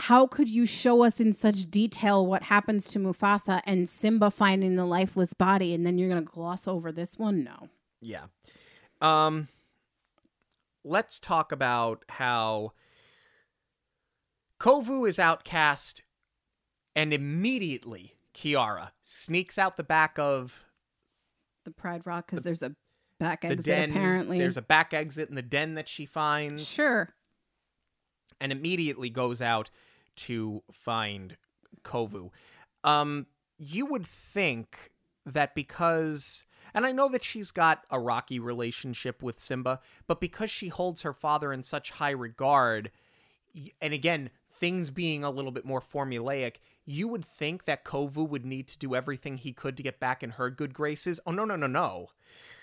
how 0.00 0.26
could 0.26 0.48
you 0.48 0.66
show 0.66 1.02
us 1.02 1.20
in 1.20 1.32
such 1.32 1.70
detail 1.70 2.26
what 2.26 2.44
happens 2.44 2.86
to 2.88 2.98
Mufasa 2.98 3.62
and 3.64 3.88
Simba 3.88 4.30
finding 4.30 4.76
the 4.76 4.84
lifeless 4.84 5.32
body 5.32 5.72
and 5.72 5.86
then 5.86 5.98
you're 5.98 6.08
going 6.10 6.22
to 6.24 6.30
gloss 6.30 6.68
over 6.68 6.92
this 6.92 7.18
one 7.18 7.42
no 7.42 7.68
Yeah. 8.00 8.26
Um 9.00 9.48
let's 10.84 11.18
talk 11.18 11.50
about 11.50 12.04
how 12.10 12.72
Kovu 14.60 15.08
is 15.08 15.18
outcast 15.18 16.02
and 16.94 17.12
immediately 17.12 18.14
Kiara 18.34 18.90
sneaks 19.02 19.58
out 19.58 19.76
the 19.76 19.84
back 19.84 20.18
of 20.18 20.64
the 21.64 21.70
Pride 21.70 22.06
Rock 22.06 22.28
cuz 22.28 22.42
there's 22.42 22.62
a 22.62 22.74
back 23.18 23.42
the 23.42 23.48
exit 23.48 23.64
den. 23.64 23.90
apparently 23.90 24.38
There's 24.38 24.56
a 24.56 24.62
back 24.62 24.92
exit 24.92 25.28
in 25.28 25.34
the 25.34 25.42
den 25.42 25.74
that 25.74 25.88
she 25.88 26.06
finds 26.06 26.66
sure 26.66 27.14
and 28.40 28.52
immediately 28.52 29.10
goes 29.10 29.40
out 29.40 29.70
to 30.16 30.62
find 30.72 31.36
Kovu. 31.82 32.30
Um, 32.82 33.26
you 33.58 33.86
would 33.86 34.06
think 34.06 34.92
that 35.24 35.54
because, 35.54 36.44
and 36.74 36.84
I 36.84 36.92
know 36.92 37.08
that 37.08 37.24
she's 37.24 37.50
got 37.50 37.84
a 37.90 37.98
rocky 37.98 38.38
relationship 38.38 39.22
with 39.22 39.40
Simba, 39.40 39.80
but 40.06 40.20
because 40.20 40.50
she 40.50 40.68
holds 40.68 41.02
her 41.02 41.12
father 41.12 41.52
in 41.52 41.62
such 41.62 41.92
high 41.92 42.10
regard, 42.10 42.90
and 43.80 43.94
again, 43.94 44.30
things 44.50 44.90
being 44.90 45.24
a 45.24 45.30
little 45.30 45.52
bit 45.52 45.64
more 45.64 45.80
formulaic, 45.80 46.56
you 46.86 47.08
would 47.08 47.24
think 47.24 47.64
that 47.64 47.84
Kovu 47.84 48.28
would 48.28 48.44
need 48.44 48.68
to 48.68 48.78
do 48.78 48.94
everything 48.94 49.38
he 49.38 49.52
could 49.52 49.76
to 49.76 49.82
get 49.82 50.00
back 50.00 50.22
in 50.22 50.30
her 50.30 50.50
good 50.50 50.74
graces. 50.74 51.20
Oh, 51.26 51.32
no, 51.32 51.44
no, 51.44 51.56
no, 51.56 51.66
no. 51.66 52.08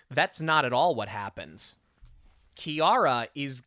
That's 0.09 0.41
not 0.41 0.65
at 0.65 0.73
all 0.73 0.93
what 0.93 1.07
happens. 1.07 1.75
Kiara 2.55 3.27
is 3.33 3.63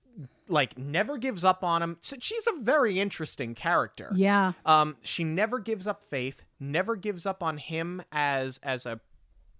like 0.46 0.76
never 0.78 1.16
gives 1.16 1.44
up 1.44 1.64
on 1.64 1.82
him. 1.82 1.96
So 2.02 2.16
she's 2.20 2.46
a 2.46 2.61
very 2.61 3.00
interesting 3.00 3.55
character. 3.55 4.11
yeah 4.14 4.52
Um, 4.66 4.96
she 5.02 5.24
never 5.24 5.59
gives 5.59 5.86
up 5.86 6.05
faith, 6.05 6.42
never 6.61 6.96
gives 6.96 7.26
up 7.26 7.42
on 7.42 7.59
him 7.59 8.02
as 8.12 8.61
as 8.62 8.86
a, 8.86 9.00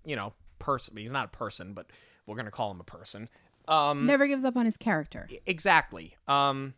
you 0.05 0.14
know, 0.14 0.34
person. 0.59 0.97
He's 0.97 1.12
not 1.12 1.26
a 1.26 1.36
person, 1.36 1.72
but 1.72 1.86
we're 2.26 2.36
gonna 2.36 2.51
call 2.51 2.70
him 2.70 2.80
a 2.80 2.84
person. 2.84 3.28
Um, 3.66 4.05
never 4.07 4.26
gives 4.26 4.45
up 4.45 4.57
on 4.57 4.66
his 4.66 4.76
character 4.76 5.26
exactly. 5.47 6.16
Um, 6.28 6.74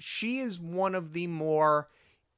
she 0.00 0.40
is 0.40 0.58
one 0.58 0.96
of 0.96 1.12
the 1.12 1.28
more 1.28 1.88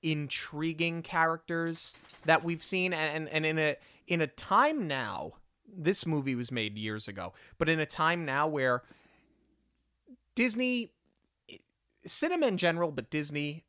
intriguing 0.05 1.03
characters 1.03 1.95
that 2.27 2.45
we've 2.45 2.63
seen, 2.63 2.93
and, 2.93 3.29
and 3.29 3.47
in 3.47 3.59
a 3.59 3.77
in 4.07 4.21
a 4.21 4.27
time 4.27 4.87
now, 4.87 5.33
this 5.67 6.05
movie 6.05 6.35
was 6.35 6.53
made 6.53 6.77
years 6.77 7.09
ago, 7.09 7.33
but 7.59 7.69
in 7.69 7.81
a 7.81 7.87
time 7.87 8.25
now 8.25 8.47
where 8.47 8.83
Disney, 10.35 10.93
cinema 12.05 12.47
in 12.47 12.59
general, 12.59 12.93
but 12.93 13.11
Disney 13.11 13.65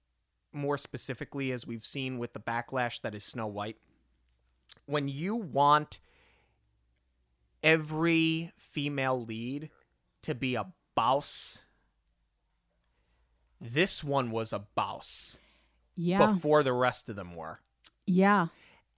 more 0.52 0.78
specifically, 0.78 1.52
as 1.52 1.66
we've 1.66 1.86
seen 1.86 2.18
with 2.18 2.34
the 2.34 2.40
backlash 2.40 3.02
that 3.02 3.16
is 3.16 3.24
Snow 3.24 3.48
White, 3.48 3.78
when 4.86 5.08
you 5.08 5.36
want 5.36 6.00
every 7.64 8.52
female 8.58 9.24
lead 9.24 9.70
to 10.22 10.36
be 10.36 10.56
a 10.56 10.68
bouse, 10.96 11.60
this 13.60 14.04
one 14.04 14.32
was 14.32 14.52
a 14.52 14.60
bouse 14.76 15.38
Yeah. 15.96 16.34
before 16.34 16.64
the 16.64 16.74
rest 16.74 17.10
of 17.10 17.16
them 17.16 17.36
were. 17.36 17.60
yeah. 18.06 18.48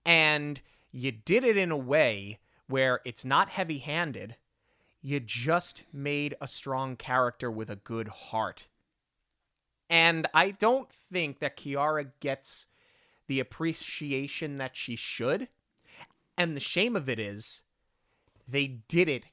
And 0.04 0.60
you 0.90 1.12
did 1.12 1.44
it 1.44 1.56
in 1.58 1.70
a 1.70 1.76
way 1.76 2.38
where 2.66 3.00
it's 3.04 3.24
not 3.24 3.50
heavy 3.50 3.78
handed. 3.78 4.36
You 5.02 5.20
just 5.20 5.82
made 5.92 6.34
a 6.40 6.48
strong 6.48 6.96
character 6.96 7.50
with 7.50 7.68
a 7.68 7.76
good 7.76 8.08
heart. 8.08 8.68
And 9.90 10.26
I 10.32 10.50
don't 10.50 10.90
think 10.90 11.40
that 11.40 11.56
Kiara 11.58 12.10
gets 12.20 12.66
the 13.26 13.38
appreciation 13.38 14.56
that 14.58 14.76
she 14.76 14.96
should. 14.96 15.48
And 16.38 16.56
the 16.56 16.60
shame 16.60 16.96
of 16.96 17.08
it 17.08 17.18
is, 17.18 17.62
they 18.46 18.66
did 18.66 19.08
it 19.10 19.26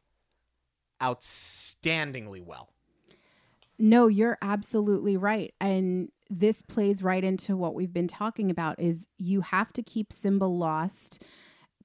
outstandingly 1.02 2.44
well. 2.44 2.70
No, 3.78 4.08
you're 4.08 4.38
absolutely 4.42 5.18
right. 5.18 5.54
And 5.60 6.12
this 6.30 6.62
plays 6.62 7.04
right 7.04 7.24
into 7.24 7.56
what 7.56 7.76
we've 7.76 7.94
been 7.94 8.08
talking 8.08 8.50
about 8.50 8.80
is 8.80 9.08
you 9.18 9.42
have 9.42 9.72
to 9.74 9.84
keep 9.84 10.12
Simba 10.12 10.46
lost 10.46 11.22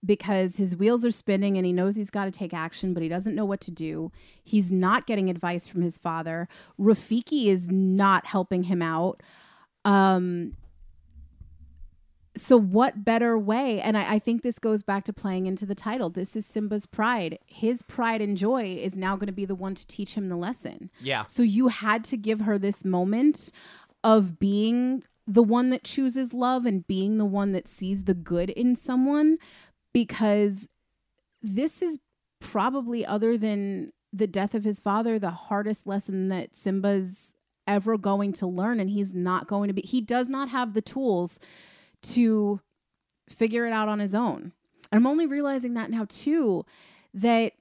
because 0.05 0.57
his 0.57 0.75
wheels 0.75 1.05
are 1.05 1.11
spinning 1.11 1.59
and 1.59 1.67
he 1.67 1.75
knows 1.75 1.95
he's 1.95 2.09
got 2.09 2.25
to 2.25 2.31
take 2.31 2.55
action, 2.55 2.95
but 2.95 3.03
he 3.03 3.09
doesn't 3.09 3.35
know 3.35 3.45
what 3.45 3.61
to 3.61 3.71
do. 3.71 4.11
He's 4.43 4.73
not 4.73 5.07
getting 5.07 5.29
advice 5.29 5.67
from 5.67 5.83
his 5.83 5.99
father. 5.99 6.49
Rafiki 6.81 7.47
is 7.49 7.69
not 7.69 8.25
helping 8.27 8.63
him 8.65 8.81
out. 8.81 9.23
Um 9.85 10.57
so 12.37 12.57
what 12.57 13.05
better 13.05 13.37
way 13.37 13.81
and 13.81 13.99
I, 13.99 14.15
I 14.15 14.19
think 14.21 14.43
this 14.43 14.61
goes 14.61 14.85
back 14.85 15.05
to 15.07 15.13
playing 15.13 15.47
into 15.47 15.67
the 15.67 15.75
title 15.75 16.11
this 16.11 16.37
is 16.37 16.47
simba's 16.47 16.87
pride 16.87 17.39
his 17.47 17.83
pride 17.83 18.21
and 18.23 18.37
joy 18.37 18.79
is 18.81 18.97
now 18.97 19.17
going 19.17 19.27
to 19.27 19.33
be 19.33 19.45
the 19.45 19.57
one 19.57 19.75
to 19.75 19.85
teach 19.87 20.15
him 20.15 20.29
the 20.29 20.37
lesson 20.37 20.91
Yeah. 21.01 21.25
so 21.27 21.43
you 21.43 21.69
had 21.69 22.05
to 22.05 22.17
give 22.17 22.43
her 22.43 22.57
this 22.57 22.85
moment 22.85 23.51
of 24.03 24.39
being 24.39 25.03
the 25.27 25.43
one 25.43 25.71
that 25.71 25.85
chooses 25.85 26.33
love 26.33 26.67
and 26.67 26.87
being 26.87 27.19
the 27.19 27.25
one 27.25 27.53
that 27.53 27.69
sees 27.69 28.05
the 28.05 28.15
good 28.15 28.51
in 28.51 28.75
someone 28.75 29.39
because 29.93 30.69
this 31.43 31.83
is 31.83 31.99
probably 32.41 33.05
other 33.05 33.37
than 33.37 33.93
the 34.13 34.27
death 34.27 34.55
of 34.55 34.65
his 34.65 34.81
father 34.81 35.19
the 35.19 35.31
hardest 35.31 35.87
lesson 35.87 36.29
that 36.29 36.57
Simba's 36.57 37.35
ever 37.67 37.97
going 37.97 38.33
to 38.33 38.47
learn 38.47 38.81
and 38.81 38.91
he's 38.91 39.13
not 39.13 39.47
going 39.47 39.69
to 39.69 39.75
be 39.75 39.83
he 39.83 40.01
does 40.01 40.29
not 40.29 40.49
have 40.49 40.75
the 40.75 40.83
tools 40.83 41.39
to 42.03 42.61
figure 43.29 43.67
it 43.67 43.73
out 43.73 43.89
on 43.89 44.01
his 44.01 44.15
own. 44.15 44.53
I'm 44.91 45.07
only 45.07 45.27
realizing 45.27 45.75
that 45.75 45.91
now 45.91 46.07
too 46.09 46.65
that 47.15 47.53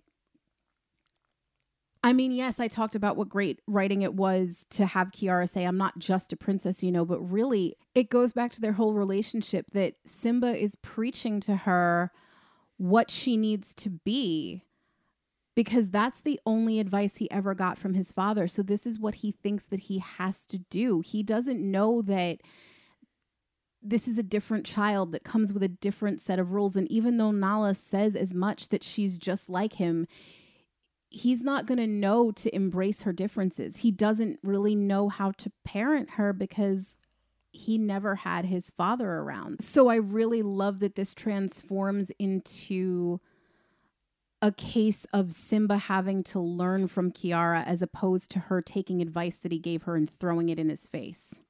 I 2.02 2.14
mean, 2.14 2.32
yes, 2.32 2.60
I 2.60 2.70
talked 2.70 2.96
about 2.96 3.18
what 3.18 3.28
great 3.28 3.62
writing 3.68 4.04
it 4.04 4.14
was 4.14 4.66
to 4.72 4.86
have 4.86 5.12
Kiara 5.12 5.50
say, 5.50 5.66
I'm 5.66 5.78
not 5.78 6.00
just 6.00 6.32
a 6.32 6.38
princess, 6.38 6.82
you 6.82 6.92
know, 6.92 7.04
but 7.04 7.20
really 7.20 7.76
it 7.94 8.10
goes 8.10 8.32
back 8.32 8.54
to 8.54 8.62
their 8.62 8.74
whole 8.74 8.94
relationship 8.94 9.72
that 9.72 9.96
Simba 10.06 10.56
is 10.56 10.78
preaching 10.78 11.42
to 11.42 11.58
her 11.58 12.12
what 12.78 13.12
she 13.12 13.36
needs 13.36 13.74
to 13.76 13.90
be 13.90 14.64
because 15.56 15.90
that's 15.90 16.22
the 16.22 16.40
only 16.46 16.80
advice 16.80 17.18
he 17.18 17.30
ever 17.30 17.54
got 17.54 17.78
from 17.78 17.94
his 17.94 18.14
father. 18.14 18.48
So 18.48 18.64
this 18.64 18.88
is 18.88 18.98
what 18.98 19.16
he 19.16 19.34
thinks 19.34 19.66
that 19.66 19.82
he 19.82 20.00
has 20.00 20.46
to 20.46 20.60
do. 20.60 21.02
He 21.02 21.22
doesn't 21.22 21.60
know 21.60 22.02
that 22.04 22.38
this 23.82 24.08
is 24.08 24.18
a 24.18 24.24
different 24.24 24.66
child 24.66 25.12
that 25.12 25.26
comes 25.26 25.52
with 25.52 25.64
a 25.64 25.68
different 25.68 26.22
set 26.22 26.40
of 26.40 26.54
rules. 26.54 26.78
And 26.78 26.90
even 26.90 27.18
though 27.18 27.32
Nala 27.32 27.76
says 27.76 28.16
as 28.16 28.34
much 28.34 28.70
that 28.70 28.86
she's 28.86 29.18
just 29.18 29.50
like 29.50 29.74
him, 29.74 30.08
he's 31.12 31.42
not 31.42 31.66
going 31.66 31.80
to 31.80 31.88
know 31.88 32.32
to 32.32 32.54
embrace 32.56 33.02
her 33.02 33.14
differences. 33.14 33.78
He 33.78 33.92
doesn't 33.92 34.40
really 34.44 34.76
know 34.76 35.10
how 35.10 35.32
to 35.32 35.52
parent 35.66 36.12
her 36.12 36.34
because 36.34 36.98
he 37.52 37.78
never 37.78 38.16
had 38.16 38.46
his 38.46 38.70
father 38.70 39.10
around. 39.10 39.62
So 39.62 39.88
I 39.88 39.96
really 39.96 40.44
love 40.44 40.80
that 40.82 40.96
this 40.96 41.16
transforms 41.16 42.12
into 42.20 43.20
a 44.42 44.52
case 44.52 45.06
of 45.12 45.34
Simba 45.34 45.78
having 45.78 46.24
to 46.24 46.40
learn 46.40 46.88
from 46.88 47.12
Kiara 47.12 47.66
as 47.66 47.82
opposed 47.82 48.32
to 48.32 48.40
her 48.40 48.62
taking 48.62 49.02
advice 49.02 49.38
that 49.38 49.52
he 49.52 49.60
gave 49.60 49.84
her 49.84 49.96
and 49.96 50.10
throwing 50.10 50.50
it 50.50 50.60
in 50.60 50.70
his 50.70 50.88
face. 50.88 51.42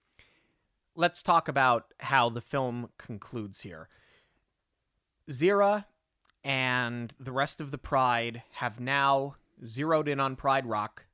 let's 0.96 1.24
talk 1.24 1.48
about 1.48 1.94
how 2.00 2.30
the 2.30 2.42
film 2.42 2.90
concludes 2.98 3.62
here. 3.62 3.88
Zira 5.30 5.86
and 6.44 7.14
the 7.20 7.32
rest 7.32 7.62
of 7.62 7.72
the 7.72 7.78
Pride 7.78 8.44
have 8.54 8.80
now 8.80 9.36
zeroed 9.66 10.08
in 10.08 10.20
on 10.20 10.36
Pride 10.36 10.66
Rock 10.66 11.06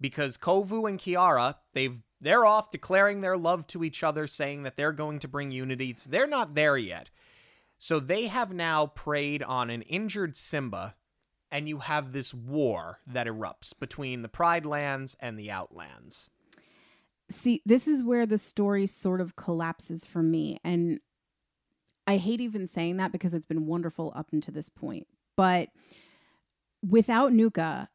because 0.00 0.36
Kovu 0.36 0.88
and 0.88 0.98
Kiara, 0.98 1.56
they've 1.74 2.00
they're 2.20 2.44
off 2.44 2.70
declaring 2.70 3.20
their 3.20 3.36
love 3.36 3.66
to 3.68 3.82
each 3.82 4.02
other, 4.02 4.26
saying 4.26 4.62
that 4.64 4.76
they're 4.76 4.92
going 4.92 5.18
to 5.20 5.28
bring 5.28 5.50
unity. 5.50 5.94
So 5.94 6.10
they're 6.10 6.26
not 6.26 6.54
there 6.54 6.76
yet. 6.76 7.10
So 7.78 7.98
they 7.98 8.26
have 8.26 8.52
now 8.52 8.86
preyed 8.86 9.42
on 9.42 9.70
an 9.70 9.80
injured 9.82 10.36
Simba, 10.36 10.96
and 11.50 11.66
you 11.66 11.78
have 11.78 12.12
this 12.12 12.34
war 12.34 12.98
that 13.06 13.26
erupts 13.26 13.72
between 13.78 14.20
the 14.20 14.28
Pride 14.28 14.66
lands 14.66 15.16
and 15.18 15.38
the 15.38 15.50
Outlands. 15.50 16.28
See, 17.30 17.62
this 17.64 17.88
is 17.88 18.02
where 18.02 18.26
the 18.26 18.36
story 18.36 18.86
sort 18.86 19.20
of 19.22 19.36
collapses 19.36 20.04
for 20.04 20.22
me. 20.22 20.58
And 20.62 21.00
I 22.06 22.18
hate 22.18 22.42
even 22.42 22.66
saying 22.66 22.98
that 22.98 23.12
because 23.12 23.32
it's 23.32 23.46
been 23.46 23.66
wonderful 23.66 24.12
up 24.14 24.28
until 24.32 24.52
this 24.52 24.68
point. 24.68 25.06
But 25.36 25.70
without 26.86 27.32
Nuka, 27.32 27.88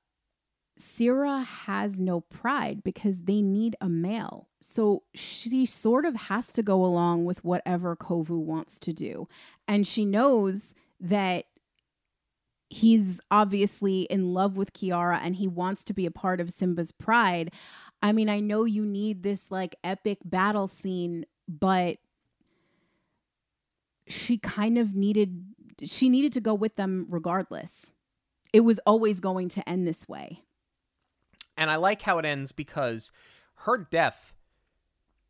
Zira 0.80 1.46
has 1.46 2.00
no 2.00 2.22
pride 2.22 2.84
because 2.84 3.24
they 3.24 3.42
need 3.42 3.76
a 3.80 3.88
male. 3.88 4.50
So 4.62 5.04
she 5.14 5.66
sort 5.66 6.06
of 6.06 6.16
has 6.16 6.52
to 6.54 6.64
go 6.64 6.84
along 6.84 7.26
with 7.26 7.44
whatever 7.44 7.96
Kovu 7.96 8.38
wants 8.40 8.80
to 8.80 8.92
do. 8.92 9.28
And 9.68 9.88
she 9.88 10.06
knows 10.06 10.74
that 11.00 11.46
he's 12.70 13.22
obviously 13.32 14.02
in 14.04 14.34
love 14.34 14.58
with 14.58 14.74
Kiara 14.74 15.20
and 15.22 15.36
he 15.36 15.48
wants 15.48 15.84
to 15.86 15.94
be 15.94 16.06
a 16.06 16.12
part 16.12 16.42
of 16.42 16.52
Simba's 16.52 16.92
pride. 16.92 17.54
I 18.02 18.12
mean, 18.12 18.28
I 18.28 18.40
know 18.40 18.66
you 18.66 18.84
need 18.84 19.24
this 19.24 19.50
like 19.50 19.76
epic 19.84 20.20
battle 20.26 20.68
scene, 20.68 21.26
but 21.48 21.98
she 24.08 24.38
kind 24.38 24.78
of 24.78 24.94
needed 24.96 25.46
she 25.84 26.08
needed 26.10 26.32
to 26.34 26.42
go 26.42 26.54
with 26.54 26.76
them 26.76 27.06
regardless. 27.10 27.88
It 28.54 28.62
was 28.62 28.80
always 28.86 29.20
going 29.20 29.50
to 29.50 29.68
end 29.70 29.88
this 29.88 30.08
way. 30.08 30.41
And 31.58 31.70
I 31.72 31.76
like 31.76 32.02
how 32.02 32.20
it 32.20 32.26
ends 32.26 32.52
because 32.52 33.12
her 33.60 33.78
death 33.78 34.34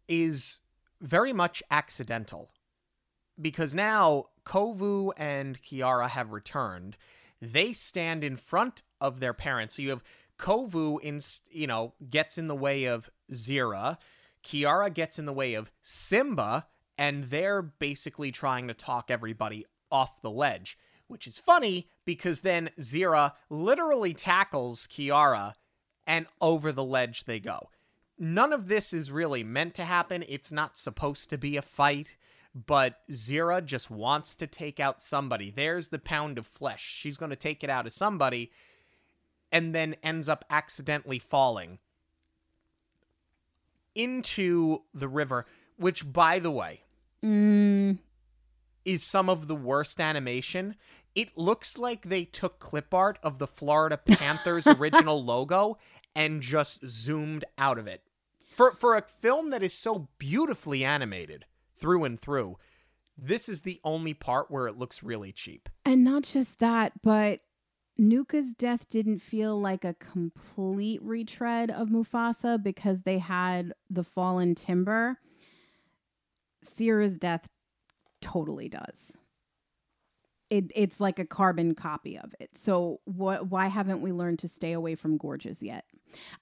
is 0.07 0.59
very 1.01 1.33
much 1.33 1.61
accidental. 1.69 2.51
Because 3.39 3.75
now 3.75 4.27
Kovu 4.45 5.11
and 5.17 5.61
Kiara 5.61 6.09
have 6.09 6.31
returned. 6.31 6.97
They 7.41 7.73
stand 7.73 8.23
in 8.23 8.37
front 8.37 8.83
of 9.01 9.19
their 9.19 9.33
parents. 9.33 9.75
So 9.75 9.81
you 9.81 9.89
have 9.89 10.03
Kovu 10.37 10.99
in 11.01 11.19
you 11.51 11.67
know 11.67 11.93
gets 12.09 12.37
in 12.37 12.47
the 12.47 12.55
way 12.55 12.85
of 12.85 13.09
Zira, 13.31 13.97
Kiara 14.43 14.93
gets 14.93 15.17
in 15.17 15.25
the 15.25 15.33
way 15.33 15.53
of 15.53 15.71
Simba, 15.81 16.67
and 16.97 17.25
they're 17.25 17.61
basically 17.61 18.31
trying 18.31 18.67
to 18.67 18.73
talk 18.73 19.09
everybody 19.09 19.65
off 19.91 20.21
the 20.21 20.31
ledge. 20.31 20.77
Which 21.07 21.27
is 21.27 21.37
funny 21.37 21.89
because 22.05 22.41
then 22.41 22.69
Zira 22.79 23.33
literally 23.49 24.13
tackles 24.13 24.87
Kiara 24.87 25.53
and 26.07 26.27
over 26.39 26.71
the 26.71 26.83
ledge 26.83 27.25
they 27.25 27.39
go. 27.39 27.69
None 28.17 28.53
of 28.53 28.67
this 28.67 28.93
is 28.93 29.11
really 29.11 29.43
meant 29.43 29.73
to 29.75 29.85
happen. 29.85 30.23
It's 30.27 30.51
not 30.51 30.77
supposed 30.77 31.29
to 31.31 31.37
be 31.37 31.57
a 31.57 31.61
fight, 31.61 32.15
but 32.53 32.99
Zira 33.11 33.63
just 33.63 33.91
wants 33.91 34.35
to 34.35 34.47
take 34.47 34.79
out 34.79 35.01
somebody. 35.01 35.51
There's 35.51 35.89
the 35.89 35.99
pound 35.99 36.37
of 36.37 36.47
flesh. 36.47 36.81
She's 36.81 37.17
going 37.17 37.31
to 37.31 37.35
take 37.35 37.63
it 37.63 37.69
out 37.69 37.85
of 37.85 37.93
somebody 37.93 38.51
and 39.51 39.75
then 39.75 39.95
ends 40.01 40.29
up 40.29 40.45
accidentally 40.49 41.19
falling 41.19 41.79
into 43.93 44.83
the 44.93 45.07
river, 45.07 45.45
which, 45.77 46.11
by 46.11 46.39
the 46.39 46.51
way, 46.51 46.81
Mm, 47.25 47.97
is 48.83 49.03
some 49.03 49.29
of 49.29 49.47
the 49.47 49.55
worst 49.55 49.99
animation. 49.99 50.75
It 51.15 51.37
looks 51.37 51.77
like 51.77 52.09
they 52.09 52.25
took 52.25 52.59
clip 52.59 52.93
art 52.93 53.17
of 53.23 53.39
the 53.39 53.47
Florida 53.47 53.97
Panthers 53.97 54.67
original 54.79 55.23
logo 55.23 55.77
and 56.13 56.41
just 56.41 56.85
zoomed 56.85 57.45
out 57.57 57.77
of 57.79 57.87
it. 57.87 58.01
For 58.53 58.71
for 58.71 58.95
a 58.95 59.01
film 59.01 59.49
that 59.49 59.63
is 59.63 59.73
so 59.73 60.09
beautifully 60.17 60.83
animated 60.83 61.45
through 61.77 62.03
and 62.03 62.19
through, 62.19 62.57
this 63.17 63.47
is 63.49 63.61
the 63.61 63.79
only 63.83 64.13
part 64.13 64.51
where 64.51 64.67
it 64.67 64.77
looks 64.77 65.03
really 65.03 65.31
cheap. 65.31 65.69
and 65.85 66.03
not 66.03 66.23
just 66.23 66.59
that, 66.59 66.93
but 67.01 67.41
Nuka's 67.97 68.53
death 68.53 68.89
didn't 68.89 69.19
feel 69.19 69.59
like 69.59 69.85
a 69.85 69.93
complete 69.93 71.01
retread 71.01 71.71
of 71.71 71.87
Mufasa 71.87 72.61
because 72.61 73.01
they 73.03 73.19
had 73.19 73.73
the 73.89 74.03
fallen 74.03 74.53
timber. 74.53 75.17
Zira's 76.65 77.17
death 77.17 77.47
totally 78.21 78.67
does. 78.67 79.15
It, 80.49 80.71
it's 80.75 80.99
like 80.99 81.17
a 81.17 81.25
carbon 81.25 81.73
copy 81.73 82.17
of 82.17 82.33
it. 82.39 82.55
So 82.55 82.99
what 83.05 83.47
why 83.47 83.67
haven't 83.67 84.01
we 84.01 84.11
learned 84.11 84.39
to 84.39 84.47
stay 84.47 84.73
away 84.73 84.95
from 84.95 85.17
gorges 85.17 85.63
yet? 85.63 85.85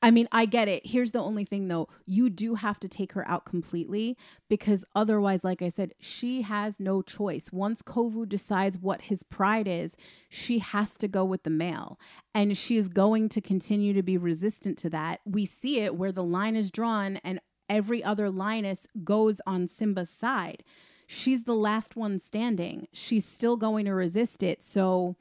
I 0.01 0.11
mean, 0.11 0.27
I 0.31 0.45
get 0.45 0.67
it. 0.67 0.85
Here's 0.85 1.11
the 1.11 1.21
only 1.21 1.45
thing 1.45 1.67
though. 1.67 1.87
You 2.05 2.29
do 2.29 2.55
have 2.55 2.79
to 2.81 2.89
take 2.89 3.13
her 3.13 3.27
out 3.27 3.45
completely 3.45 4.17
because 4.49 4.83
otherwise, 4.95 5.43
like 5.43 5.61
I 5.61 5.69
said, 5.69 5.93
she 5.99 6.41
has 6.41 6.79
no 6.79 7.01
choice. 7.01 7.49
Once 7.51 7.81
Kovu 7.81 8.27
decides 8.27 8.77
what 8.77 9.03
his 9.03 9.23
pride 9.23 9.67
is, 9.67 9.95
she 10.29 10.59
has 10.59 10.97
to 10.97 11.07
go 11.07 11.23
with 11.23 11.43
the 11.43 11.49
male. 11.49 11.99
And 12.35 12.57
she 12.57 12.77
is 12.77 12.87
going 12.89 13.29
to 13.29 13.41
continue 13.41 13.93
to 13.93 14.03
be 14.03 14.17
resistant 14.17 14.77
to 14.79 14.89
that. 14.91 15.21
We 15.25 15.45
see 15.45 15.79
it 15.79 15.95
where 15.95 16.11
the 16.11 16.23
line 16.23 16.55
is 16.55 16.71
drawn 16.71 17.17
and 17.23 17.39
every 17.69 18.03
other 18.03 18.29
lioness 18.29 18.87
goes 19.03 19.39
on 19.47 19.67
Simba's 19.67 20.09
side. 20.09 20.63
She's 21.07 21.43
the 21.43 21.55
last 21.55 21.95
one 21.95 22.19
standing. 22.19 22.87
She's 22.93 23.25
still 23.25 23.57
going 23.57 23.85
to 23.85 23.93
resist 23.93 24.43
it. 24.43 24.63
So 24.63 25.15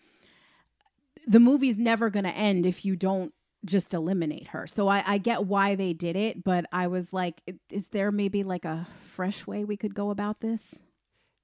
the 1.27 1.41
movie's 1.41 1.79
never 1.79 2.11
going 2.11 2.25
to 2.25 2.37
end 2.37 2.67
if 2.67 2.85
you 2.85 2.97
don't 2.97 3.33
just 3.65 3.95
eliminate 3.95 4.49
her. 4.49 4.67
So 4.67 4.89
I, 4.89 5.05
I 5.07 5.19
get 5.19 5.47
why 5.47 5.75
they 5.75 5.93
did 5.93 6.17
it, 6.17 6.43
but 6.43 6.65
I 6.73 6.89
was 6.89 7.13
like, 7.13 7.41
is 7.71 7.89
there 7.89 8.11
maybe 8.11 8.43
like 8.43 8.65
a 8.65 8.87
fresh 9.05 9.47
way 9.47 9.65
we 9.65 9.77
could 9.77 9.95
go 9.95 10.11
about 10.11 10.41
this? 10.41 10.83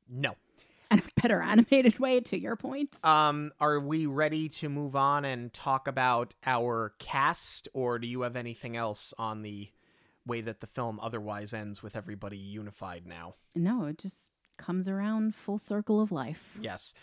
No. 0.09 0.35
And 0.91 1.03
a 1.03 1.21
better 1.21 1.43
animated 1.43 1.99
way, 1.99 2.21
to 2.21 2.39
your 2.41 2.57
point? 2.57 3.05
Um, 3.05 3.53
are 3.61 3.79
we 3.79 4.07
ready 4.07 4.49
to 4.49 4.71
move 4.71 4.97
on 4.97 5.27
and 5.27 5.53
talk 5.53 5.87
about 5.87 6.35
our 6.47 6.95
cast, 6.99 7.69
or 7.75 7.99
do 7.99 8.07
you 8.07 8.23
have 8.23 8.37
anything 8.37 8.75
else 8.75 9.13
on 9.19 9.43
the 9.43 9.69
way 10.29 10.41
that 10.43 10.61
the 10.61 10.67
film 10.69 11.01
otherwise 11.01 11.53
ends 11.53 11.83
with 11.83 11.97
everybody 11.97 12.37
unified 12.37 13.07
now? 13.07 13.35
No, 13.57 13.87
it 13.87 13.99
just 13.99 14.31
comes 14.57 14.89
around 14.89 15.35
full 15.35 15.59
circle 15.59 16.01
of 16.01 16.13
life. 16.13 16.57
Yes. 16.61 16.95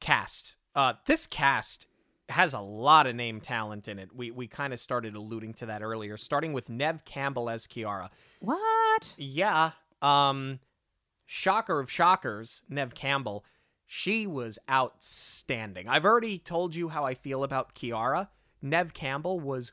Cast. 0.00 0.56
Uh, 0.74 0.94
this 1.06 1.26
cast 1.26 1.86
has 2.30 2.54
a 2.54 2.60
lot 2.60 3.06
of 3.06 3.14
name 3.14 3.40
talent 3.40 3.88
in 3.88 3.98
it. 3.98 4.14
We 4.14 4.30
we 4.30 4.46
kind 4.46 4.72
of 4.72 4.78
started 4.78 5.14
alluding 5.14 5.54
to 5.54 5.66
that 5.66 5.82
earlier, 5.82 6.16
starting 6.16 6.52
with 6.52 6.70
Neve 6.70 7.04
Campbell 7.04 7.50
as 7.50 7.66
Kiara. 7.66 8.08
What? 8.40 9.14
Yeah. 9.16 9.72
Um 10.00 10.60
shocker 11.26 11.80
of 11.80 11.90
shockers, 11.90 12.62
Neve 12.68 12.94
Campbell. 12.94 13.44
She 13.86 14.26
was 14.26 14.58
outstanding. 14.70 15.88
I've 15.88 16.04
already 16.04 16.38
told 16.38 16.76
you 16.76 16.90
how 16.90 17.04
I 17.04 17.14
feel 17.14 17.42
about 17.42 17.74
Kiara. 17.74 18.28
Neve 18.62 18.94
Campbell 18.94 19.40
was 19.40 19.72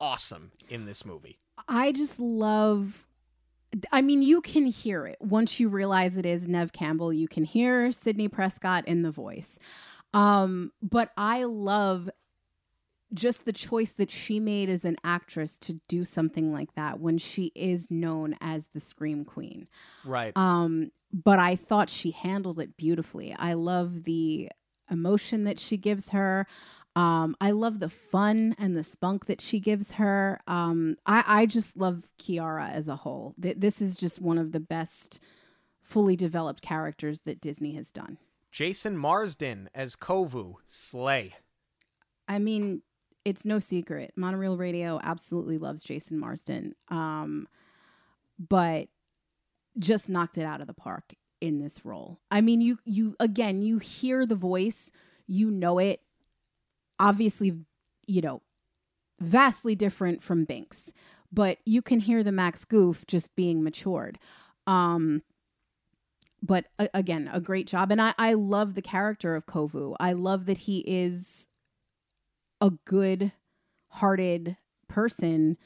awesome 0.00 0.52
in 0.68 0.84
this 0.84 1.04
movie. 1.04 1.38
I 1.68 1.92
just 1.92 2.18
love 2.18 3.06
I 3.92 4.00
mean, 4.00 4.22
you 4.22 4.40
can 4.40 4.66
hear 4.66 5.06
it 5.06 5.18
once 5.20 5.60
you 5.60 5.68
realize 5.68 6.16
it 6.16 6.24
is 6.24 6.48
Neve 6.48 6.72
Campbell. 6.72 7.12
You 7.12 7.28
can 7.28 7.44
hear 7.44 7.92
Sidney 7.92 8.28
Prescott 8.28 8.88
in 8.88 9.02
the 9.02 9.10
voice. 9.10 9.58
Um, 10.14 10.72
but 10.80 11.10
I 11.16 11.44
love 11.44 12.08
just 13.12 13.44
the 13.44 13.52
choice 13.52 13.92
that 13.92 14.10
she 14.10 14.40
made 14.40 14.68
as 14.68 14.84
an 14.84 14.96
actress 15.04 15.58
to 15.58 15.74
do 15.88 16.04
something 16.04 16.52
like 16.52 16.74
that 16.74 17.00
when 17.00 17.18
she 17.18 17.52
is 17.54 17.90
known 17.90 18.36
as 18.40 18.68
the 18.68 18.80
scream 18.80 19.24
queen. 19.24 19.68
Right. 20.04 20.32
Um, 20.36 20.90
but 21.12 21.38
I 21.38 21.56
thought 21.56 21.90
she 21.90 22.10
handled 22.10 22.58
it 22.58 22.76
beautifully. 22.76 23.34
I 23.38 23.54
love 23.54 24.04
the 24.04 24.50
emotion 24.90 25.44
that 25.44 25.60
she 25.60 25.76
gives 25.76 26.10
her. 26.10 26.46
Um, 26.98 27.36
I 27.40 27.52
love 27.52 27.78
the 27.78 27.88
fun 27.88 28.56
and 28.58 28.76
the 28.76 28.82
spunk 28.82 29.26
that 29.26 29.40
she 29.40 29.60
gives 29.60 29.92
her. 29.92 30.40
Um, 30.48 30.96
I, 31.06 31.22
I 31.26 31.46
just 31.46 31.76
love 31.76 32.08
Kiara 32.18 32.72
as 32.72 32.88
a 32.88 32.96
whole. 32.96 33.36
Th- 33.40 33.54
this 33.56 33.80
is 33.80 33.96
just 33.96 34.20
one 34.20 34.36
of 34.36 34.50
the 34.50 34.58
best 34.58 35.20
fully 35.80 36.16
developed 36.16 36.60
characters 36.60 37.20
that 37.20 37.40
Disney 37.40 37.76
has 37.76 37.92
done. 37.92 38.18
Jason 38.50 38.96
Marsden 38.96 39.70
as 39.76 39.94
Kovu, 39.94 40.56
Slay. 40.66 41.34
I 42.26 42.40
mean, 42.40 42.82
it's 43.24 43.44
no 43.44 43.60
secret. 43.60 44.14
Monoreel 44.18 44.58
Radio 44.58 44.98
absolutely 45.00 45.56
loves 45.56 45.84
Jason 45.84 46.18
Marsden. 46.18 46.74
Um, 46.88 47.46
but 48.40 48.88
just 49.78 50.08
knocked 50.08 50.36
it 50.36 50.44
out 50.44 50.60
of 50.60 50.66
the 50.66 50.74
park 50.74 51.14
in 51.40 51.60
this 51.60 51.84
role. 51.84 52.18
I 52.28 52.40
mean, 52.40 52.60
you 52.60 52.80
you 52.84 53.14
again, 53.20 53.62
you 53.62 53.78
hear 53.78 54.26
the 54.26 54.34
voice, 54.34 54.90
you 55.28 55.48
know 55.48 55.78
it. 55.78 56.00
Obviously, 57.00 57.52
you 58.06 58.20
know, 58.20 58.42
vastly 59.20 59.74
different 59.74 60.22
from 60.22 60.46
Binx, 60.46 60.90
but 61.32 61.58
you 61.64 61.82
can 61.82 62.00
hear 62.00 62.22
the 62.22 62.32
Max 62.32 62.64
Goof 62.64 63.06
just 63.06 63.34
being 63.36 63.62
matured. 63.62 64.18
Um, 64.66 65.22
but 66.42 66.66
a- 66.78 66.90
again, 66.94 67.28
a 67.32 67.40
great 67.40 67.66
job. 67.66 67.90
And 67.90 68.00
I, 68.00 68.14
I 68.18 68.34
love 68.34 68.74
the 68.74 68.82
character 68.82 69.34
of 69.34 69.46
Kovu. 69.46 69.96
I 69.98 70.12
love 70.12 70.46
that 70.46 70.58
he 70.58 70.78
is 70.86 71.46
a 72.60 72.70
good 72.84 73.32
hearted 73.88 74.56
person 74.88 75.56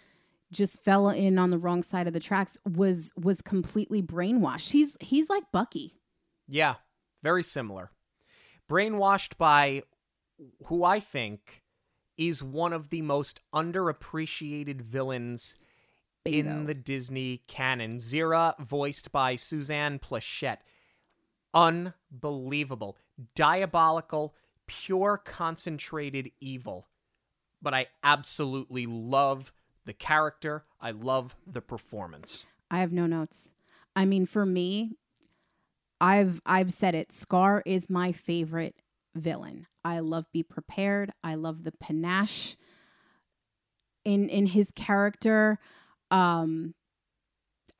just 0.50 0.82
fell 0.84 1.08
in 1.08 1.38
on 1.38 1.50
the 1.50 1.58
wrong 1.58 1.82
side 1.82 2.06
of 2.06 2.12
the 2.12 2.20
tracks 2.20 2.58
was 2.68 3.10
was 3.16 3.40
completely 3.40 4.02
brainwashed 4.02 4.72
he's 4.72 4.96
he's 5.00 5.30
like 5.30 5.44
bucky 5.50 5.94
Yeah, 6.46 6.74
very 7.22 7.42
similar. 7.42 7.90
Brainwashed 8.70 9.38
by 9.38 9.82
who 10.66 10.84
I 10.84 11.00
think 11.00 11.62
is 12.16 12.42
one 12.42 12.72
of 12.72 12.90
the 12.90 13.02
most 13.02 13.40
underappreciated 13.54 14.82
villains 14.82 15.56
Bingo. 16.24 16.50
in 16.50 16.66
the 16.66 16.74
Disney 16.74 17.42
canon. 17.46 17.98
Zira, 17.98 18.58
voiced 18.58 19.12
by 19.12 19.36
Suzanne 19.36 19.98
Pleshette. 19.98 20.58
Unbelievable. 21.54 22.96
Diabolical, 23.34 24.34
pure 24.66 25.18
concentrated 25.18 26.30
evil. 26.40 26.88
But 27.60 27.74
I 27.74 27.86
absolutely 28.02 28.86
love 28.86 29.52
the 29.84 29.92
character. 29.92 30.64
I 30.80 30.90
love 30.90 31.36
the 31.46 31.60
performance. 31.60 32.46
I 32.70 32.78
have 32.78 32.92
no 32.92 33.06
notes. 33.06 33.54
I 33.94 34.04
mean, 34.04 34.26
for 34.26 34.46
me, 34.46 34.96
I've 36.00 36.40
I've 36.46 36.72
said 36.72 36.94
it. 36.94 37.12
Scar 37.12 37.62
is 37.66 37.90
my 37.90 38.10
favorite 38.12 38.74
villain. 39.14 39.66
I 39.84 39.98
love 40.00 40.26
Be 40.32 40.42
Prepared. 40.42 41.12
I 41.24 41.34
love 41.34 41.62
the 41.64 41.72
panache 41.72 42.56
in 44.04 44.28
in 44.28 44.46
his 44.46 44.70
character. 44.74 45.58
Um 46.10 46.74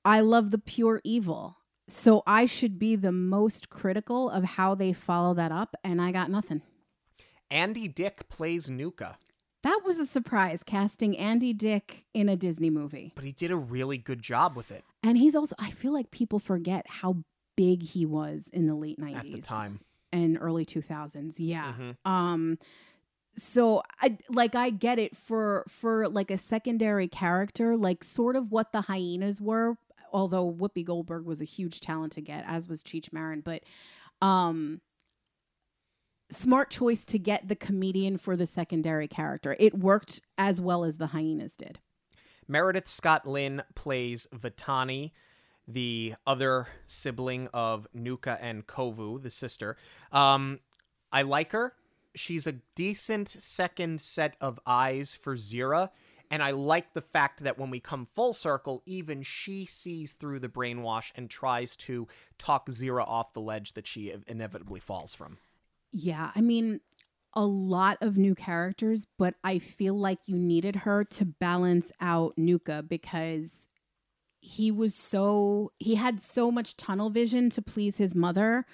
I 0.05 0.20
love 0.20 0.51
the 0.51 0.59
pure 0.59 1.01
evil. 1.05 1.57
So 1.89 2.22
I 2.26 2.47
should 2.47 2.78
be 2.78 2.97
the 2.97 3.12
most 3.12 3.68
critical 3.70 4.30
of 4.30 4.45
how 4.45 4.74
they 4.74 4.93
follow 4.93 5.35
that 5.35 5.53
up 5.53 5.74
and 5.85 6.01
I 6.01 6.11
got 6.12 6.30
nothing. 6.30 6.62
Andy 7.51 7.87
Dick 7.87 8.28
plays 8.30 8.70
Nuka, 8.70 9.18
That 9.62 9.80
was 9.85 9.99
a 9.99 10.07
surprise 10.07 10.62
casting 10.62 11.18
Andy 11.18 11.53
Dick 11.53 12.07
in 12.14 12.28
a 12.30 12.37
Disney 12.37 12.70
movie. 12.70 13.12
but 13.14 13.24
he 13.24 13.33
did 13.33 13.51
a 13.51 13.57
really 13.57 13.99
good 13.99 14.22
job 14.22 14.57
with 14.57 14.70
it 14.70 14.85
And 15.03 15.18
he's 15.18 15.35
also 15.35 15.55
I 15.59 15.70
feel 15.70 15.93
like 15.93 16.11
people 16.11 16.39
forget 16.39 16.87
how 16.89 17.24
big 17.57 17.83
he 17.83 18.07
was 18.07 18.49
in 18.53 18.66
the 18.66 18.74
late 18.74 18.99
90s 18.99 19.16
at 19.18 19.33
the 19.33 19.41
time. 19.43 19.80
And 20.12 20.38
early 20.40 20.64
2000s. 20.64 21.38
Yeah. 21.38 21.74
Mhm. 21.78 21.96
Um 22.04 22.58
so 23.34 23.82
I 24.00 24.18
like 24.28 24.54
I 24.54 24.70
get 24.70 24.98
it 24.98 25.16
for 25.16 25.64
for 25.68 26.08
like 26.08 26.30
a 26.30 26.38
secondary 26.38 27.08
character, 27.08 27.76
like 27.76 28.04
sort 28.04 28.36
of 28.36 28.52
what 28.52 28.72
the 28.72 28.82
hyenas 28.82 29.40
were, 29.40 29.76
although 30.12 30.50
Whoopi 30.52 30.84
Goldberg 30.84 31.24
was 31.24 31.40
a 31.40 31.44
huge 31.46 31.80
talent 31.80 32.12
to 32.12 32.20
get, 32.20 32.44
as 32.46 32.68
was 32.68 32.82
Cheech 32.82 33.12
Marin, 33.12 33.40
but 33.40 33.62
um 34.20 34.80
smart 36.30 36.70
choice 36.70 37.04
to 37.04 37.18
get 37.18 37.48
the 37.48 37.56
comedian 37.56 38.16
for 38.16 38.36
the 38.36 38.46
secondary 38.46 39.08
character. 39.08 39.54
It 39.58 39.78
worked 39.78 40.20
as 40.38 40.60
well 40.60 40.84
as 40.84 40.96
the 40.96 41.08
hyenas 41.08 41.54
did. 41.56 41.78
Meredith 42.48 42.88
Scott 42.88 43.26
Lynn 43.26 43.62
plays 43.74 44.26
Vitani, 44.34 45.12
the 45.66 46.14
other 46.26 46.68
sibling 46.86 47.48
of 47.52 47.86
Nuka 47.94 48.38
and 48.40 48.66
Kovu, 48.66 49.22
the 49.22 49.30
sister. 49.30 49.76
Um, 50.10 50.60
I 51.12 51.22
like 51.22 51.52
her. 51.52 51.74
She's 52.14 52.46
a 52.46 52.56
decent 52.74 53.28
second 53.28 54.00
set 54.00 54.36
of 54.40 54.58
eyes 54.66 55.14
for 55.14 55.36
Zira. 55.36 55.90
And 56.30 56.42
I 56.42 56.52
like 56.52 56.94
the 56.94 57.02
fact 57.02 57.42
that 57.44 57.58
when 57.58 57.68
we 57.68 57.78
come 57.78 58.08
full 58.14 58.32
circle, 58.32 58.82
even 58.86 59.22
she 59.22 59.66
sees 59.66 60.14
through 60.14 60.40
the 60.40 60.48
brainwash 60.48 61.12
and 61.14 61.28
tries 61.28 61.76
to 61.76 62.08
talk 62.38 62.68
Zira 62.70 63.06
off 63.06 63.34
the 63.34 63.40
ledge 63.40 63.74
that 63.74 63.86
she 63.86 64.14
inevitably 64.26 64.80
falls 64.80 65.14
from. 65.14 65.36
Yeah, 65.90 66.30
I 66.34 66.40
mean, 66.40 66.80
a 67.34 67.44
lot 67.44 67.98
of 68.00 68.16
new 68.16 68.34
characters, 68.34 69.06
but 69.18 69.34
I 69.44 69.58
feel 69.58 69.94
like 69.94 70.20
you 70.26 70.36
needed 70.36 70.76
her 70.76 71.04
to 71.04 71.26
balance 71.26 71.92
out 72.00 72.32
Nuka 72.38 72.82
because 72.82 73.68
he 74.43 74.72
was 74.72 74.95
so 74.95 75.72
he 75.78 75.95
had 75.95 76.20
so 76.20 76.51
much 76.51 76.76
tunnel 76.76 77.11
vision 77.11 77.49
to 77.51 77.62
please 77.62 77.97
his 77.97 78.14
mother. 78.14 78.66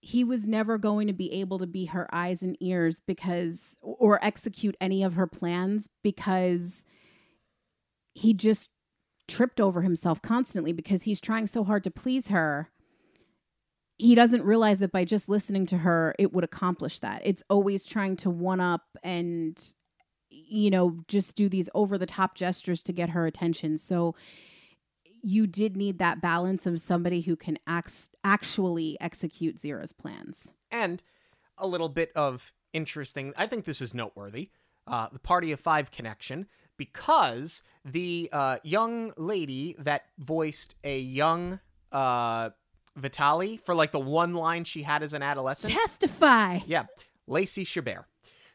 He 0.00 0.24
was 0.24 0.46
never 0.46 0.78
going 0.78 1.06
to 1.06 1.12
be 1.12 1.30
able 1.32 1.58
to 1.58 1.66
be 1.66 1.84
her 1.86 2.08
eyes 2.12 2.42
and 2.42 2.56
ears 2.60 3.00
because 3.06 3.76
or 3.82 4.18
execute 4.24 4.74
any 4.80 5.02
of 5.02 5.14
her 5.14 5.26
plans 5.26 5.90
because 6.02 6.86
he 8.14 8.32
just 8.32 8.70
tripped 9.28 9.60
over 9.60 9.82
himself 9.82 10.22
constantly 10.22 10.72
because 10.72 11.02
he's 11.02 11.20
trying 11.20 11.46
so 11.46 11.62
hard 11.62 11.84
to 11.84 11.90
please 11.90 12.28
her. 12.28 12.70
He 13.98 14.14
doesn't 14.14 14.44
realize 14.44 14.78
that 14.78 14.92
by 14.92 15.04
just 15.04 15.28
listening 15.28 15.66
to 15.66 15.78
her 15.78 16.14
it 16.18 16.32
would 16.32 16.44
accomplish 16.44 17.00
that. 17.00 17.20
It's 17.24 17.42
always 17.50 17.84
trying 17.84 18.16
to 18.18 18.30
one 18.30 18.60
up 18.60 18.84
and 19.02 19.62
you 20.48 20.70
know 20.70 20.98
just 21.08 21.36
do 21.36 21.48
these 21.48 21.68
over 21.74 21.98
the 21.98 22.06
top 22.06 22.34
gestures 22.34 22.82
to 22.82 22.92
get 22.92 23.10
her 23.10 23.26
attention 23.26 23.78
so 23.78 24.14
you 25.22 25.46
did 25.46 25.76
need 25.76 25.98
that 25.98 26.20
balance 26.20 26.64
of 26.64 26.80
somebody 26.80 27.22
who 27.22 27.34
can 27.34 27.58
act- 27.66 28.10
actually 28.22 28.96
execute 29.00 29.56
Zira's 29.56 29.92
plans. 29.92 30.52
And 30.70 31.02
a 31.58 31.66
little 31.66 31.88
bit 31.88 32.12
of 32.14 32.52
interesting, 32.72 33.34
I 33.36 33.48
think 33.48 33.64
this 33.64 33.80
is 33.80 33.94
noteworthy 33.94 34.50
uh, 34.88 35.08
the 35.12 35.18
Party 35.18 35.52
of 35.52 35.60
Five 35.60 35.90
connection, 35.90 36.46
because 36.76 37.62
the 37.84 38.28
uh, 38.32 38.56
young 38.62 39.12
lady 39.16 39.76
that 39.78 40.02
voiced 40.18 40.74
a 40.82 40.98
young 40.98 41.60
uh, 41.92 42.50
Vitani 42.98 43.60
for 43.60 43.74
like 43.74 43.92
the 43.92 44.00
one 44.00 44.34
line 44.34 44.64
she 44.64 44.82
had 44.82 45.02
as 45.02 45.12
an 45.12 45.22
adolescent. 45.22 45.72
Testify. 45.72 46.60
Yeah, 46.66 46.86
Lacey 47.26 47.64
Chabert. 47.64 48.04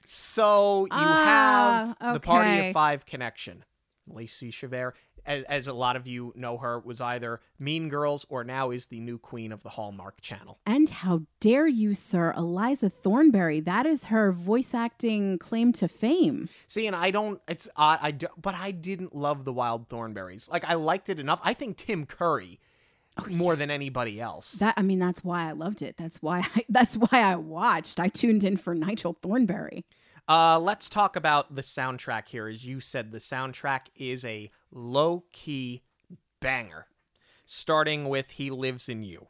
So 0.06 0.86
you 0.86 0.89
Ah, 0.91 1.95
have 1.99 2.14
the 2.14 2.20
Party 2.20 2.68
of 2.68 2.74
Five 2.74 3.06
connection. 3.06 3.64
Lacey 4.06 4.51
Chabert, 4.51 4.91
as, 5.26 5.45
as 5.45 5.68
a 5.68 5.74
lot 5.74 5.95
of 5.95 6.06
you 6.06 6.34
know 6.36 6.58
her, 6.58 6.78
was 6.80 6.99
either 6.99 7.39
Mean 7.58 7.88
Girls 7.88 8.26
or 8.28 8.43
now 8.43 8.70
is 8.72 8.88
the 8.88 8.99
new 8.99 9.18
queen 9.18 9.54
of 9.54 9.64
the 9.64 9.70
Hallmark 9.70 10.20
Channel. 10.20 10.60
And 10.66 10.89
how 10.89 11.22
dare 11.39 11.68
you, 11.68 11.93
sir, 11.93 12.34
Eliza 12.36 12.89
Thornberry? 12.89 13.62
That 13.62 13.86
is 13.86 14.06
her 14.06 14.34
voice 14.34 14.74
acting 14.74 15.38
claim 15.39 15.72
to 15.74 15.88
fame. 15.88 16.49
See, 16.68 16.86
and 16.86 16.95
I 16.97 17.12
don't. 17.12 17.39
It's 17.47 17.70
odd. 17.78 17.99
I 18.01 18.12
do, 18.12 18.28
but 18.41 18.56
I 18.56 18.72
didn't 18.72 19.16
love 19.16 19.45
the 19.45 19.54
Wild 19.54 19.88
Thornberries. 19.88 20.49
Like 20.49 20.66
I 20.66 20.74
liked 20.74 21.08
it 21.10 21.18
enough. 21.20 21.39
I 21.43 21.54
think 21.54 21.78
Tim 21.78 22.06
Curry 22.06 22.60
more 23.30 23.55
than 23.55 23.70
anybody 23.70 24.20
else. 24.20 24.53
That 24.53 24.76
I 24.78 24.82
mean, 24.82 24.99
that's 24.99 25.24
why 25.24 25.47
I 25.47 25.51
loved 25.51 25.82
it. 25.82 25.95
That's 25.97 26.22
why 26.22 26.39
I, 26.55 26.66
that's 26.70 26.95
why 26.95 27.22
I 27.22 27.36
watched. 27.36 27.99
I 27.99 28.07
tuned 28.07 28.43
in 28.43 28.57
for 28.57 28.74
Nigel 28.76 29.18
Thornberry. 29.22 29.86
Uh, 30.28 30.57
let's 30.57 30.89
talk 30.89 31.16
about 31.16 31.53
the 31.53 31.61
soundtrack 31.61 32.30
here. 32.30 32.47
As 32.47 32.66
you 32.66 32.80
said, 32.80 33.11
the 33.11 33.18
soundtrack 33.18 33.82
is 33.95 34.24
a 34.24 34.51
low 34.72 35.26
key 35.34 35.84
banger, 36.39 36.88
starting 37.45 38.09
with 38.09 38.32
"He 38.32 38.49
Lives 38.49 38.89
in 38.89 39.03
You." 39.03 39.28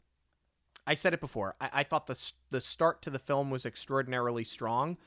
I 0.86 0.94
said 0.94 1.14
it 1.14 1.22
before. 1.22 1.56
I, 1.60 1.70
I 1.74 1.84
thought 1.84 2.08
the 2.08 2.32
the 2.52 2.62
start 2.62 3.02
to 3.04 3.10
the 3.10 3.20
film 3.20 3.50
was 3.50 3.66
extraordinarily 3.66 4.44
strong, 4.44 4.98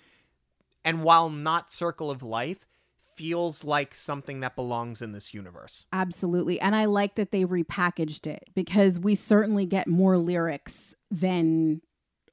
and 0.85 1.03
while 1.03 1.31
not 1.31 1.71
"Circle 1.71 2.11
of 2.11 2.23
Life," 2.23 2.67
feels 3.17 3.65
like 3.65 3.95
something 3.95 4.41
that 4.41 4.55
belongs 4.55 5.01
in 5.01 5.13
this 5.13 5.33
universe. 5.33 5.87
Absolutely. 5.93 6.61
And 6.61 6.77
I 6.77 6.85
like 6.85 7.15
that 7.17 7.33
they 7.33 7.45
repackaged 7.45 8.27
it 8.27 8.51
because 8.55 8.99
we 8.99 9.15
certainly 9.15 9.67
get 9.67 9.87
more 9.87 10.19
lyrics 10.19 10.95
than 11.11 11.81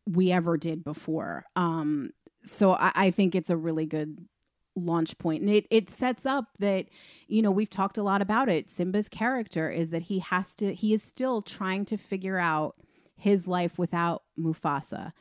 we 0.06 0.32
ever 0.32 0.58
did 0.58 0.84
before. 0.84 1.46
Um, 1.56 2.12
so 2.44 2.74
I, 2.74 2.92
I 2.96 3.12
think 3.12 3.34
it's 3.34 3.50
a 3.50 3.58
really 3.58 3.86
good 3.86 4.28
launch 4.76 5.18
point. 5.18 5.42
And 5.42 5.50
it, 5.50 5.66
it 5.70 5.90
sets 5.90 6.26
up 6.26 6.46
that, 6.60 6.88
you 7.28 7.42
know, 7.42 7.52
we've 7.52 7.70
talked 7.70 7.98
a 7.98 8.04
lot 8.04 8.22
about 8.22 8.50
it. 8.50 8.70
Simba's 8.70 9.08
character 9.08 9.70
is 9.70 9.92
that 9.92 10.04
he 10.04 10.20
has 10.20 10.54
to, 10.56 10.74
he 10.74 10.94
is 10.94 11.02
still 11.02 11.42
trying 11.42 11.86
to 11.86 11.98
figure 11.98 12.38
out 12.38 12.76
his 13.16 13.48
life 13.48 13.78
without 13.78 14.24
Mufasa. 14.38 15.14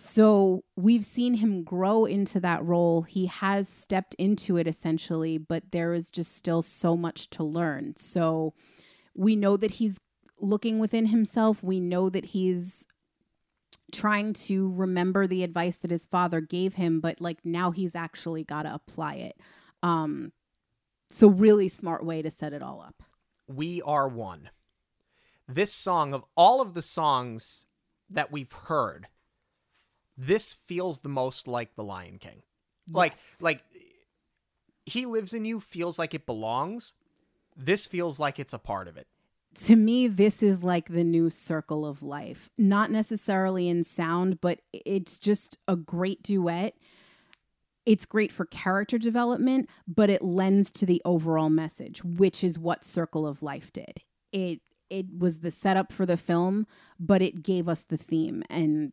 So 0.00 0.62
we've 0.76 1.04
seen 1.04 1.34
him 1.34 1.64
grow 1.64 2.04
into 2.04 2.38
that 2.38 2.64
role. 2.64 3.02
He 3.02 3.26
has 3.26 3.68
stepped 3.68 4.14
into 4.14 4.56
it 4.56 4.68
essentially, 4.68 5.38
but 5.38 5.72
there 5.72 5.92
is 5.92 6.12
just 6.12 6.36
still 6.36 6.62
so 6.62 6.96
much 6.96 7.28
to 7.30 7.42
learn. 7.42 7.96
So 7.96 8.54
we 9.16 9.34
know 9.34 9.56
that 9.56 9.72
he's 9.72 9.98
looking 10.38 10.78
within 10.78 11.06
himself. 11.06 11.64
We 11.64 11.80
know 11.80 12.10
that 12.10 12.26
he's 12.26 12.86
trying 13.90 14.34
to 14.34 14.72
remember 14.72 15.26
the 15.26 15.42
advice 15.42 15.78
that 15.78 15.90
his 15.90 16.06
father 16.06 16.40
gave 16.40 16.74
him, 16.74 17.00
but 17.00 17.20
like 17.20 17.44
now 17.44 17.72
he's 17.72 17.96
actually 17.96 18.44
got 18.44 18.62
to 18.62 18.74
apply 18.74 19.14
it. 19.14 19.40
Um 19.82 20.30
so 21.10 21.26
really 21.26 21.66
smart 21.66 22.04
way 22.04 22.22
to 22.22 22.30
set 22.30 22.52
it 22.52 22.62
all 22.62 22.80
up. 22.80 23.02
We 23.48 23.82
Are 23.82 24.06
One. 24.06 24.50
This 25.48 25.72
song, 25.72 26.14
of 26.14 26.24
all 26.36 26.60
of 26.60 26.74
the 26.74 26.82
songs 26.82 27.66
that 28.08 28.30
we've 28.30 28.52
heard, 28.52 29.08
this 30.18 30.52
feels 30.52 30.98
the 30.98 31.08
most 31.08 31.46
like 31.46 31.76
The 31.76 31.84
Lion 31.84 32.18
King. 32.18 32.42
Like, 32.90 33.12
Yes. 33.12 33.38
like 33.40 33.62
He 34.84 35.06
Lives 35.06 35.32
in 35.32 35.44
You 35.44 35.60
feels 35.60 35.98
like 35.98 36.12
it 36.12 36.26
belongs. 36.26 36.94
This 37.56 37.86
feels 37.86 38.18
like 38.18 38.38
it's 38.38 38.52
a 38.52 38.58
part 38.58 38.88
of 38.88 38.96
it. 38.96 39.06
to 39.60 39.74
me 39.76 40.06
this 40.08 40.42
is 40.42 40.62
like 40.62 40.88
the 40.90 41.02
new 41.04 41.30
circle 41.30 41.84
of 41.86 42.02
life 42.02 42.50
not 42.58 42.90
necessarily 42.90 43.66
in 43.68 43.82
sound 43.82 44.40
but 44.40 44.60
it's 44.72 45.18
just 45.18 45.56
a 45.66 45.74
great 45.74 46.22
duet 46.22 46.74
it's 47.86 48.04
great 48.04 48.30
for 48.30 48.44
character 48.44 48.98
development 48.98 49.68
but 49.88 50.10
it 50.10 50.22
lends 50.22 50.70
to 50.70 50.84
the 50.86 51.00
overall 51.04 51.48
message 51.50 52.04
which 52.04 52.44
is 52.44 52.58
what 52.58 52.84
circle 52.84 53.26
of 53.26 53.42
life 53.42 53.72
did 53.72 54.02
it 54.32 54.60
it 54.90 55.06
was 55.18 55.38
the 55.40 55.50
setup 55.50 55.92
for 55.92 56.04
the 56.06 56.16
film 56.18 56.66
but 57.00 57.22
it 57.22 57.42
gave 57.42 57.68
us 57.68 57.82
the 57.82 57.96
theme 57.96 58.42
and 58.50 58.92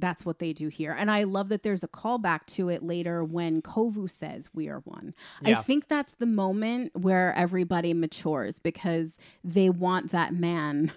that's 0.00 0.24
what 0.24 0.38
they 0.38 0.52
do 0.52 0.68
here. 0.68 0.92
And 0.92 1.10
i 1.10 1.24
love 1.24 1.48
that 1.48 1.62
there's 1.62 1.82
a 1.82 1.88
callback 1.88 2.46
to 2.46 2.68
it 2.68 2.82
later 2.82 3.24
when 3.24 3.62
kovu 3.62 4.10
says 4.10 4.50
we 4.54 4.68
are 4.68 4.80
one. 4.80 5.14
Yeah. 5.42 5.58
i 5.58 5.62
think 5.62 5.88
that's 5.88 6.14
the 6.14 6.26
moment 6.26 6.92
where 6.96 7.34
everybody 7.34 7.94
matures 7.94 8.58
because 8.58 9.16
they 9.44 9.70
want 9.70 10.10
that 10.10 10.34
man 10.34 10.92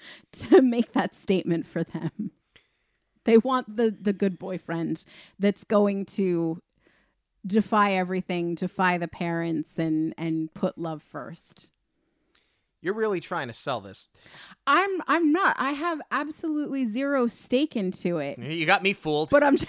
to 0.32 0.62
make 0.62 0.92
that 0.92 1.14
statement 1.14 1.66
for 1.66 1.82
them. 1.82 2.30
They 3.24 3.38
want 3.38 3.76
the 3.76 3.96
the 3.98 4.12
good 4.12 4.38
boyfriend 4.38 5.04
that's 5.38 5.64
going 5.64 6.06
to 6.06 6.60
defy 7.44 7.92
everything 7.94 8.54
defy 8.54 8.98
the 8.98 9.08
parents 9.08 9.78
and 9.78 10.14
and 10.16 10.52
put 10.54 10.78
love 10.78 11.02
first 11.02 11.70
You're 12.82 12.94
really 12.94 13.20
trying 13.20 13.46
to 13.46 13.52
sell 13.54 13.80
this. 13.80 14.08
i'm 14.66 14.90
i'm 15.08 15.32
not 15.32 15.54
i 15.58 15.70
have 15.72 16.00
absolutely 16.10 16.84
zero 16.84 17.26
stake 17.28 17.76
into 17.76 18.18
it 18.18 18.38
You 18.38 18.66
got 18.66 18.82
me 18.82 18.92
fooled. 18.92 19.30
but 19.30 19.42
i'm 19.44 19.56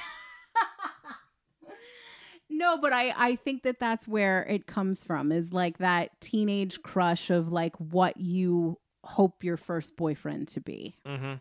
no 2.50 2.78
but 2.78 2.94
i 2.94 3.14
i 3.18 3.36
think 3.36 3.64
that 3.64 3.80
that's 3.80 4.08
where 4.08 4.44
it 4.44 4.68
comes 4.68 5.04
from 5.04 5.32
is 5.32 5.54
like 5.54 5.78
that 5.80 6.10
teenage 6.22 6.82
crush 6.82 7.30
of 7.30 7.52
like 7.52 7.76
what 7.78 8.18
you 8.18 8.78
hope 9.04 9.44
your 9.44 9.58
first 9.58 9.96
boyfriend 9.98 10.48
to 10.50 10.60
be 10.62 10.96
mm-hmm. 11.06 11.34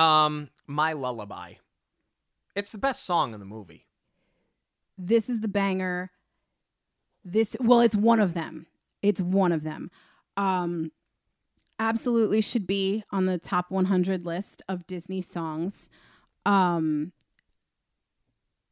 Um, 0.00 0.48
My 0.68 0.92
Lullaby. 0.94 1.54
It's 2.54 2.70
the 2.72 2.78
best 2.78 3.04
song 3.04 3.34
in 3.34 3.40
the 3.40 3.44
movie. 3.44 3.86
this 4.96 5.28
is 5.28 5.40
the 5.40 5.48
banger 5.48 6.10
this 7.24 7.56
well 7.60 7.80
it's 7.80 7.96
one 7.96 8.20
of 8.20 8.32
them 8.34 8.66
it's 9.02 9.20
one 9.20 9.52
of 9.52 9.62
them 9.62 9.90
um 10.36 10.90
absolutely 11.78 12.40
should 12.40 12.66
be 12.66 13.02
on 13.10 13.26
the 13.26 13.38
top 13.38 13.70
100 13.70 14.24
list 14.26 14.62
of 14.68 14.86
disney 14.86 15.20
songs 15.20 15.90
um 16.46 17.12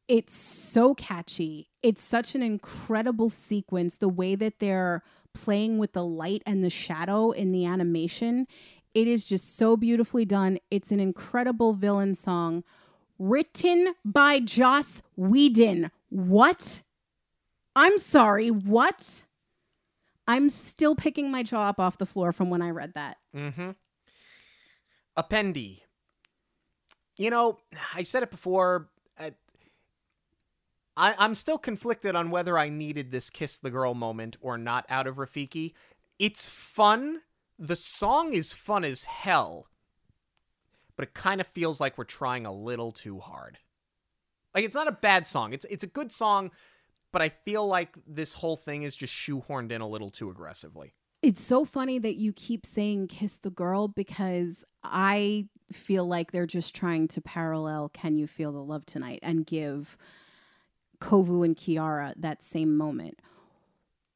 it's 0.07 0.33
so 0.33 0.93
catchy 0.95 1.69
it's 1.81 2.01
such 2.01 2.35
an 2.35 2.41
incredible 2.41 3.29
sequence 3.29 3.97
the 3.97 4.09
way 4.09 4.35
that 4.35 4.59
they're 4.59 5.03
playing 5.33 5.77
with 5.77 5.93
the 5.93 6.03
light 6.03 6.41
and 6.45 6.63
the 6.63 6.69
shadow 6.69 7.31
in 7.31 7.51
the 7.51 7.65
animation 7.65 8.47
it 8.93 9.07
is 9.07 9.25
just 9.25 9.55
so 9.55 9.77
beautifully 9.77 10.25
done 10.25 10.57
it's 10.71 10.91
an 10.91 10.99
incredible 10.99 11.73
villain 11.73 12.15
song 12.15 12.63
written 13.19 13.93
by 14.03 14.39
Joss 14.39 15.01
Whedon. 15.17 15.91
What? 16.09 16.81
I'm 17.75 17.97
sorry, 17.97 18.49
what? 18.49 19.25
I'm 20.29 20.49
still 20.49 20.95
picking 20.95 21.31
my 21.31 21.41
jaw 21.41 21.69
up 21.69 21.79
off 21.79 21.97
the 21.97 22.05
floor 22.05 22.31
from 22.31 22.51
when 22.51 22.61
I 22.61 22.69
read 22.69 22.93
that. 22.93 23.17
Mm-hmm. 23.35 23.71
Upendi. 25.17 25.81
You 27.17 27.31
know, 27.31 27.57
I 27.95 28.03
said 28.03 28.21
it 28.21 28.29
before. 28.29 28.89
I, 29.19 29.31
I, 30.95 31.15
I'm 31.17 31.33
still 31.33 31.57
conflicted 31.57 32.15
on 32.15 32.29
whether 32.29 32.59
I 32.59 32.69
needed 32.69 33.09
this 33.09 33.31
kiss 33.31 33.57
the 33.57 33.71
girl 33.71 33.95
moment 33.95 34.37
or 34.39 34.55
not 34.55 34.85
out 34.87 35.07
of 35.07 35.15
Rafiki. 35.15 35.73
It's 36.19 36.47
fun. 36.47 37.21
The 37.57 37.75
song 37.75 38.33
is 38.33 38.53
fun 38.53 38.85
as 38.85 39.05
hell, 39.05 39.67
but 40.95 41.07
it 41.07 41.15
kind 41.15 41.41
of 41.41 41.47
feels 41.47 41.81
like 41.81 41.97
we're 41.97 42.03
trying 42.03 42.45
a 42.45 42.53
little 42.53 42.91
too 42.91 43.17
hard. 43.17 43.57
Like 44.53 44.63
it's 44.63 44.75
not 44.75 44.87
a 44.87 44.91
bad 44.91 45.25
song. 45.25 45.53
It's 45.53 45.65
it's 45.71 45.83
a 45.83 45.87
good 45.87 46.11
song, 46.11 46.51
but 47.11 47.21
I 47.21 47.29
feel 47.29 47.67
like 47.67 47.97
this 48.07 48.33
whole 48.33 48.57
thing 48.57 48.83
is 48.83 48.95
just 48.95 49.13
shoehorned 49.13 49.71
in 49.71 49.81
a 49.81 49.87
little 49.87 50.09
too 50.09 50.29
aggressively. 50.29 50.93
It's 51.21 51.41
so 51.41 51.65
funny 51.65 51.99
that 51.99 52.15
you 52.15 52.31
keep 52.31 52.65
saying 52.65 53.07
kiss 53.07 53.37
the 53.37 53.49
girl 53.49 53.87
because 53.87 54.63
I 54.83 55.47
feel 55.71 56.05
like 56.07 56.31
they're 56.31 56.45
just 56.45 56.73
trying 56.73 57.07
to 57.09 57.21
parallel 57.21 57.89
Can 57.89 58.15
You 58.15 58.25
Feel 58.25 58.51
the 58.51 58.63
Love 58.63 58.85
Tonight 58.85 59.19
and 59.21 59.45
give 59.45 59.97
Kovu 61.01 61.43
and 61.43 61.55
Kiara 61.55 62.13
that 62.17 62.41
same 62.41 62.77
moment. 62.77 63.19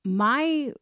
My 0.05 0.73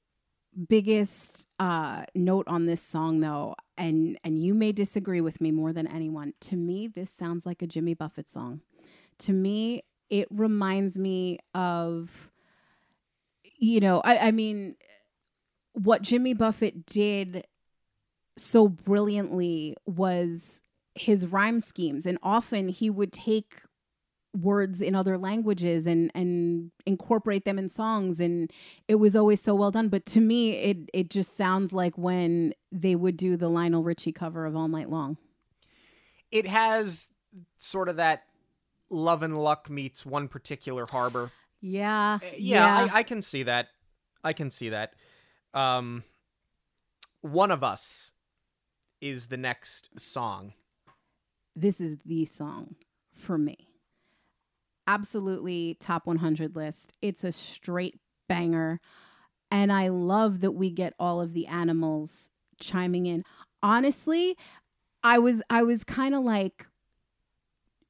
biggest 0.68 1.47
uh, 1.59 2.03
note 2.14 2.47
on 2.47 2.66
this 2.66 2.82
song 2.82 3.22
though 3.22 3.55
and 3.78 4.20
and 4.24 4.43
you 4.43 4.53
may 4.53 4.72
disagree 4.72 5.22
with 5.22 5.39
me 5.39 5.49
more 5.49 5.72
than 5.72 5.88
anyone 5.88 6.34
to 6.41 6.57
me 6.57 6.88
this 6.88 7.09
sounds 7.09 7.45
like 7.45 7.62
a 7.62 7.68
jimmy 7.68 7.93
buffett 7.93 8.30
song 8.30 8.59
to 9.18 9.32
me 9.32 9.82
it 10.12 10.28
reminds 10.30 10.99
me 10.99 11.39
of 11.55 12.30
you 13.57 13.80
know 13.80 14.01
I, 14.05 14.28
I 14.28 14.32
mean 14.32 14.76
what 15.74 16.03
jimmy 16.03 16.36
buffett 16.36 16.86
did 16.86 17.45
so 18.38 18.68
brilliantly 18.68 19.76
was 19.86 20.62
his 20.95 21.26
rhyme 21.26 21.59
schemes. 21.59 22.05
And 22.05 22.18
often 22.22 22.70
he 22.70 22.89
would 22.89 23.14
take 23.14 23.62
words 24.34 24.82
in 24.82 24.95
other 24.95 25.18
languages 25.18 25.86
and 25.86 26.09
and 26.16 26.72
incorporate 26.86 27.43
them 27.43 27.59
in 27.59 27.68
songs. 27.68 28.20
And 28.20 28.51
it 28.88 28.95
was 28.95 29.16
always 29.16 29.41
so 29.41 29.55
well 29.55 29.72
done. 29.72 29.89
But 29.89 30.05
to 30.07 30.22
me 30.22 30.51
it 30.53 30.89
it 30.93 31.09
just 31.09 31.36
sounds 31.36 31.74
like 31.74 31.97
when 31.97 32.53
they 32.72 32.95
would 32.95 33.18
do 33.18 33.38
the 33.38 33.49
Lionel 33.49 33.84
Richie 33.84 34.14
cover 34.14 34.45
of 34.45 34.55
All 34.55 34.68
Night 34.68 34.89
Long. 34.89 35.18
It 36.32 36.47
has 36.47 37.09
sort 37.57 37.89
of 37.89 37.97
that 37.97 38.24
love 38.92 39.24
and 39.24 39.42
luck 39.42 39.70
meets 39.70 40.06
one 40.06 40.28
particular 40.28 40.86
harbor 40.92 41.32
yeah 41.62 42.20
Uh, 42.22 42.26
yeah, 42.38 42.89
I, 42.92 43.00
I 43.00 43.04
can 43.04 43.22
see 43.22 43.44
that 43.44 43.70
i 44.24 44.34
can 44.34 44.50
see 44.50 44.70
that 44.70 44.94
um 45.54 46.04
one 47.22 47.52
of 47.52 47.64
us 47.64 48.12
is 49.00 49.28
the 49.28 49.38
next 49.38 49.89
song 50.00 50.54
this 51.56 51.82
is 51.82 51.98
the 52.06 52.26
song 52.26 52.76
for 53.14 53.38
me 53.38 53.68
absolutely 54.88 55.78
top 55.80 56.06
100 56.06 56.56
list. 56.56 56.94
It's 57.02 57.24
a 57.24 57.32
straight 57.32 58.00
banger. 58.28 58.80
And 59.50 59.72
I 59.72 59.89
love 59.89 60.42
that 60.42 60.52
we 60.52 60.70
get 60.70 60.94
all 61.00 61.22
of 61.22 61.34
the 61.34 61.48
animals 61.48 62.30
chiming 62.60 63.06
in. 63.06 63.24
Honestly, 63.64 64.36
I 65.04 65.20
was 65.20 65.42
I 65.50 65.64
was 65.64 65.84
kind 65.84 66.16
of 66.16 66.24
like 66.24 66.68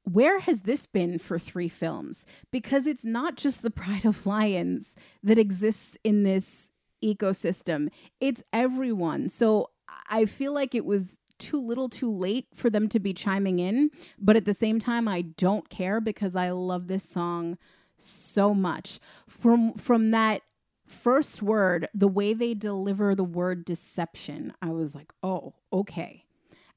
where 0.04 0.40
has 0.40 0.62
this 0.62 0.86
been 0.86 1.18
for 1.18 1.38
three 1.38 1.68
films? 1.68 2.24
Because 2.50 2.86
it's 2.86 3.04
not 3.04 3.36
just 3.36 3.62
the 3.62 3.70
Pride 3.70 4.04
of 4.04 4.26
Lions 4.26 4.96
that 5.22 5.38
exists 5.38 5.96
in 6.02 6.22
this 6.22 6.70
ecosystem. 7.02 7.88
It's 8.20 8.42
everyone. 8.52 9.28
So 9.28 9.70
I 10.08 10.26
feel 10.26 10.52
like 10.52 10.74
it 10.74 10.84
was 10.84 11.18
too 11.38 11.60
little 11.60 11.88
too 11.88 12.10
late 12.10 12.46
for 12.54 12.70
them 12.70 12.88
to 12.88 13.00
be 13.00 13.12
chiming 13.12 13.58
in 13.58 13.90
but 14.16 14.36
at 14.36 14.44
the 14.44 14.52
same 14.52 14.78
time 14.78 15.08
i 15.08 15.22
don't 15.22 15.68
care 15.68 16.00
because 16.00 16.36
i 16.36 16.50
love 16.50 16.86
this 16.86 17.02
song 17.02 17.58
so 17.96 18.54
much 18.54 19.00
from 19.26 19.72
from 19.74 20.12
that 20.12 20.42
first 20.86 21.42
word 21.42 21.88
the 21.92 22.06
way 22.06 22.32
they 22.32 22.54
deliver 22.54 23.14
the 23.14 23.24
word 23.24 23.64
deception 23.64 24.52
i 24.62 24.68
was 24.70 24.94
like 24.94 25.12
oh 25.24 25.52
okay 25.72 26.24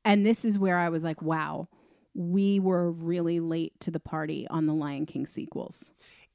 and 0.03 0.25
this 0.25 0.43
is 0.43 0.57
where 0.57 0.79
i 0.79 0.89
was 0.89 1.03
like 1.03 1.21
wow 1.21 1.67
we 2.15 2.59
were 2.59 2.91
really 2.91 3.39
late 3.39 3.79
to 3.79 3.91
the 3.91 3.99
party 3.99 4.47
on 4.49 4.65
the 4.65 4.73
lion 4.73 5.05
king 5.05 5.27
sequels 5.27 5.91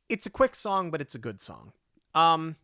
it's 0.08 0.26
a 0.26 0.30
quick 0.30 0.54
song 0.54 0.90
but 0.90 1.00
it's 1.00 1.14
a 1.14 1.18
good 1.18 1.40
song 1.40 1.72
um 2.14 2.54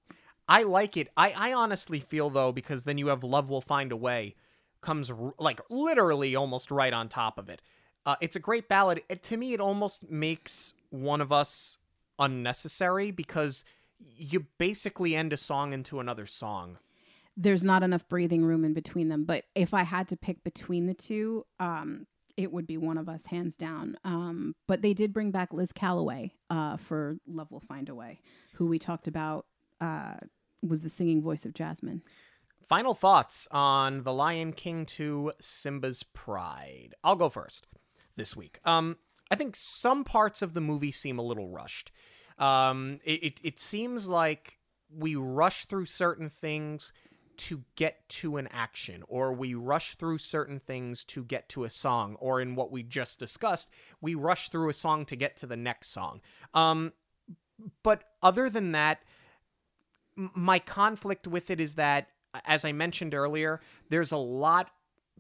i 0.49 0.62
like 0.62 0.97
it 0.97 1.09
i 1.17 1.33
i 1.33 1.53
honestly 1.53 1.99
feel 1.99 2.31
though 2.31 2.53
because 2.53 2.85
then 2.85 2.99
you 2.99 3.09
have 3.09 3.25
love 3.25 3.49
will 3.49 3.61
find 3.61 3.91
a 3.91 3.97
way 3.97 4.35
comes 4.87 5.11
r- 5.11 5.35
like 5.39 5.61
literally 5.69 6.35
almost 6.35 6.71
right 6.71 6.93
on 6.93 7.09
top 7.09 7.39
of 7.39 7.49
it. 7.51 7.61
Uh, 8.07 8.17
it's 8.21 8.37
a 8.37 8.41
great 8.41 8.69
ballad. 8.69 9.03
It, 9.09 9.23
to 9.25 9.37
me, 9.37 9.53
it 9.53 9.61
almost 9.61 10.09
makes 10.09 10.73
one 10.91 11.21
of 11.21 11.33
us 11.33 11.79
unnecessary 12.19 13.11
because 13.11 13.64
you 14.17 14.47
basically 14.59 15.17
end 15.17 15.33
a 15.33 15.37
song 15.37 15.73
into 15.73 15.99
another 15.99 16.25
song. 16.25 16.79
There's 17.37 17.64
not 17.64 17.83
enough 17.83 18.09
breathing 18.09 18.45
room 18.45 18.64
in 18.64 18.73
between 18.73 19.09
them. 19.09 19.25
But 19.25 19.45
if 19.55 19.75
I 19.75 19.83
had 19.83 20.09
to 20.09 20.17
pick 20.17 20.45
between 20.45 20.87
the 20.87 20.95
two, 20.95 21.45
um, 21.59 22.07
it 22.37 22.53
would 22.53 22.66
be 22.66 22.76
one 22.76 22.99
of 22.99 23.09
us, 23.09 23.26
hands 23.26 23.57
down. 23.57 23.97
Um, 24.05 24.55
but 24.66 24.82
they 24.82 24.95
did 24.95 25.12
bring 25.12 25.30
back 25.30 25.53
Liz 25.53 25.72
Callaway 25.72 26.32
uh, 26.51 26.76
for 26.76 27.16
Love 27.26 27.51
Will 27.51 27.61
Find 27.61 27.89
a 27.89 27.95
Way, 27.95 28.20
who 28.55 28.66
we 28.66 28.78
talked 28.78 29.09
about 29.09 29.47
uh, 29.80 30.14
was 30.62 30.82
the 30.82 30.91
singing 30.91 31.22
voice 31.22 31.45
of 31.45 31.55
Jasmine. 31.55 32.03
Final 32.68 32.95
thoughts 32.95 33.47
on 33.51 34.03
The 34.03 34.12
Lion 34.12 34.53
King 34.53 34.87
2 34.87 35.32
Simba's 35.41 36.03
Pride. 36.03 36.95
I'll 37.05 37.16
go 37.16 37.28
first 37.28 37.66
this 38.16 38.37
week. 38.37 38.59
Um, 38.64 38.97
I 39.30 39.37
think 39.37 39.55
some 39.57 40.05
parts 40.05 40.43
of 40.43 40.55
the 40.55 40.61
movie 40.61 40.91
seem 40.91 41.18
a 41.18 41.22
little 41.22 41.49
rushed. 41.49 41.93
Um, 42.39 42.99
it, 43.05 43.22
it, 43.22 43.41
it 43.43 43.61
seems 43.61 44.09
like 44.09 44.59
we 44.91 45.14
rush 45.14 45.66
through 45.66 45.87
certain 45.87 46.28
things 46.28 46.93
to 47.39 47.64
get 47.76 48.09
to 48.09 48.37
an 48.37 48.49
action, 48.53 49.03
or 49.09 49.32
we 49.32 49.55
rush 49.55 49.95
through 49.95 50.18
certain 50.18 50.61
things 50.61 51.05
to 51.07 51.24
get 51.24 51.49
to 51.51 51.64
a 51.64 51.70
song, 51.70 52.16
or 52.20 52.41
in 52.41 52.55
what 52.55 52.70
we 52.70 52.82
just 52.82 53.18
discussed, 53.18 53.70
we 54.01 54.14
rush 54.14 54.49
through 54.49 54.68
a 54.68 54.74
song 54.74 55.05
to 55.07 55.16
get 55.16 55.37
to 55.39 55.47
the 55.47 55.57
next 55.57 55.89
song. 55.89 56.20
Um, 56.55 56.93
but 57.82 58.05
other 58.22 58.51
than 58.51 58.72
that, 58.72 59.01
my 60.14 60.59
conflict 60.59 61.26
with 61.26 61.51
it 61.51 61.61
is 61.61 61.74
that 61.74 62.09
as 62.45 62.64
I 62.64 62.72
mentioned 62.72 63.14
earlier, 63.14 63.61
there's 63.89 64.12
a 64.12 64.16
lot 64.16 64.70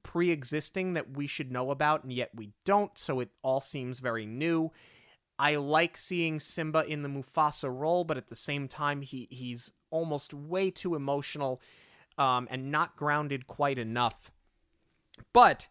pre 0.02 0.30
existing 0.30 0.94
that 0.94 1.16
we 1.16 1.26
should 1.26 1.50
know 1.50 1.70
about, 1.70 2.04
and 2.04 2.12
yet 2.12 2.30
we 2.34 2.52
don't, 2.64 2.96
so 2.98 3.20
it 3.20 3.30
all 3.42 3.60
seems 3.60 3.98
very 3.98 4.26
new. 4.26 4.70
I 5.38 5.56
like 5.56 5.96
seeing 5.96 6.40
Simba 6.40 6.84
in 6.86 7.02
the 7.02 7.08
Mufasa 7.08 7.70
role, 7.72 8.04
but 8.04 8.16
at 8.16 8.28
the 8.28 8.36
same 8.36 8.68
time, 8.68 9.02
he, 9.02 9.28
he's 9.30 9.72
almost 9.90 10.32
way 10.32 10.70
too 10.70 10.94
emotional 10.94 11.60
um, 12.18 12.48
and 12.50 12.70
not 12.70 12.96
grounded 12.96 13.46
quite 13.46 13.78
enough. 13.78 14.30
But 15.32 15.68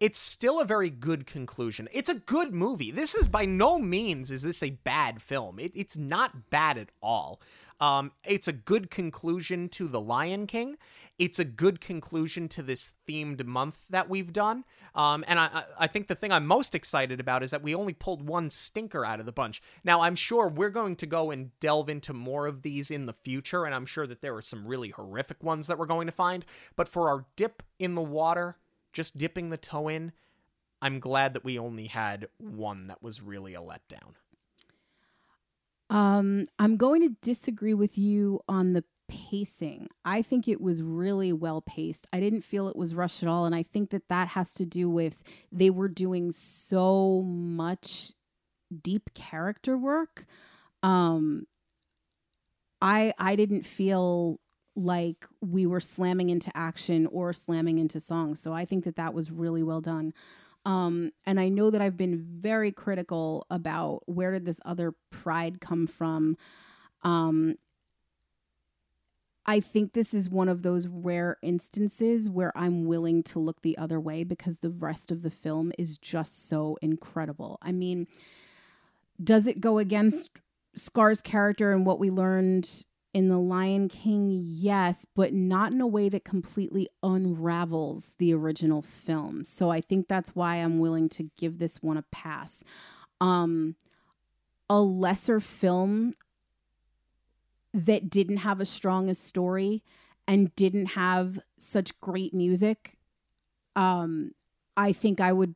it's 0.00 0.18
still 0.18 0.60
a 0.60 0.64
very 0.64 0.88
good 0.88 1.26
conclusion. 1.26 1.86
It's 1.92 2.08
a 2.08 2.14
good 2.14 2.54
movie. 2.54 2.90
This 2.90 3.14
is 3.14 3.28
by 3.28 3.44
no 3.44 3.78
means 3.78 4.30
is 4.30 4.42
this 4.42 4.62
a 4.62 4.70
bad 4.70 5.20
film. 5.20 5.58
It, 5.58 5.72
it's 5.74 5.96
not 5.96 6.48
bad 6.50 6.78
at 6.78 6.88
all. 7.02 7.40
Um, 7.80 8.12
it's 8.24 8.48
a 8.48 8.52
good 8.52 8.90
conclusion 8.90 9.68
to 9.70 9.88
The 9.88 10.00
Lion 10.00 10.46
King. 10.46 10.76
It's 11.18 11.38
a 11.38 11.44
good 11.44 11.80
conclusion 11.80 12.48
to 12.48 12.62
this 12.62 12.92
themed 13.08 13.44
month 13.44 13.78
that 13.88 14.08
we've 14.08 14.32
done. 14.32 14.64
Um, 14.94 15.24
and 15.26 15.38
I, 15.38 15.64
I 15.78 15.86
think 15.86 16.08
the 16.08 16.14
thing 16.14 16.32
I'm 16.32 16.46
most 16.46 16.74
excited 16.74 17.20
about 17.20 17.42
is 17.42 17.50
that 17.50 17.62
we 17.62 17.74
only 17.74 17.94
pulled 17.94 18.26
one 18.26 18.50
stinker 18.50 19.04
out 19.04 19.20
of 19.20 19.26
the 19.26 19.32
bunch. 19.32 19.62
Now, 19.84 20.02
I'm 20.02 20.14
sure 20.14 20.48
we're 20.48 20.70
going 20.70 20.96
to 20.96 21.06
go 21.06 21.30
and 21.30 21.58
delve 21.60 21.88
into 21.88 22.12
more 22.12 22.46
of 22.46 22.62
these 22.62 22.90
in 22.90 23.06
the 23.06 23.12
future, 23.12 23.64
and 23.64 23.74
I'm 23.74 23.86
sure 23.86 24.06
that 24.06 24.20
there 24.20 24.36
are 24.36 24.42
some 24.42 24.66
really 24.66 24.90
horrific 24.90 25.42
ones 25.42 25.66
that 25.66 25.78
we're 25.78 25.86
going 25.86 26.06
to 26.06 26.12
find. 26.12 26.44
But 26.76 26.88
for 26.88 27.08
our 27.08 27.26
dip 27.36 27.62
in 27.78 27.94
the 27.94 28.02
water, 28.02 28.56
just 28.92 29.16
dipping 29.16 29.50
the 29.50 29.56
toe 29.56 29.88
in, 29.88 30.12
I'm 30.82 31.00
glad 31.00 31.34
that 31.34 31.44
we 31.44 31.58
only 31.58 31.86
had 31.86 32.28
one 32.38 32.86
that 32.88 33.02
was 33.02 33.20
really 33.20 33.54
a 33.54 33.60
letdown. 33.60 34.14
Um, 35.90 36.46
I'm 36.58 36.76
going 36.76 37.02
to 37.02 37.16
disagree 37.20 37.74
with 37.74 37.98
you 37.98 38.40
on 38.48 38.72
the 38.72 38.84
pacing. 39.08 39.88
I 40.04 40.22
think 40.22 40.46
it 40.46 40.60
was 40.60 40.80
really 40.80 41.32
well 41.32 41.60
paced. 41.60 42.06
I 42.12 42.20
didn't 42.20 42.42
feel 42.42 42.68
it 42.68 42.76
was 42.76 42.94
rushed 42.94 43.22
at 43.22 43.28
all. 43.28 43.44
And 43.44 43.54
I 43.54 43.64
think 43.64 43.90
that 43.90 44.08
that 44.08 44.28
has 44.28 44.54
to 44.54 44.64
do 44.64 44.88
with 44.88 45.24
they 45.50 45.68
were 45.68 45.88
doing 45.88 46.30
so 46.30 47.22
much 47.22 48.12
deep 48.82 49.12
character 49.14 49.76
work. 49.76 50.26
Um, 50.82 51.46
I 52.80 53.12
I 53.18 53.36
didn't 53.36 53.66
feel 53.66 54.38
like 54.80 55.26
we 55.40 55.66
were 55.66 55.80
slamming 55.80 56.30
into 56.30 56.50
action 56.54 57.06
or 57.06 57.32
slamming 57.32 57.78
into 57.78 58.00
songs. 58.00 58.40
So 58.40 58.52
I 58.52 58.64
think 58.64 58.84
that 58.84 58.96
that 58.96 59.14
was 59.14 59.30
really 59.30 59.62
well 59.62 59.80
done. 59.80 60.12
Um, 60.64 61.12
and 61.26 61.40
I 61.40 61.48
know 61.48 61.70
that 61.70 61.80
I've 61.80 61.96
been 61.96 62.18
very 62.18 62.72
critical 62.72 63.46
about 63.50 64.02
where 64.06 64.32
did 64.32 64.44
this 64.44 64.60
other 64.64 64.94
pride 65.10 65.60
come 65.60 65.86
from. 65.86 66.36
Um, 67.02 67.56
I 69.46 69.60
think 69.60 69.92
this 69.94 70.12
is 70.12 70.28
one 70.28 70.48
of 70.48 70.62
those 70.62 70.86
rare 70.86 71.38
instances 71.42 72.28
where 72.28 72.56
I'm 72.56 72.84
willing 72.84 73.22
to 73.24 73.38
look 73.38 73.62
the 73.62 73.76
other 73.78 73.98
way 73.98 74.22
because 74.22 74.58
the 74.58 74.70
rest 74.70 75.10
of 75.10 75.22
the 75.22 75.30
film 75.30 75.72
is 75.78 75.98
just 75.98 76.48
so 76.48 76.78
incredible. 76.82 77.58
I 77.62 77.72
mean, 77.72 78.06
does 79.22 79.46
it 79.46 79.60
go 79.60 79.78
against 79.78 80.30
Scar's 80.74 81.22
character 81.22 81.72
and 81.72 81.84
what 81.86 81.98
we 81.98 82.10
learned 82.10 82.84
in 83.12 83.28
The 83.28 83.38
Lion 83.38 83.88
King? 83.88 84.40
Yes, 84.44 85.06
but 85.14 85.32
not 85.32 85.72
in 85.72 85.80
a 85.80 85.86
way 85.86 86.08
that 86.08 86.24
completely 86.24 86.88
unravels 87.02 88.14
the 88.18 88.32
original 88.32 88.82
film. 88.82 89.44
So 89.44 89.70
I 89.70 89.80
think 89.80 90.08
that's 90.08 90.34
why 90.34 90.56
I'm 90.56 90.78
willing 90.78 91.08
to 91.10 91.30
give 91.36 91.58
this 91.58 91.82
one 91.82 91.96
a 91.96 92.04
pass. 92.10 92.62
Um, 93.20 93.76
a 94.68 94.80
lesser 94.80 95.40
film 95.40 96.14
that 97.74 98.10
didn't 98.10 98.38
have 98.38 98.60
a 98.60 98.64
strong 98.64 99.08
a 99.08 99.14
story 99.14 99.82
and 100.26 100.54
didn't 100.54 100.86
have 100.86 101.40
such 101.58 101.98
great 102.00 102.32
music, 102.32 102.96
um, 103.74 104.32
I 104.76 104.92
think 104.92 105.20
I 105.20 105.32
would 105.32 105.54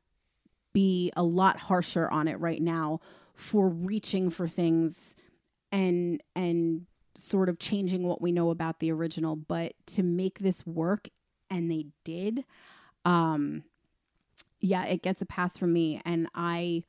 be 0.72 1.12
a 1.16 1.22
lot 1.22 1.58
harsher 1.58 2.10
on 2.10 2.28
it 2.28 2.40
right 2.40 2.60
now 2.60 3.00
for 3.34 3.68
reaching 3.68 4.30
for 4.30 4.48
things 4.48 5.16
and 5.70 6.22
and 6.34 6.86
sort 7.16 7.48
of 7.48 7.58
changing 7.58 8.06
what 8.06 8.20
we 8.20 8.32
know 8.32 8.50
about 8.50 8.80
the 8.80 8.90
original 8.90 9.36
but 9.36 9.72
to 9.86 10.02
make 10.02 10.40
this 10.40 10.66
work 10.66 11.08
and 11.50 11.70
they 11.70 11.86
did 12.04 12.44
um 13.04 13.62
yeah 14.60 14.84
it 14.84 15.02
gets 15.02 15.22
a 15.22 15.26
pass 15.26 15.56
from 15.56 15.72
me 15.72 16.00
and 16.04 16.26
i 16.34 16.82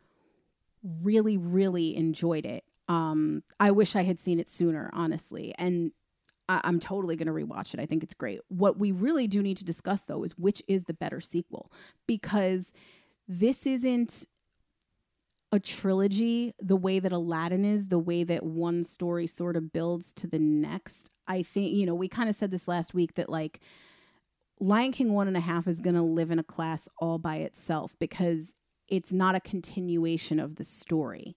really 1.02 1.38
really 1.38 1.96
enjoyed 1.96 2.46
it. 2.46 2.64
Um 2.88 3.44
i 3.60 3.72
wish 3.72 3.96
i 3.96 4.04
had 4.04 4.20
seen 4.20 4.40
it 4.40 4.48
sooner 4.50 4.90
honestly 4.94 5.54
and 5.58 5.92
I- 6.48 6.62
i'm 6.64 6.80
totally 6.80 7.16
going 7.16 7.28
to 7.28 7.34
rewatch 7.34 7.74
it. 7.74 7.80
I 7.80 7.86
think 7.88 8.04
it's 8.04 8.14
great. 8.14 8.40
What 8.50 8.78
we 8.78 8.92
really 8.92 9.28
do 9.28 9.42
need 9.42 9.58
to 9.58 9.66
discuss 9.66 10.04
though 10.04 10.24
is 10.24 10.38
which 10.38 10.62
is 10.68 10.84
the 10.84 10.94
better 10.94 11.20
sequel 11.20 11.72
because 12.08 12.72
this 13.28 13.66
isn't 13.66 14.28
a 15.52 15.60
trilogy 15.60 16.54
the 16.60 16.76
way 16.76 17.00
that 17.00 17.12
Aladdin 17.12 17.64
is, 17.64 17.88
the 17.88 18.00
way 18.00 18.24
that 18.24 18.44
one 18.44 18.84
story 18.84 19.28
sort 19.28 19.56
of 19.56 19.72
builds 19.72 20.12
to 20.14 20.28
the 20.28 20.40
next. 20.40 21.10
I 21.28 21.44
think, 21.44 21.74
you 21.74 21.86
know, 21.86 21.96
we 21.96 22.08
kind 22.08 22.30
of 22.30 22.36
said 22.36 22.52
this 22.52 22.68
last 22.68 22.94
week 22.94 23.14
that 23.14 23.30
like 23.30 23.62
Lion 24.60 24.92
King 24.92 25.14
one 25.14 25.28
and 25.28 25.38
a 25.38 25.42
half 25.42 25.68
is 25.68 25.80
going 25.80 25.96
to 25.96 26.02
live 26.02 26.32
in 26.32 26.40
a 26.40 26.44
class 26.44 26.88
all 26.98 27.20
by 27.20 27.38
itself 27.38 27.96
because 28.00 28.54
it's 28.88 29.12
not 29.12 29.36
a 29.36 29.40
continuation 29.40 30.40
of 30.40 30.56
the 30.56 30.64
story. 30.64 31.36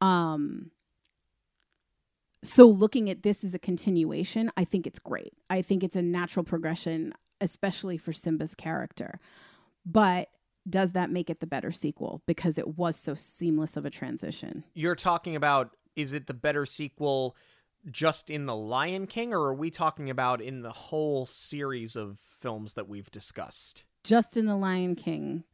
Um, 0.00 0.70
so 2.42 2.66
looking 2.66 3.08
at 3.08 3.22
this 3.22 3.42
as 3.42 3.54
a 3.54 3.58
continuation, 3.58 4.50
I 4.56 4.64
think 4.64 4.86
it's 4.86 4.98
great. 4.98 5.32
I 5.48 5.62
think 5.62 5.82
it's 5.82 5.96
a 5.96 6.02
natural 6.02 6.44
progression, 6.44 7.14
especially 7.40 7.96
for 7.96 8.12
Simba's 8.12 8.54
character. 8.54 9.18
But 9.86 10.28
does 10.68 10.92
that 10.92 11.10
make 11.10 11.28
it 11.30 11.40
the 11.40 11.46
better 11.46 11.70
sequel 11.70 12.22
because 12.26 12.58
it 12.58 12.76
was 12.76 12.96
so 12.96 13.14
seamless 13.14 13.76
of 13.76 13.84
a 13.84 13.90
transition? 13.90 14.64
You're 14.74 14.94
talking 14.94 15.36
about 15.36 15.76
is 15.96 16.12
it 16.12 16.26
the 16.26 16.34
better 16.34 16.66
sequel 16.66 17.36
just 17.90 18.30
in 18.30 18.46
The 18.46 18.56
Lion 18.56 19.06
King, 19.06 19.32
or 19.34 19.40
are 19.40 19.54
we 19.54 19.70
talking 19.70 20.08
about 20.08 20.40
in 20.40 20.62
the 20.62 20.72
whole 20.72 21.26
series 21.26 21.96
of 21.96 22.18
films 22.40 22.74
that 22.74 22.88
we've 22.88 23.10
discussed? 23.10 23.84
Just 24.02 24.36
in 24.36 24.46
The 24.46 24.56
Lion 24.56 24.94
King. 24.94 25.44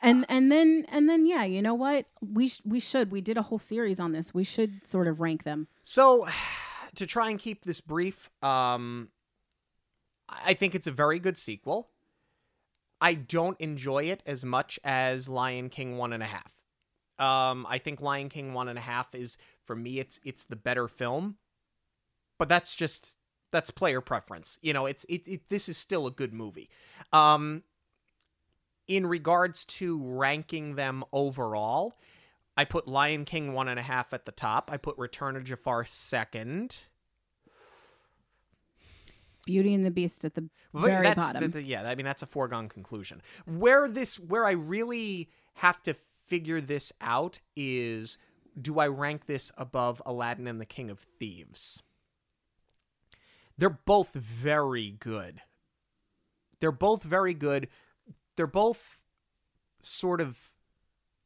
And 0.00 0.26
and 0.28 0.50
then 0.50 0.84
and 0.88 1.08
then 1.08 1.26
yeah, 1.26 1.44
you 1.44 1.62
know 1.62 1.74
what? 1.74 2.06
We 2.20 2.48
sh- 2.48 2.60
we 2.64 2.80
should 2.80 3.12
we 3.12 3.20
did 3.20 3.38
a 3.38 3.42
whole 3.42 3.58
series 3.58 4.00
on 4.00 4.12
this. 4.12 4.34
We 4.34 4.42
should 4.42 4.86
sort 4.86 5.06
of 5.06 5.20
rank 5.20 5.44
them. 5.44 5.68
So, 5.84 6.26
to 6.96 7.06
try 7.06 7.30
and 7.30 7.38
keep 7.38 7.64
this 7.64 7.80
brief, 7.80 8.28
um, 8.42 9.08
I 10.28 10.54
think 10.54 10.74
it's 10.74 10.88
a 10.88 10.92
very 10.92 11.20
good 11.20 11.38
sequel. 11.38 11.91
I 13.02 13.14
don't 13.14 13.60
enjoy 13.60 14.04
it 14.04 14.22
as 14.26 14.44
much 14.44 14.78
as 14.84 15.28
Lion 15.28 15.70
King 15.70 15.98
one 15.98 16.12
and 16.12 16.22
a 16.22 16.26
half. 16.26 16.52
Um, 17.18 17.66
I 17.68 17.78
think 17.78 18.00
Lion 18.00 18.28
King 18.28 18.54
one 18.54 18.68
and 18.68 18.78
a 18.78 18.82
half 18.82 19.12
is 19.12 19.36
for 19.64 19.74
me 19.74 19.98
it's 19.98 20.20
it's 20.24 20.44
the 20.44 20.56
better 20.56 20.86
film, 20.86 21.36
but 22.38 22.48
that's 22.48 22.76
just 22.76 23.16
that's 23.50 23.72
player 23.72 24.00
preference. 24.00 24.58
You 24.62 24.72
know, 24.72 24.86
it's 24.86 25.04
it, 25.08 25.26
it 25.26 25.48
this 25.50 25.68
is 25.68 25.76
still 25.76 26.06
a 26.06 26.12
good 26.12 26.32
movie. 26.32 26.70
Um, 27.12 27.64
in 28.86 29.06
regards 29.06 29.64
to 29.64 30.00
ranking 30.00 30.76
them 30.76 31.02
overall, 31.12 31.98
I 32.56 32.64
put 32.64 32.86
Lion 32.86 33.24
King 33.24 33.52
one 33.52 33.66
and 33.66 33.80
a 33.80 33.82
half 33.82 34.12
at 34.12 34.26
the 34.26 34.32
top. 34.32 34.70
I 34.72 34.76
put 34.76 34.96
Return 34.96 35.34
of 35.34 35.42
Jafar 35.42 35.84
second. 35.84 36.84
Beauty 39.44 39.74
and 39.74 39.84
the 39.84 39.90
Beast 39.90 40.24
at 40.24 40.34
the 40.34 40.48
very 40.74 41.14
bottom. 41.14 41.40
th- 41.40 41.52
th- 41.52 41.66
yeah, 41.66 41.82
I 41.82 41.94
mean 41.94 42.06
that's 42.06 42.22
a 42.22 42.26
foregone 42.26 42.68
conclusion. 42.68 43.22
Where 43.44 43.88
this, 43.88 44.18
where 44.18 44.46
I 44.46 44.52
really 44.52 45.30
have 45.54 45.82
to 45.82 45.94
figure 45.94 46.60
this 46.60 46.92
out 47.00 47.40
is, 47.56 48.18
do 48.60 48.78
I 48.78 48.86
rank 48.86 49.26
this 49.26 49.52
above 49.58 50.00
Aladdin 50.06 50.46
and 50.46 50.60
the 50.60 50.66
King 50.66 50.90
of 50.90 51.00
Thieves? 51.00 51.82
They're 53.58 53.70
both 53.70 54.14
very 54.14 54.90
good. 54.90 55.42
They're 56.60 56.72
both 56.72 57.02
very 57.02 57.34
good. 57.34 57.68
They're 58.36 58.46
both 58.46 59.00
sort 59.80 60.20
of 60.20 60.51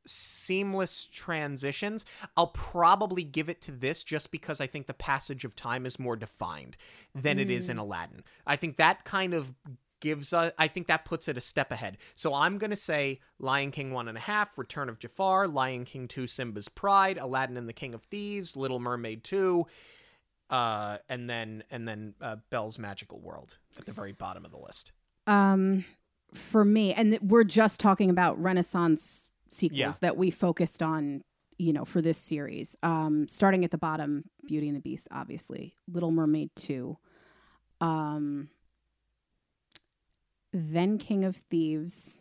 seamless 0.06 1.06
transitions. 1.06 2.04
I'll 2.36 2.48
probably 2.48 3.24
give 3.24 3.48
it 3.48 3.60
to 3.62 3.72
this 3.72 4.04
just 4.04 4.30
because 4.30 4.60
I 4.60 4.66
think 4.66 4.86
the 4.86 4.94
passage 4.94 5.44
of 5.44 5.56
time 5.56 5.86
is 5.86 5.98
more 5.98 6.16
defined 6.16 6.76
than 7.14 7.38
it 7.38 7.50
is 7.50 7.68
in 7.68 7.78
Aladdin. 7.78 8.24
I 8.46 8.56
think 8.56 8.76
that 8.76 9.04
kind 9.04 9.34
of 9.34 9.52
gives 10.00 10.32
a, 10.32 10.52
I 10.58 10.68
think 10.68 10.88
that 10.88 11.04
puts 11.06 11.26
it 11.26 11.38
a 11.38 11.40
step 11.40 11.72
ahead. 11.72 11.96
So 12.14 12.34
I'm 12.34 12.58
gonna 12.58 12.76
say 12.76 13.20
Lion 13.38 13.70
King 13.70 13.92
one 13.92 14.08
and 14.08 14.18
a 14.18 14.20
half, 14.20 14.58
Return 14.58 14.88
of 14.88 14.98
Jafar, 14.98 15.48
Lion 15.48 15.84
King 15.84 16.06
two, 16.06 16.26
Simba's 16.26 16.68
Pride, 16.68 17.18
Aladdin 17.18 17.56
and 17.56 17.68
the 17.68 17.72
King 17.72 17.94
of 17.94 18.02
Thieves, 18.04 18.56
Little 18.56 18.78
Mermaid 18.78 19.24
two, 19.24 19.66
uh, 20.50 20.98
and 21.08 21.28
then 21.28 21.64
and 21.70 21.88
then 21.88 22.14
uh, 22.20 22.36
Belle's 22.50 22.78
Magical 22.78 23.18
World 23.20 23.56
at 23.78 23.86
the 23.86 23.92
very 23.92 24.12
bottom 24.12 24.44
of 24.44 24.50
the 24.50 24.58
list. 24.58 24.92
um 25.26 25.84
for 26.34 26.64
me 26.64 26.92
and 26.92 27.18
we're 27.22 27.44
just 27.44 27.80
talking 27.80 28.10
about 28.10 28.38
renaissance 28.42 29.26
sequels 29.48 29.78
Yeah. 29.78 29.92
that 30.00 30.16
we 30.16 30.30
focused 30.30 30.82
on 30.82 31.22
you 31.58 31.72
know 31.72 31.84
for 31.84 32.02
this 32.02 32.18
series 32.18 32.76
um 32.82 33.26
starting 33.28 33.64
at 33.64 33.70
the 33.70 33.78
bottom 33.78 34.24
beauty 34.46 34.68
and 34.68 34.76
the 34.76 34.80
beast 34.80 35.08
obviously 35.10 35.74
little 35.90 36.10
mermaid 36.10 36.50
2 36.56 36.96
um 37.80 38.48
then 40.52 40.98
king 40.98 41.24
of 41.24 41.36
thieves 41.36 42.20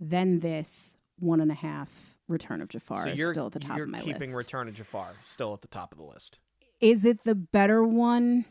then 0.00 0.40
this 0.40 0.96
one 1.18 1.40
and 1.40 1.50
a 1.50 1.54
half 1.54 2.16
return 2.28 2.60
of 2.60 2.68
jafar 2.68 3.04
so 3.04 3.10
is 3.10 3.18
you're 3.18 3.32
still 3.32 3.46
at 3.46 3.52
the 3.52 3.58
top 3.58 3.78
of 3.78 3.88
my 3.88 3.98
list. 4.00 4.06
keeping 4.12 4.32
Return 4.34 4.68
of 4.68 4.74
Jafar 4.74 5.14
still 5.22 5.54
at 5.54 5.62
the 5.62 5.68
top 5.68 5.92
of 5.92 5.98
the 5.98 6.04
list. 6.04 6.38
is 6.80 7.04
it 7.04 7.24
the 7.24 7.34
better 7.34 7.82
one 7.82 8.44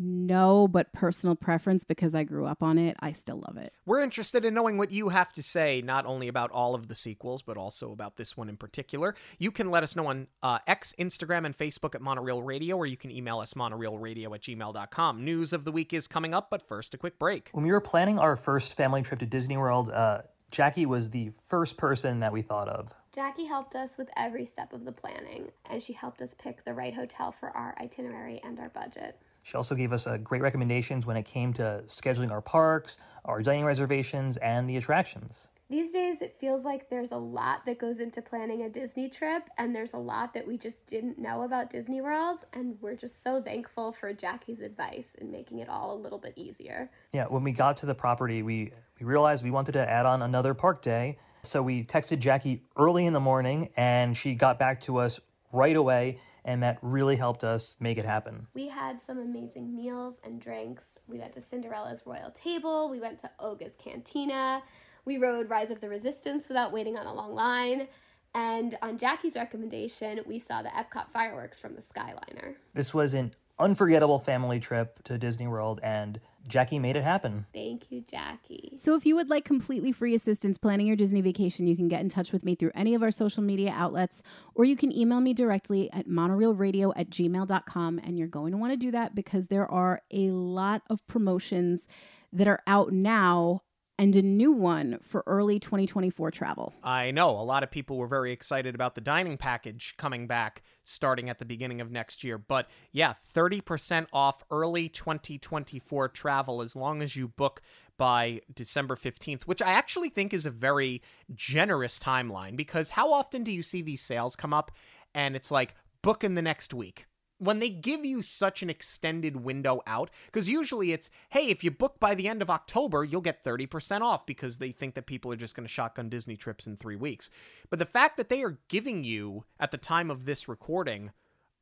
no 0.00 0.66
but 0.66 0.92
personal 0.92 1.36
preference 1.36 1.84
because 1.84 2.14
i 2.14 2.24
grew 2.24 2.46
up 2.46 2.62
on 2.62 2.78
it 2.78 2.96
i 3.00 3.12
still 3.12 3.38
love 3.46 3.56
it 3.56 3.72
We're 3.86 4.02
interested 4.02 4.44
in 4.44 4.54
knowing 4.54 4.78
what 4.78 4.92
you 4.92 5.08
have 5.10 5.32
to 5.34 5.42
say, 5.42 5.82
not 5.82 6.06
only 6.06 6.28
about 6.28 6.50
all 6.50 6.74
of 6.74 6.88
the 6.88 6.94
sequels, 6.94 7.42
but 7.42 7.56
also 7.56 7.92
about 7.92 8.16
this 8.16 8.36
one 8.36 8.48
in 8.48 8.56
particular. 8.56 9.14
You 9.38 9.50
can 9.50 9.70
let 9.70 9.82
us 9.82 9.96
know 9.96 10.06
on 10.06 10.28
uh, 10.42 10.58
X, 10.66 10.94
Instagram, 10.98 11.44
and 11.44 11.56
Facebook 11.56 11.94
at 11.94 12.00
Monoreel 12.00 12.44
Radio, 12.44 12.76
or 12.76 12.86
you 12.86 12.96
can 12.96 13.10
email 13.10 13.40
us 13.40 13.54
monoreelradio 13.54 14.34
at 14.34 14.42
gmail.com. 14.42 15.24
News 15.24 15.52
of 15.52 15.64
the 15.64 15.72
week 15.72 15.92
is 15.92 16.06
coming 16.06 16.34
up, 16.34 16.50
but 16.50 16.62
first, 16.62 16.94
a 16.94 16.98
quick 16.98 17.18
break. 17.18 17.50
When 17.52 17.64
we 17.64 17.72
were 17.72 17.80
planning 17.80 18.18
our 18.18 18.36
first 18.36 18.76
family 18.76 19.02
trip 19.02 19.20
to 19.20 19.26
Disney 19.26 19.56
World, 19.56 19.90
uh, 19.90 20.22
Jackie 20.50 20.86
was 20.86 21.10
the 21.10 21.32
first 21.42 21.76
person 21.76 22.20
that 22.20 22.32
we 22.32 22.42
thought 22.42 22.68
of. 22.68 22.94
Jackie 23.12 23.46
helped 23.46 23.74
us 23.74 23.98
with 23.98 24.08
every 24.16 24.46
step 24.46 24.72
of 24.72 24.84
the 24.84 24.92
planning, 24.92 25.50
and 25.68 25.82
she 25.82 25.92
helped 25.92 26.22
us 26.22 26.34
pick 26.38 26.64
the 26.64 26.74
right 26.74 26.94
hotel 26.94 27.32
for 27.32 27.50
our 27.50 27.74
itinerary 27.80 28.40
and 28.44 28.58
our 28.60 28.68
budget. 28.68 29.20
She 29.42 29.56
also 29.56 29.74
gave 29.74 29.92
us 29.92 30.06
uh, 30.06 30.18
great 30.18 30.42
recommendations 30.42 31.06
when 31.06 31.16
it 31.16 31.24
came 31.24 31.52
to 31.54 31.82
scheduling 31.86 32.30
our 32.30 32.42
parks, 32.42 32.98
our 33.24 33.42
dining 33.42 33.64
reservations, 33.64 34.36
and 34.38 34.68
the 34.68 34.76
attractions. 34.76 35.48
These 35.70 35.92
days, 35.92 36.20
it 36.20 36.36
feels 36.40 36.64
like 36.64 36.90
there's 36.90 37.12
a 37.12 37.16
lot 37.16 37.64
that 37.66 37.78
goes 37.78 38.00
into 38.00 38.20
planning 38.20 38.62
a 38.62 38.68
Disney 38.68 39.08
trip, 39.08 39.48
and 39.56 39.72
there's 39.72 39.92
a 39.92 39.98
lot 39.98 40.34
that 40.34 40.44
we 40.44 40.58
just 40.58 40.84
didn't 40.86 41.16
know 41.16 41.42
about 41.42 41.70
Disney 41.70 42.00
World, 42.00 42.40
and 42.52 42.76
we're 42.80 42.96
just 42.96 43.22
so 43.22 43.40
thankful 43.40 43.92
for 43.92 44.12
Jackie's 44.12 44.60
advice 44.62 45.06
in 45.18 45.30
making 45.30 45.60
it 45.60 45.68
all 45.68 45.94
a 45.94 45.98
little 45.98 46.18
bit 46.18 46.32
easier. 46.34 46.90
Yeah, 47.12 47.26
when 47.26 47.44
we 47.44 47.52
got 47.52 47.76
to 47.78 47.86
the 47.86 47.94
property, 47.94 48.42
we, 48.42 48.72
we 48.98 49.06
realized 49.06 49.44
we 49.44 49.52
wanted 49.52 49.72
to 49.72 49.88
add 49.88 50.06
on 50.06 50.22
another 50.22 50.54
park 50.54 50.82
day. 50.82 51.18
So 51.42 51.62
we 51.62 51.84
texted 51.84 52.18
Jackie 52.18 52.64
early 52.76 53.06
in 53.06 53.12
the 53.12 53.20
morning, 53.20 53.70
and 53.76 54.16
she 54.16 54.34
got 54.34 54.58
back 54.58 54.80
to 54.82 54.98
us 54.98 55.20
right 55.52 55.76
away, 55.76 56.18
and 56.44 56.62
that 56.62 56.78
really 56.82 57.16
helped 57.16 57.44
us 57.44 57.76
make 57.80 57.98
it 57.98 58.04
happen. 58.04 58.46
We 58.54 58.68
had 58.68 59.00
some 59.06 59.18
amazing 59.18 59.74
meals 59.74 60.16
and 60.24 60.40
drinks. 60.40 60.84
We 61.06 61.18
went 61.18 61.32
to 61.34 61.42
Cinderella's 61.42 62.02
Royal 62.06 62.30
Table, 62.30 62.88
we 62.88 63.00
went 63.00 63.18
to 63.20 63.30
Oga's 63.38 63.72
Cantina, 63.78 64.62
we 65.04 65.18
rode 65.18 65.48
Rise 65.50 65.70
of 65.70 65.80
the 65.80 65.88
Resistance 65.88 66.48
without 66.48 66.72
waiting 66.72 66.96
on 66.96 67.06
a 67.06 67.14
long 67.14 67.34
line. 67.34 67.88
And 68.34 68.78
on 68.80 68.96
Jackie's 68.96 69.34
recommendation, 69.34 70.20
we 70.24 70.38
saw 70.38 70.62
the 70.62 70.68
Epcot 70.68 71.10
fireworks 71.12 71.58
from 71.58 71.74
the 71.74 71.82
Skyliner. 71.82 72.54
This 72.74 72.94
was 72.94 73.12
an 73.14 73.32
unforgettable 73.60 74.18
family 74.18 74.58
trip 74.58 75.02
to 75.04 75.18
Disney 75.18 75.46
World, 75.46 75.80
and 75.82 76.20
Jackie 76.48 76.78
made 76.78 76.96
it 76.96 77.04
happen. 77.04 77.46
Thank 77.52 77.90
you, 77.90 78.02
Jackie. 78.02 78.72
So 78.76 78.94
if 78.96 79.06
you 79.06 79.14
would 79.14 79.28
like 79.28 79.44
completely 79.44 79.92
free 79.92 80.14
assistance 80.14 80.58
planning 80.58 80.86
your 80.86 80.96
Disney 80.96 81.20
vacation, 81.20 81.66
you 81.66 81.76
can 81.76 81.88
get 81.88 82.00
in 82.00 82.08
touch 82.08 82.32
with 82.32 82.44
me 82.44 82.54
through 82.54 82.72
any 82.74 82.94
of 82.94 83.02
our 83.02 83.10
social 83.10 83.42
media 83.42 83.72
outlets, 83.74 84.22
or 84.54 84.64
you 84.64 84.76
can 84.76 84.96
email 84.96 85.20
me 85.20 85.34
directly 85.34 85.92
at 85.92 86.08
monoreelradio 86.08 86.92
at 86.96 87.10
gmail.com. 87.10 88.00
And 88.02 88.18
you're 88.18 88.28
going 88.28 88.52
to 88.52 88.58
want 88.58 88.72
to 88.72 88.76
do 88.76 88.90
that 88.90 89.14
because 89.14 89.48
there 89.48 89.70
are 89.70 90.02
a 90.10 90.30
lot 90.30 90.82
of 90.88 91.06
promotions 91.06 91.86
that 92.32 92.48
are 92.48 92.60
out 92.66 92.92
now 92.92 93.62
and 94.00 94.16
a 94.16 94.22
new 94.22 94.50
one 94.50 94.98
for 95.02 95.22
early 95.26 95.60
2024 95.60 96.30
travel. 96.30 96.72
I 96.82 97.10
know 97.10 97.32
a 97.32 97.44
lot 97.44 97.62
of 97.62 97.70
people 97.70 97.98
were 97.98 98.06
very 98.06 98.32
excited 98.32 98.74
about 98.74 98.94
the 98.94 99.02
dining 99.02 99.36
package 99.36 99.94
coming 99.98 100.26
back 100.26 100.62
starting 100.86 101.28
at 101.28 101.38
the 101.38 101.44
beginning 101.44 101.82
of 101.82 101.90
next 101.90 102.24
year. 102.24 102.38
But 102.38 102.70
yeah, 102.92 103.12
30% 103.12 104.06
off 104.10 104.42
early 104.50 104.88
2024 104.88 106.08
travel 106.08 106.62
as 106.62 106.74
long 106.74 107.02
as 107.02 107.14
you 107.14 107.28
book 107.28 107.60
by 107.98 108.40
December 108.54 108.96
15th, 108.96 109.42
which 109.42 109.60
I 109.60 109.72
actually 109.72 110.08
think 110.08 110.32
is 110.32 110.46
a 110.46 110.50
very 110.50 111.02
generous 111.34 111.98
timeline 111.98 112.56
because 112.56 112.88
how 112.88 113.12
often 113.12 113.44
do 113.44 113.52
you 113.52 113.62
see 113.62 113.82
these 113.82 114.00
sales 114.00 114.34
come 114.34 114.54
up 114.54 114.72
and 115.14 115.36
it's 115.36 115.50
like 115.50 115.74
book 116.00 116.24
in 116.24 116.36
the 116.36 116.42
next 116.42 116.72
week? 116.72 117.04
When 117.40 117.58
they 117.58 117.70
give 117.70 118.04
you 118.04 118.20
such 118.20 118.62
an 118.62 118.68
extended 118.70 119.36
window 119.36 119.80
out, 119.86 120.10
because 120.26 120.48
usually 120.48 120.92
it's, 120.92 121.10
hey, 121.30 121.48
if 121.48 121.64
you 121.64 121.70
book 121.70 121.98
by 121.98 122.14
the 122.14 122.28
end 122.28 122.42
of 122.42 122.50
October, 122.50 123.02
you'll 123.02 123.22
get 123.22 123.42
30% 123.42 124.02
off 124.02 124.26
because 124.26 124.58
they 124.58 124.72
think 124.72 124.94
that 124.94 125.06
people 125.06 125.32
are 125.32 125.36
just 125.36 125.56
going 125.56 125.66
to 125.66 125.72
shotgun 125.72 126.10
Disney 126.10 126.36
trips 126.36 126.66
in 126.66 126.76
three 126.76 126.96
weeks. 126.96 127.30
But 127.70 127.78
the 127.78 127.86
fact 127.86 128.18
that 128.18 128.28
they 128.28 128.42
are 128.42 128.58
giving 128.68 129.04
you, 129.04 129.44
at 129.58 129.70
the 129.70 129.78
time 129.78 130.10
of 130.10 130.26
this 130.26 130.48
recording, 130.48 131.12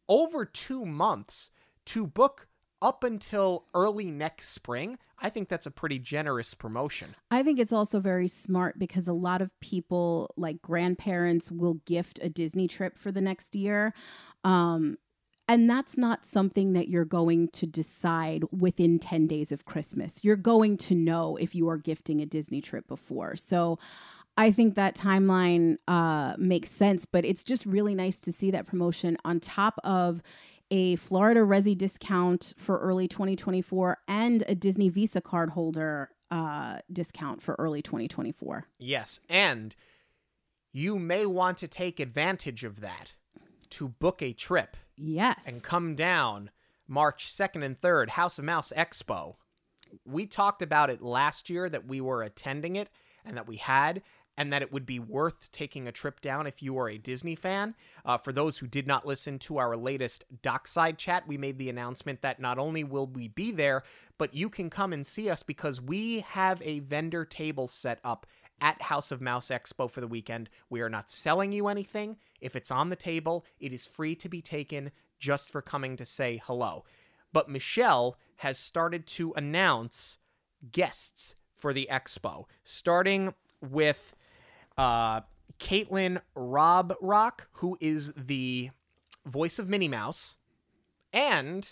over 0.08 0.44
two 0.44 0.84
months 0.84 1.52
to 1.86 2.06
book 2.06 2.48
up 2.82 3.04
until 3.04 3.64
early 3.72 4.10
next 4.10 4.50
spring, 4.50 4.98
I 5.20 5.30
think 5.30 5.48
that's 5.48 5.66
a 5.66 5.70
pretty 5.70 5.98
generous 5.98 6.54
promotion. 6.54 7.14
I 7.30 7.42
think 7.42 7.58
it's 7.58 7.72
also 7.72 8.00
very 8.00 8.28
smart 8.28 8.78
because 8.78 9.08
a 9.08 9.12
lot 9.12 9.42
of 9.42 9.50
people, 9.60 10.32
like 10.36 10.62
grandparents, 10.62 11.50
will 11.50 11.74
gift 11.86 12.18
a 12.22 12.28
Disney 12.28 12.68
trip 12.68 12.96
for 12.96 13.10
the 13.10 13.20
next 13.20 13.54
year. 13.54 13.94
Um, 14.44 14.98
and 15.48 15.68
that's 15.68 15.96
not 15.96 16.26
something 16.26 16.74
that 16.74 16.88
you're 16.88 17.06
going 17.06 17.48
to 17.48 17.66
decide 17.66 18.44
within 18.52 18.98
10 18.98 19.26
days 19.26 19.50
of 19.50 19.64
Christmas. 19.64 20.22
You're 20.22 20.36
going 20.36 20.76
to 20.78 20.94
know 20.94 21.36
if 21.36 21.54
you 21.54 21.68
are 21.68 21.78
gifting 21.78 22.20
a 22.20 22.26
Disney 22.26 22.60
trip 22.60 22.86
before. 22.86 23.34
So 23.34 23.78
I 24.36 24.50
think 24.52 24.74
that 24.74 24.94
timeline 24.94 25.78
uh, 25.88 26.34
makes 26.38 26.70
sense, 26.70 27.06
but 27.06 27.24
it's 27.24 27.42
just 27.42 27.64
really 27.64 27.94
nice 27.94 28.20
to 28.20 28.30
see 28.30 28.50
that 28.50 28.66
promotion 28.66 29.16
on 29.24 29.40
top 29.40 29.80
of 29.82 30.22
a 30.70 30.96
Florida 30.96 31.40
Resi 31.40 31.76
discount 31.76 32.52
for 32.58 32.78
early 32.78 33.08
2024 33.08 33.98
and 34.06 34.44
a 34.46 34.54
Disney 34.54 34.90
Visa 34.90 35.22
card 35.22 35.50
holder 35.50 36.10
uh, 36.30 36.80
discount 36.92 37.42
for 37.42 37.56
early 37.58 37.80
2024. 37.80 38.66
Yes. 38.78 39.18
And 39.30 39.74
you 40.72 40.98
may 40.98 41.24
want 41.24 41.56
to 41.58 41.68
take 41.68 41.98
advantage 41.98 42.64
of 42.64 42.80
that 42.80 43.14
to 43.70 43.88
book 43.88 44.22
a 44.22 44.32
trip 44.32 44.76
Yes. 44.96 45.46
and 45.46 45.62
come 45.62 45.94
down 45.94 46.50
March 46.86 47.26
2nd 47.28 47.64
and 47.64 47.80
3rd, 47.80 48.10
House 48.10 48.38
of 48.38 48.44
Mouse 48.44 48.72
Expo. 48.76 49.36
We 50.04 50.26
talked 50.26 50.62
about 50.62 50.90
it 50.90 51.02
last 51.02 51.48
year 51.50 51.68
that 51.68 51.86
we 51.86 52.00
were 52.00 52.22
attending 52.22 52.76
it 52.76 52.88
and 53.24 53.36
that 53.36 53.46
we 53.46 53.56
had, 53.56 54.02
and 54.36 54.52
that 54.52 54.62
it 54.62 54.72
would 54.72 54.86
be 54.86 54.98
worth 55.00 55.50
taking 55.50 55.88
a 55.88 55.92
trip 55.92 56.20
down 56.20 56.46
if 56.46 56.62
you 56.62 56.78
are 56.78 56.88
a 56.88 56.96
Disney 56.96 57.34
fan. 57.34 57.74
Uh, 58.04 58.16
for 58.16 58.32
those 58.32 58.58
who 58.58 58.66
did 58.66 58.86
not 58.86 59.06
listen 59.06 59.38
to 59.40 59.58
our 59.58 59.76
latest 59.76 60.24
Dockside 60.42 60.96
chat, 60.96 61.26
we 61.26 61.36
made 61.36 61.58
the 61.58 61.68
announcement 61.68 62.22
that 62.22 62.38
not 62.40 62.58
only 62.58 62.84
will 62.84 63.06
we 63.06 63.28
be 63.28 63.50
there, 63.50 63.82
but 64.16 64.34
you 64.34 64.48
can 64.48 64.70
come 64.70 64.92
and 64.92 65.06
see 65.06 65.28
us 65.28 65.42
because 65.42 65.80
we 65.80 66.20
have 66.20 66.62
a 66.62 66.78
vendor 66.80 67.24
table 67.24 67.66
set 67.66 67.98
up 68.04 68.26
at 68.60 68.82
House 68.82 69.10
of 69.10 69.20
Mouse 69.20 69.48
Expo 69.48 69.90
for 69.90 70.00
the 70.00 70.06
weekend. 70.06 70.48
We 70.70 70.80
are 70.80 70.88
not 70.88 71.10
selling 71.10 71.52
you 71.52 71.68
anything. 71.68 72.16
If 72.40 72.56
it's 72.56 72.70
on 72.70 72.88
the 72.88 72.96
table, 72.96 73.44
it 73.60 73.72
is 73.72 73.86
free 73.86 74.14
to 74.16 74.28
be 74.28 74.42
taken 74.42 74.90
just 75.18 75.50
for 75.50 75.62
coming 75.62 75.96
to 75.96 76.04
say 76.04 76.40
hello. 76.44 76.84
But 77.32 77.48
Michelle 77.48 78.16
has 78.36 78.58
started 78.58 79.06
to 79.06 79.32
announce 79.34 80.18
guests 80.72 81.34
for 81.56 81.72
the 81.72 81.88
expo, 81.90 82.44
starting 82.64 83.34
with 83.60 84.14
uh, 84.76 85.22
Caitlin 85.58 86.20
Rob 86.34 86.94
Rock, 87.00 87.48
who 87.54 87.76
is 87.80 88.12
the 88.16 88.70
voice 89.26 89.58
of 89.58 89.68
Minnie 89.68 89.88
Mouse, 89.88 90.36
and 91.12 91.68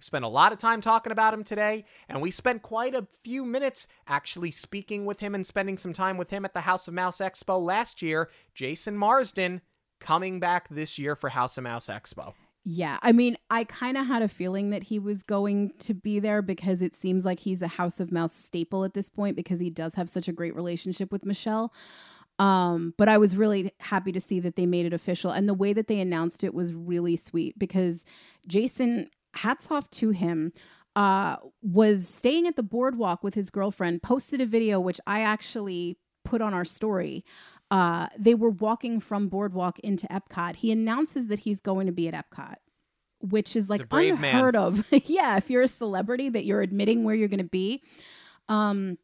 we 0.00 0.04
spent 0.04 0.24
a 0.24 0.28
lot 0.28 0.50
of 0.50 0.58
time 0.58 0.80
talking 0.80 1.12
about 1.12 1.34
him 1.34 1.44
today, 1.44 1.84
and 2.08 2.22
we 2.22 2.30
spent 2.30 2.62
quite 2.62 2.94
a 2.94 3.06
few 3.22 3.44
minutes 3.44 3.86
actually 4.06 4.50
speaking 4.50 5.04
with 5.04 5.20
him 5.20 5.34
and 5.34 5.46
spending 5.46 5.76
some 5.76 5.92
time 5.92 6.16
with 6.16 6.30
him 6.30 6.46
at 6.46 6.54
the 6.54 6.62
House 6.62 6.88
of 6.88 6.94
Mouse 6.94 7.18
Expo 7.18 7.62
last 7.62 8.00
year. 8.00 8.30
Jason 8.54 8.96
Marsden 8.96 9.60
coming 10.00 10.40
back 10.40 10.70
this 10.70 10.98
year 10.98 11.14
for 11.14 11.28
House 11.28 11.58
of 11.58 11.64
Mouse 11.64 11.88
Expo. 11.88 12.32
Yeah, 12.64 12.96
I 13.02 13.12
mean, 13.12 13.36
I 13.50 13.64
kind 13.64 13.98
of 13.98 14.06
had 14.06 14.22
a 14.22 14.28
feeling 14.28 14.70
that 14.70 14.84
he 14.84 14.98
was 14.98 15.22
going 15.22 15.72
to 15.80 15.92
be 15.92 16.18
there 16.18 16.40
because 16.40 16.80
it 16.80 16.94
seems 16.94 17.26
like 17.26 17.40
he's 17.40 17.60
a 17.60 17.68
House 17.68 18.00
of 18.00 18.10
Mouse 18.10 18.32
staple 18.32 18.84
at 18.84 18.94
this 18.94 19.10
point 19.10 19.36
because 19.36 19.60
he 19.60 19.68
does 19.68 19.96
have 19.96 20.08
such 20.08 20.28
a 20.28 20.32
great 20.32 20.54
relationship 20.56 21.12
with 21.12 21.26
Michelle. 21.26 21.74
Um, 22.38 22.94
but 22.96 23.06
I 23.06 23.18
was 23.18 23.36
really 23.36 23.70
happy 23.80 24.12
to 24.12 24.20
see 24.20 24.40
that 24.40 24.56
they 24.56 24.64
made 24.64 24.86
it 24.86 24.94
official. 24.94 25.30
And 25.30 25.46
the 25.46 25.52
way 25.52 25.74
that 25.74 25.88
they 25.88 26.00
announced 26.00 26.42
it 26.42 26.54
was 26.54 26.72
really 26.72 27.16
sweet 27.16 27.58
because 27.58 28.06
Jason, 28.46 29.10
hats 29.34 29.70
off 29.70 29.90
to 29.90 30.10
him, 30.10 30.52
uh, 30.96 31.36
was 31.62 32.08
staying 32.08 32.46
at 32.46 32.56
the 32.56 32.62
boardwalk 32.62 33.22
with 33.22 33.34
his 33.34 33.50
girlfriend, 33.50 34.02
posted 34.02 34.40
a 34.40 34.46
video, 34.46 34.80
which 34.80 35.00
I 35.06 35.20
actually 35.20 35.98
put 36.24 36.40
on 36.40 36.52
our 36.52 36.64
story. 36.64 37.24
Uh, 37.70 38.08
they 38.18 38.34
were 38.34 38.50
walking 38.50 39.00
from 39.00 39.28
boardwalk 39.28 39.78
into 39.80 40.06
Epcot. 40.08 40.56
He 40.56 40.72
announces 40.72 41.28
that 41.28 41.40
he's 41.40 41.60
going 41.60 41.86
to 41.86 41.92
be 41.92 42.08
at 42.08 42.14
Epcot. 42.14 42.56
Which 43.22 43.54
is 43.54 43.68
like 43.68 43.86
brave 43.90 44.18
man. 44.18 44.34
unheard 44.34 44.56
of. 44.56 44.86
yeah, 45.04 45.36
if 45.36 45.50
you're 45.50 45.62
a 45.62 45.68
celebrity 45.68 46.30
that 46.30 46.46
you're 46.46 46.62
admitting 46.62 47.04
where 47.04 47.14
you're 47.14 47.28
going 47.28 47.38
to 47.38 47.44
be. 47.44 47.82
Um, 48.48 48.96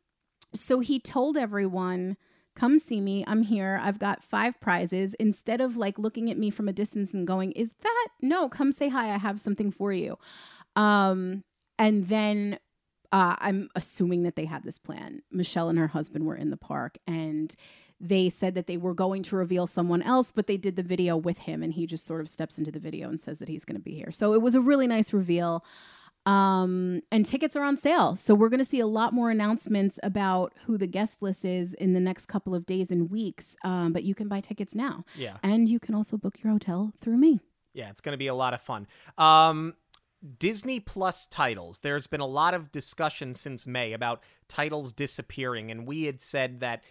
so 0.54 0.80
he 0.80 0.98
told 0.98 1.36
everyone, 1.36 2.16
come 2.56 2.78
see 2.80 3.00
me. 3.00 3.22
I'm 3.26 3.42
here. 3.42 3.78
I've 3.80 4.00
got 4.00 4.24
five 4.24 4.58
prizes. 4.60 5.14
Instead 5.14 5.60
of 5.60 5.76
like 5.76 5.98
looking 5.98 6.30
at 6.30 6.38
me 6.38 6.50
from 6.50 6.68
a 6.68 6.72
distance 6.72 7.14
and 7.14 7.26
going, 7.26 7.52
is 7.52 7.74
that 7.82 8.08
no, 8.20 8.48
come 8.48 8.72
say 8.72 8.88
hi. 8.88 9.14
I 9.14 9.18
have 9.18 9.40
something 9.40 9.70
for 9.70 9.92
you. 9.92 10.18
Um, 10.74 11.44
and 11.78 12.08
then 12.08 12.58
uh, 13.12 13.36
I'm 13.38 13.68
assuming 13.76 14.24
that 14.24 14.34
they 14.34 14.46
had 14.46 14.64
this 14.64 14.78
plan. 14.78 15.22
Michelle 15.30 15.68
and 15.68 15.78
her 15.78 15.88
husband 15.88 16.26
were 16.26 16.34
in 16.34 16.50
the 16.50 16.56
park 16.56 16.98
and 17.06 17.54
they 18.00 18.28
said 18.28 18.54
that 18.54 18.66
they 18.66 18.76
were 18.76 18.94
going 18.94 19.22
to 19.22 19.36
reveal 19.36 19.66
someone 19.66 20.02
else, 20.02 20.32
but 20.32 20.46
they 20.46 20.56
did 20.56 20.76
the 20.76 20.82
video 20.82 21.16
with 21.16 21.38
him 21.38 21.62
and 21.62 21.74
he 21.74 21.86
just 21.86 22.04
sort 22.04 22.20
of 22.20 22.28
steps 22.28 22.58
into 22.58 22.70
the 22.70 22.78
video 22.78 23.08
and 23.08 23.20
says 23.20 23.38
that 23.38 23.48
he's 23.48 23.64
going 23.64 23.76
to 23.76 23.82
be 23.82 23.94
here. 23.94 24.10
So 24.10 24.34
it 24.34 24.42
was 24.42 24.54
a 24.54 24.60
really 24.60 24.86
nice 24.86 25.12
reveal. 25.12 25.64
Um, 26.26 27.02
and 27.12 27.24
tickets 27.24 27.54
are 27.54 27.62
on 27.62 27.76
sale. 27.76 28.16
So 28.16 28.34
we're 28.34 28.48
going 28.48 28.58
to 28.58 28.64
see 28.64 28.80
a 28.80 28.86
lot 28.86 29.12
more 29.12 29.30
announcements 29.30 29.98
about 30.02 30.52
who 30.66 30.76
the 30.76 30.88
guest 30.88 31.22
list 31.22 31.44
is 31.44 31.72
in 31.74 31.92
the 31.92 32.00
next 32.00 32.26
couple 32.26 32.54
of 32.54 32.66
days 32.66 32.90
and 32.90 33.10
weeks. 33.10 33.56
Um, 33.64 33.92
but 33.92 34.02
you 34.02 34.14
can 34.14 34.28
buy 34.28 34.40
tickets 34.40 34.74
now. 34.74 35.04
Yeah. 35.16 35.36
And 35.42 35.68
you 35.68 35.78
can 35.78 35.94
also 35.94 36.16
book 36.16 36.42
your 36.42 36.52
hotel 36.52 36.92
through 37.00 37.16
me. 37.16 37.40
Yeah, 37.72 37.90
it's 37.90 38.00
going 38.00 38.14
to 38.14 38.18
be 38.18 38.26
a 38.26 38.34
lot 38.34 38.54
of 38.54 38.60
fun. 38.60 38.86
Um, 39.16 39.74
Disney 40.38 40.80
Plus 40.80 41.26
titles. 41.26 41.80
There's 41.80 42.06
been 42.06 42.20
a 42.20 42.26
lot 42.26 42.54
of 42.54 42.72
discussion 42.72 43.34
since 43.34 43.66
May 43.66 43.92
about 43.92 44.22
titles 44.48 44.92
disappearing, 44.92 45.70
and 45.70 45.86
we 45.86 46.04
had 46.04 46.22
said 46.22 46.60
that 46.60 46.82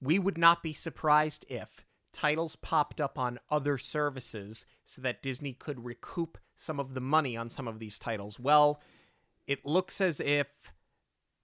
we 0.00 0.18
would 0.18 0.38
not 0.38 0.62
be 0.62 0.72
surprised 0.72 1.44
if 1.48 1.84
titles 2.18 2.56
popped 2.56 3.00
up 3.00 3.16
on 3.18 3.38
other 3.48 3.78
services 3.78 4.66
so 4.84 5.00
that 5.00 5.22
Disney 5.22 5.52
could 5.52 5.84
recoup 5.84 6.36
some 6.56 6.80
of 6.80 6.94
the 6.94 7.00
money 7.00 7.36
on 7.36 7.48
some 7.48 7.68
of 7.68 7.78
these 7.78 7.98
titles. 7.98 8.40
Well, 8.40 8.80
it 9.46 9.64
looks 9.64 10.00
as 10.00 10.18
if 10.18 10.72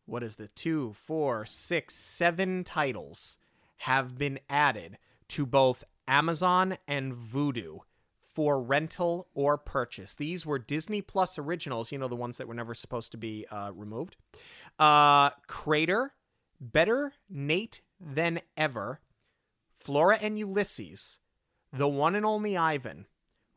what 0.05 0.25
is 0.25 0.37
the 0.37 0.49
two, 0.49 0.93
four, 0.95 1.45
six, 1.45 1.95
seven 1.95 2.65
titles 2.65 3.39
have 3.79 4.19
been 4.19 4.41
added 4.51 4.99
to 5.29 5.47
both 5.47 5.85
Amazon 6.09 6.77
and 6.89 7.15
Vudu 7.15 7.81
for 8.27 8.61
rental 8.61 9.29
or 9.33 9.57
purchase. 9.57 10.17
These 10.17 10.45
were 10.45 10.59
Disney 10.59 11.01
Plus 11.01 11.39
originals, 11.39 11.93
you 11.93 11.99
know, 11.99 12.09
the 12.09 12.17
ones 12.17 12.37
that 12.39 12.49
were 12.49 12.55
never 12.55 12.75
supposed 12.75 13.13
to 13.13 13.19
be 13.19 13.47
uh, 13.51 13.71
removed. 13.73 14.17
Uh, 14.79 15.31
Crater, 15.47 16.15
Better 16.61 17.13
Nate 17.31 17.81
Than 18.01 18.41
Ever, 18.57 19.01
Flora 19.85 20.19
and 20.21 20.39
Ulysses, 20.39 21.19
The 21.71 21.87
One 21.87 22.15
and 22.15 22.25
Only 22.25 22.57
Ivan, 22.57 23.07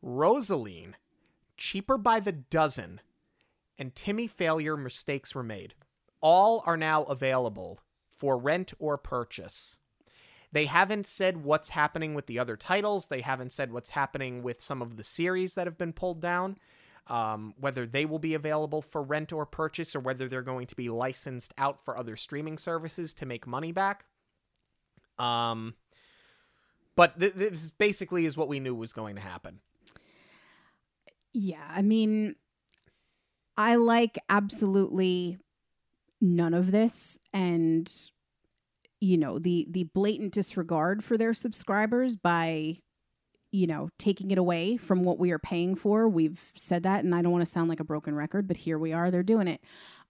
Rosaline, 0.02 0.94
Cheaper 1.56 1.96
by 1.96 2.20
the 2.20 2.32
Dozen, 2.32 3.00
and 3.78 3.94
Timmy 3.94 4.26
Failure 4.26 4.76
Mistakes 4.76 5.34
Were 5.34 5.42
Made. 5.42 5.72
All 6.20 6.62
are 6.66 6.76
now 6.76 7.04
available 7.04 7.80
for 8.14 8.36
rent 8.36 8.74
or 8.78 8.98
purchase. 8.98 9.78
They 10.52 10.66
haven't 10.66 11.06
said 11.06 11.44
what's 11.44 11.70
happening 11.70 12.14
with 12.14 12.26
the 12.26 12.38
other 12.38 12.56
titles. 12.56 13.08
They 13.08 13.22
haven't 13.22 13.52
said 13.52 13.72
what's 13.72 13.90
happening 13.90 14.42
with 14.42 14.60
some 14.60 14.82
of 14.82 14.96
the 14.96 15.04
series 15.04 15.54
that 15.54 15.66
have 15.66 15.78
been 15.78 15.94
pulled 15.94 16.20
down. 16.20 16.58
Um, 17.06 17.54
whether 17.58 17.86
they 17.86 18.04
will 18.04 18.18
be 18.18 18.34
available 18.34 18.82
for 18.82 19.02
rent 19.02 19.32
or 19.32 19.46
purchase, 19.46 19.96
or 19.96 20.00
whether 20.00 20.28
they're 20.28 20.42
going 20.42 20.66
to 20.66 20.76
be 20.76 20.90
licensed 20.90 21.54
out 21.56 21.82
for 21.82 21.96
other 21.96 22.16
streaming 22.16 22.58
services 22.58 23.14
to 23.14 23.24
make 23.24 23.46
money 23.46 23.72
back. 23.72 24.04
Um, 25.18 25.74
but 26.98 27.20
th- 27.20 27.34
this 27.34 27.70
basically 27.70 28.26
is 28.26 28.36
what 28.36 28.48
we 28.48 28.58
knew 28.58 28.74
was 28.74 28.92
going 28.92 29.14
to 29.14 29.20
happen. 29.20 29.60
Yeah, 31.32 31.62
I 31.70 31.80
mean, 31.80 32.34
I 33.56 33.76
like 33.76 34.18
absolutely 34.28 35.38
none 36.20 36.54
of 36.54 36.72
this. 36.72 37.16
And 37.32 37.88
you 39.00 39.16
know 39.16 39.38
the 39.38 39.64
the 39.70 39.84
blatant 39.84 40.32
disregard 40.32 41.04
for 41.04 41.16
their 41.16 41.32
subscribers 41.32 42.16
by 42.16 42.78
you 43.52 43.68
know 43.68 43.90
taking 43.96 44.32
it 44.32 44.38
away 44.38 44.76
from 44.76 45.04
what 45.04 45.20
we 45.20 45.30
are 45.30 45.38
paying 45.38 45.76
for 45.76 46.08
we've 46.08 46.50
said 46.56 46.82
that 46.82 47.04
and 47.04 47.14
i 47.14 47.22
don't 47.22 47.30
want 47.30 47.44
to 47.44 47.50
sound 47.50 47.68
like 47.68 47.78
a 47.78 47.84
broken 47.84 48.16
record 48.16 48.48
but 48.48 48.56
here 48.56 48.76
we 48.76 48.92
are 48.92 49.08
they're 49.12 49.22
doing 49.22 49.46
it 49.46 49.62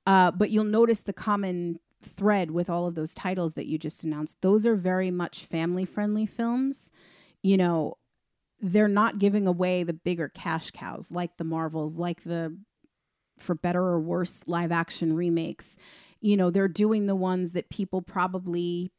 uh, 0.07 0.31
but 0.31 0.49
you'll 0.49 0.65
notice 0.65 1.01
the 1.01 1.13
common 1.13 1.79
thread 2.01 2.51
with 2.51 2.71
all 2.71 2.87
of 2.87 2.95
those 2.95 3.15
titles 3.15 3.55
that 3.55 3.67
you 3.67 3.77
just 3.77 4.05
announced 4.05 4.41
those 4.41 4.65
are 4.65 4.77
very 4.77 5.11
much 5.11 5.45
family 5.45 5.85
friendly 5.85 6.27
films 6.27 6.93
you 7.43 7.57
know 7.57 7.97
they're 8.61 8.89
not 8.89 9.19
giving 9.19 9.47
away 9.47 9.83
the 9.83 9.93
bigger 9.93 10.29
cash 10.29 10.71
cows 10.71 11.11
like 11.11 11.37
the 11.37 11.45
marvels 11.45 11.99
like 11.99 12.23
the 12.23 12.57
for 13.37 13.55
better 13.55 13.83
or 13.83 14.01
worse 14.01 14.45
live 14.47 14.71
action 14.71 15.15
remakes 15.15 15.77
you 16.21 16.37
know 16.37 16.51
they're 16.51 16.69
doing 16.69 17.07
the 17.07 17.17
ones 17.17 17.53
that 17.53 17.69
people 17.69 18.01
probably 18.01 18.93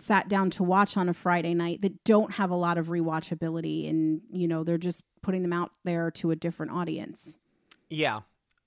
sat 0.00 0.28
down 0.28 0.50
to 0.50 0.62
watch 0.62 0.96
on 0.96 1.08
a 1.08 1.14
Friday 1.14 1.54
night 1.54 1.82
that 1.82 2.04
don't 2.04 2.32
have 2.32 2.50
a 2.50 2.56
lot 2.56 2.78
of 2.78 2.86
rewatchability 2.86 3.88
and 3.88 4.22
you 4.32 4.48
know 4.48 4.64
they're 4.64 4.78
just 4.78 5.04
putting 5.22 5.42
them 5.42 5.52
out 5.52 5.72
there 5.84 6.10
to 6.10 6.30
a 6.30 6.36
different 6.36 6.72
audience. 6.72 7.36
Yeah. 7.88 8.20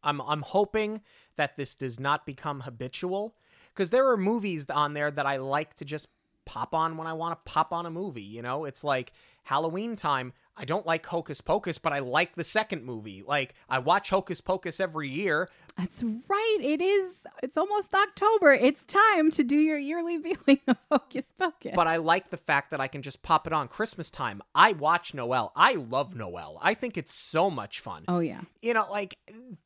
I'm 0.03 0.21
I'm 0.21 0.41
hoping 0.41 1.01
that 1.37 1.55
this 1.57 1.75
does 1.75 1.99
not 1.99 2.25
become 2.25 2.61
habitual 2.61 3.35
because 3.73 3.89
there 3.89 4.07
are 4.09 4.17
movies 4.17 4.65
on 4.69 4.93
there 4.93 5.11
that 5.11 5.25
I 5.25 5.37
like 5.37 5.75
to 5.77 5.85
just 5.85 6.09
pop 6.45 6.73
on 6.73 6.97
when 6.97 7.07
I 7.07 7.13
want 7.13 7.37
to 7.37 7.51
pop 7.51 7.71
on 7.71 7.85
a 7.85 7.91
movie, 7.91 8.21
you 8.21 8.41
know? 8.41 8.65
It's 8.65 8.83
like 8.83 9.13
Halloween 9.43 9.95
time, 9.95 10.33
I 10.55 10.65
don't 10.65 10.85
like 10.85 11.05
Hocus 11.05 11.41
Pocus, 11.41 11.77
but 11.79 11.93
I 11.93 11.99
like 11.99 12.35
the 12.35 12.43
second 12.43 12.83
movie. 12.83 13.23
Like 13.25 13.55
I 13.67 13.79
watch 13.79 14.11
Hocus 14.11 14.39
Pocus 14.39 14.79
every 14.79 15.09
year. 15.09 15.49
That's 15.77 16.03
right. 16.03 16.57
It 16.61 16.79
is. 16.79 17.25
It's 17.41 17.57
almost 17.57 17.93
October. 17.93 18.53
It's 18.53 18.85
time 18.85 19.31
to 19.31 19.43
do 19.43 19.55
your 19.55 19.79
yearly 19.79 20.17
viewing 20.47 20.59
of 20.67 20.77
Hocus 20.91 21.33
Pocus. 21.37 21.71
But 21.75 21.87
I 21.87 21.97
like 21.97 22.29
the 22.29 22.37
fact 22.37 22.69
that 22.71 22.79
I 22.79 22.87
can 22.87 23.01
just 23.01 23.23
pop 23.23 23.47
it 23.47 23.53
on 23.53 23.67
Christmas 23.67 24.11
time. 24.11 24.43
I 24.53 24.73
watch 24.73 25.15
Noelle. 25.15 25.51
I 25.55 25.73
love 25.73 26.15
Noelle. 26.15 26.59
I 26.61 26.75
think 26.75 26.97
it's 26.97 27.13
so 27.13 27.49
much 27.49 27.79
fun. 27.79 28.05
oh 28.07 28.19
yeah. 28.19 28.41
You 28.61 28.75
know, 28.75 28.85
like 28.91 29.17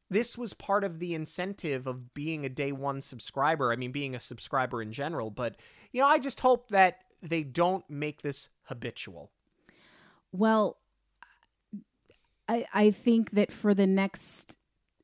this 0.10 0.38
was 0.38 0.54
part 0.54 0.86
of 0.86 1.00
the 1.00 1.14
incentive 1.14 1.86
of 1.86 2.14
being 2.14 2.46
a 2.46 2.50
day 2.50 2.72
one 2.72 3.02
subscriber. 3.02 3.74
I 3.74 3.76
mean, 3.76 3.92
being 3.92 4.16
a 4.16 4.20
subscriber 4.20 4.82
in 4.82 4.94
general. 4.94 5.32
But 5.32 5.58
you 5.92 6.02
know, 6.02 6.08
I 6.08 6.20
just 6.20 6.40
hope 6.40 6.70
that 6.70 7.00
they 7.22 7.44
don't 7.44 7.84
make 7.90 8.22
this 8.22 8.48
habitual. 8.64 9.32
Well, 10.32 10.78
I 12.48 12.66
I 12.74 12.92
think 12.92 13.32
that 13.32 13.52
for 13.52 13.74
the 13.74 13.88
next 13.88 14.58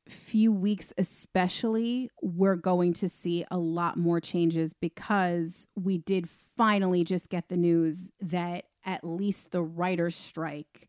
few 0.08 0.52
weeks 0.52 0.92
especially 0.98 2.10
we're 2.22 2.56
going 2.56 2.92
to 2.92 3.08
see 3.08 3.42
a 3.50 3.56
lot 3.56 3.96
more 3.96 4.20
changes 4.20 4.74
because 4.74 5.66
we 5.76 5.96
did 5.96 6.28
finally 6.28 7.04
just 7.04 7.30
get 7.30 7.48
the 7.48 7.56
news 7.56 8.10
that 8.20 8.66
at 8.84 9.02
least 9.02 9.50
the 9.50 9.62
writers 9.62 10.14
strike 10.14 10.88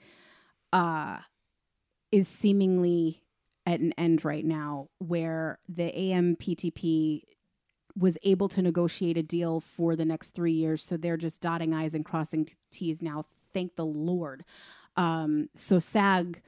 uh 0.74 1.20
is 2.12 2.28
seemingly 2.28 3.24
at 3.66 3.80
an 3.80 3.94
end 3.98 4.26
right 4.26 4.46
now 4.46 4.90
where 5.00 5.60
the 5.68 5.92
AMPTP 5.92 7.24
was 7.98 8.18
able 8.24 8.50
to 8.50 8.62
negotiate 8.62 9.18
a 9.18 9.24
deal 9.24 9.60
for 9.60 9.96
the 9.96 10.06
next 10.06 10.32
3 10.36 10.52
years. 10.52 10.84
So 10.84 10.98
they're 10.98 11.18
just 11.18 11.42
dotting 11.42 11.74
i's 11.74 11.94
and 11.94 12.06
crossing 12.06 12.48
t's 12.72 13.02
now 13.02 13.26
thank 13.56 13.76
the 13.76 13.86
lord 13.86 14.46
um 14.98 15.50
so 15.56 15.80
SAG 15.80 16.42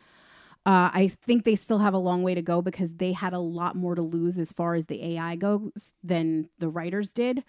uh, 0.67 0.91
I 0.93 1.07
think 1.07 1.45
they 1.45 1.55
still 1.55 1.77
have 1.77 1.93
a 1.93 1.97
long 1.97 2.23
way 2.23 2.35
to 2.35 2.41
go 2.41 2.61
because 2.61 2.91
they 2.95 3.13
had 3.13 3.31
a 3.31 3.39
lot 3.39 3.77
more 3.77 3.95
to 3.95 4.01
lose 4.01 4.38
as 4.38 4.51
far 4.51 4.75
as 4.75 4.88
the 4.88 5.01
AI 5.13 5.38
goes 5.38 5.93
than 6.03 6.49
the 6.59 6.67
writers 6.67 7.13
did. 7.13 7.45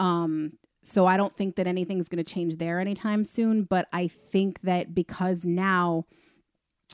Um, 0.00 0.54
so 0.82 1.04
I 1.04 1.18
don't 1.18 1.36
think 1.36 1.56
that 1.56 1.66
anything's 1.66 2.08
going 2.08 2.24
to 2.24 2.32
change 2.34 2.56
there 2.56 2.80
anytime 2.80 3.26
soon. 3.26 3.64
But 3.64 3.88
I 3.92 4.08
think 4.08 4.62
that 4.62 4.94
because 4.94 5.44
now 5.44 6.06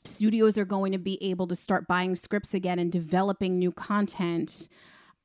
studios 0.05 0.59
are 0.59 0.65
going 0.65 0.91
to 0.91 0.99
be 0.99 1.23
able 1.23 1.47
to 1.47 1.55
start 1.55 1.87
buying 1.87 2.17
scripts 2.17 2.55
again 2.55 2.81
and 2.81 2.91
developing 2.91 3.57
new 3.57 3.71
content, 3.71 4.69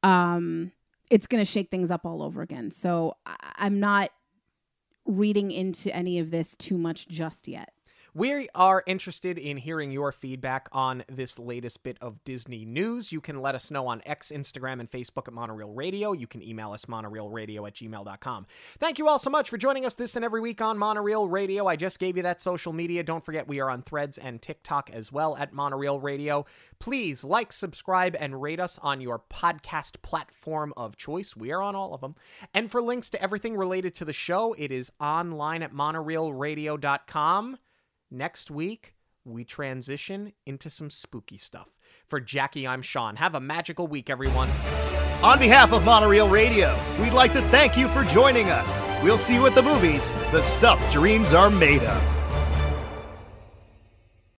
um, 0.03 0.71
it's 1.09 1.25
going 1.25 1.43
to 1.43 1.49
shake 1.51 1.71
things 1.71 1.89
up 1.89 2.05
all 2.05 2.21
over 2.21 2.43
again. 2.43 2.69
So 2.69 3.15
I- 3.25 3.53
I'm 3.57 3.79
not 3.79 4.11
reading 5.05 5.51
into 5.51 5.93
any 5.95 6.19
of 6.19 6.31
this 6.31 6.55
too 6.55 6.77
much 6.77 7.07
just 7.07 7.47
yet. 7.47 7.73
We 8.15 8.47
are 8.53 8.83
interested 8.85 9.39
in 9.39 9.57
hearing 9.57 9.89
your 9.89 10.11
feedback 10.11 10.69
on 10.71 11.03
this 11.09 11.39
latest 11.39 11.81
bit 11.81 11.97
of 11.99 12.23
Disney 12.23 12.63
news. 12.63 13.11
You 13.11 13.19
can 13.19 13.41
let 13.41 13.55
us 13.55 13.71
know 13.71 13.87
on 13.87 14.03
X, 14.05 14.31
Instagram, 14.31 14.79
and 14.79 14.91
Facebook 14.91 15.27
at 15.27 15.33
Monoreel 15.33 15.75
Radio. 15.75 16.11
You 16.11 16.27
can 16.27 16.43
email 16.43 16.73
us 16.73 16.85
monoreelradio 16.85 17.67
at 17.67 17.73
gmail.com. 17.73 18.45
Thank 18.77 18.99
you 18.99 19.07
all 19.07 19.17
so 19.17 19.31
much 19.31 19.49
for 19.49 19.57
joining 19.57 19.83
us 19.83 19.95
this 19.95 20.15
and 20.15 20.23
every 20.23 20.41
week 20.41 20.61
on 20.61 20.77
Monoreel 20.77 21.31
Radio. 21.31 21.65
I 21.65 21.75
just 21.75 21.97
gave 21.97 22.15
you 22.15 22.21
that 22.21 22.39
social 22.39 22.71
media. 22.71 23.01
Don't 23.01 23.25
forget 23.25 23.47
we 23.47 23.59
are 23.59 23.71
on 23.71 23.81
Threads 23.81 24.19
and 24.19 24.39
TikTok 24.39 24.91
as 24.91 25.11
well 25.11 25.35
at 25.35 25.51
Monoreel 25.51 25.99
Radio. 25.99 26.45
Please 26.77 27.23
like, 27.23 27.51
subscribe, 27.51 28.15
and 28.19 28.43
rate 28.43 28.59
us 28.59 28.77
on 28.83 29.01
your 29.01 29.23
podcast 29.27 30.03
platform 30.03 30.71
of 30.77 30.97
choice. 30.97 31.35
We 31.35 31.51
are 31.51 31.63
on 31.63 31.75
all 31.75 31.95
of 31.95 32.01
them. 32.01 32.13
And 32.53 32.69
for 32.69 32.79
links 32.79 33.09
to 33.09 33.23
everything 33.23 33.57
related 33.57 33.95
to 33.95 34.05
the 34.05 34.13
show, 34.13 34.53
it 34.53 34.71
is 34.71 34.91
online 35.01 35.63
at 35.63 35.73
monoreelradio.com. 35.73 37.57
Next 38.15 38.51
week, 38.51 38.93
we 39.25 39.43
transition 39.43 40.33
into 40.45 40.69
some 40.69 40.91
spooky 40.91 41.35
stuff. 41.35 41.69
For 42.05 42.19
Jackie, 42.19 42.67
I'm 42.67 42.83
Sean. 42.83 43.15
Have 43.15 43.33
a 43.33 43.39
magical 43.39 43.87
week, 43.87 44.07
everyone. 44.07 44.49
On 45.23 45.39
behalf 45.39 45.73
of 45.73 45.81
Monoreel 45.81 46.29
Radio, 46.29 46.77
we'd 47.01 47.13
like 47.13 47.33
to 47.33 47.41
thank 47.49 47.75
you 47.75 47.87
for 47.87 48.03
joining 48.03 48.51
us. 48.51 48.79
We'll 49.01 49.17
see 49.17 49.33
you 49.33 49.47
at 49.47 49.55
the 49.55 49.63
movies, 49.63 50.11
the 50.31 50.43
stuff 50.43 50.79
dreams 50.93 51.33
are 51.33 51.49
made 51.49 51.81
of. 51.81 52.12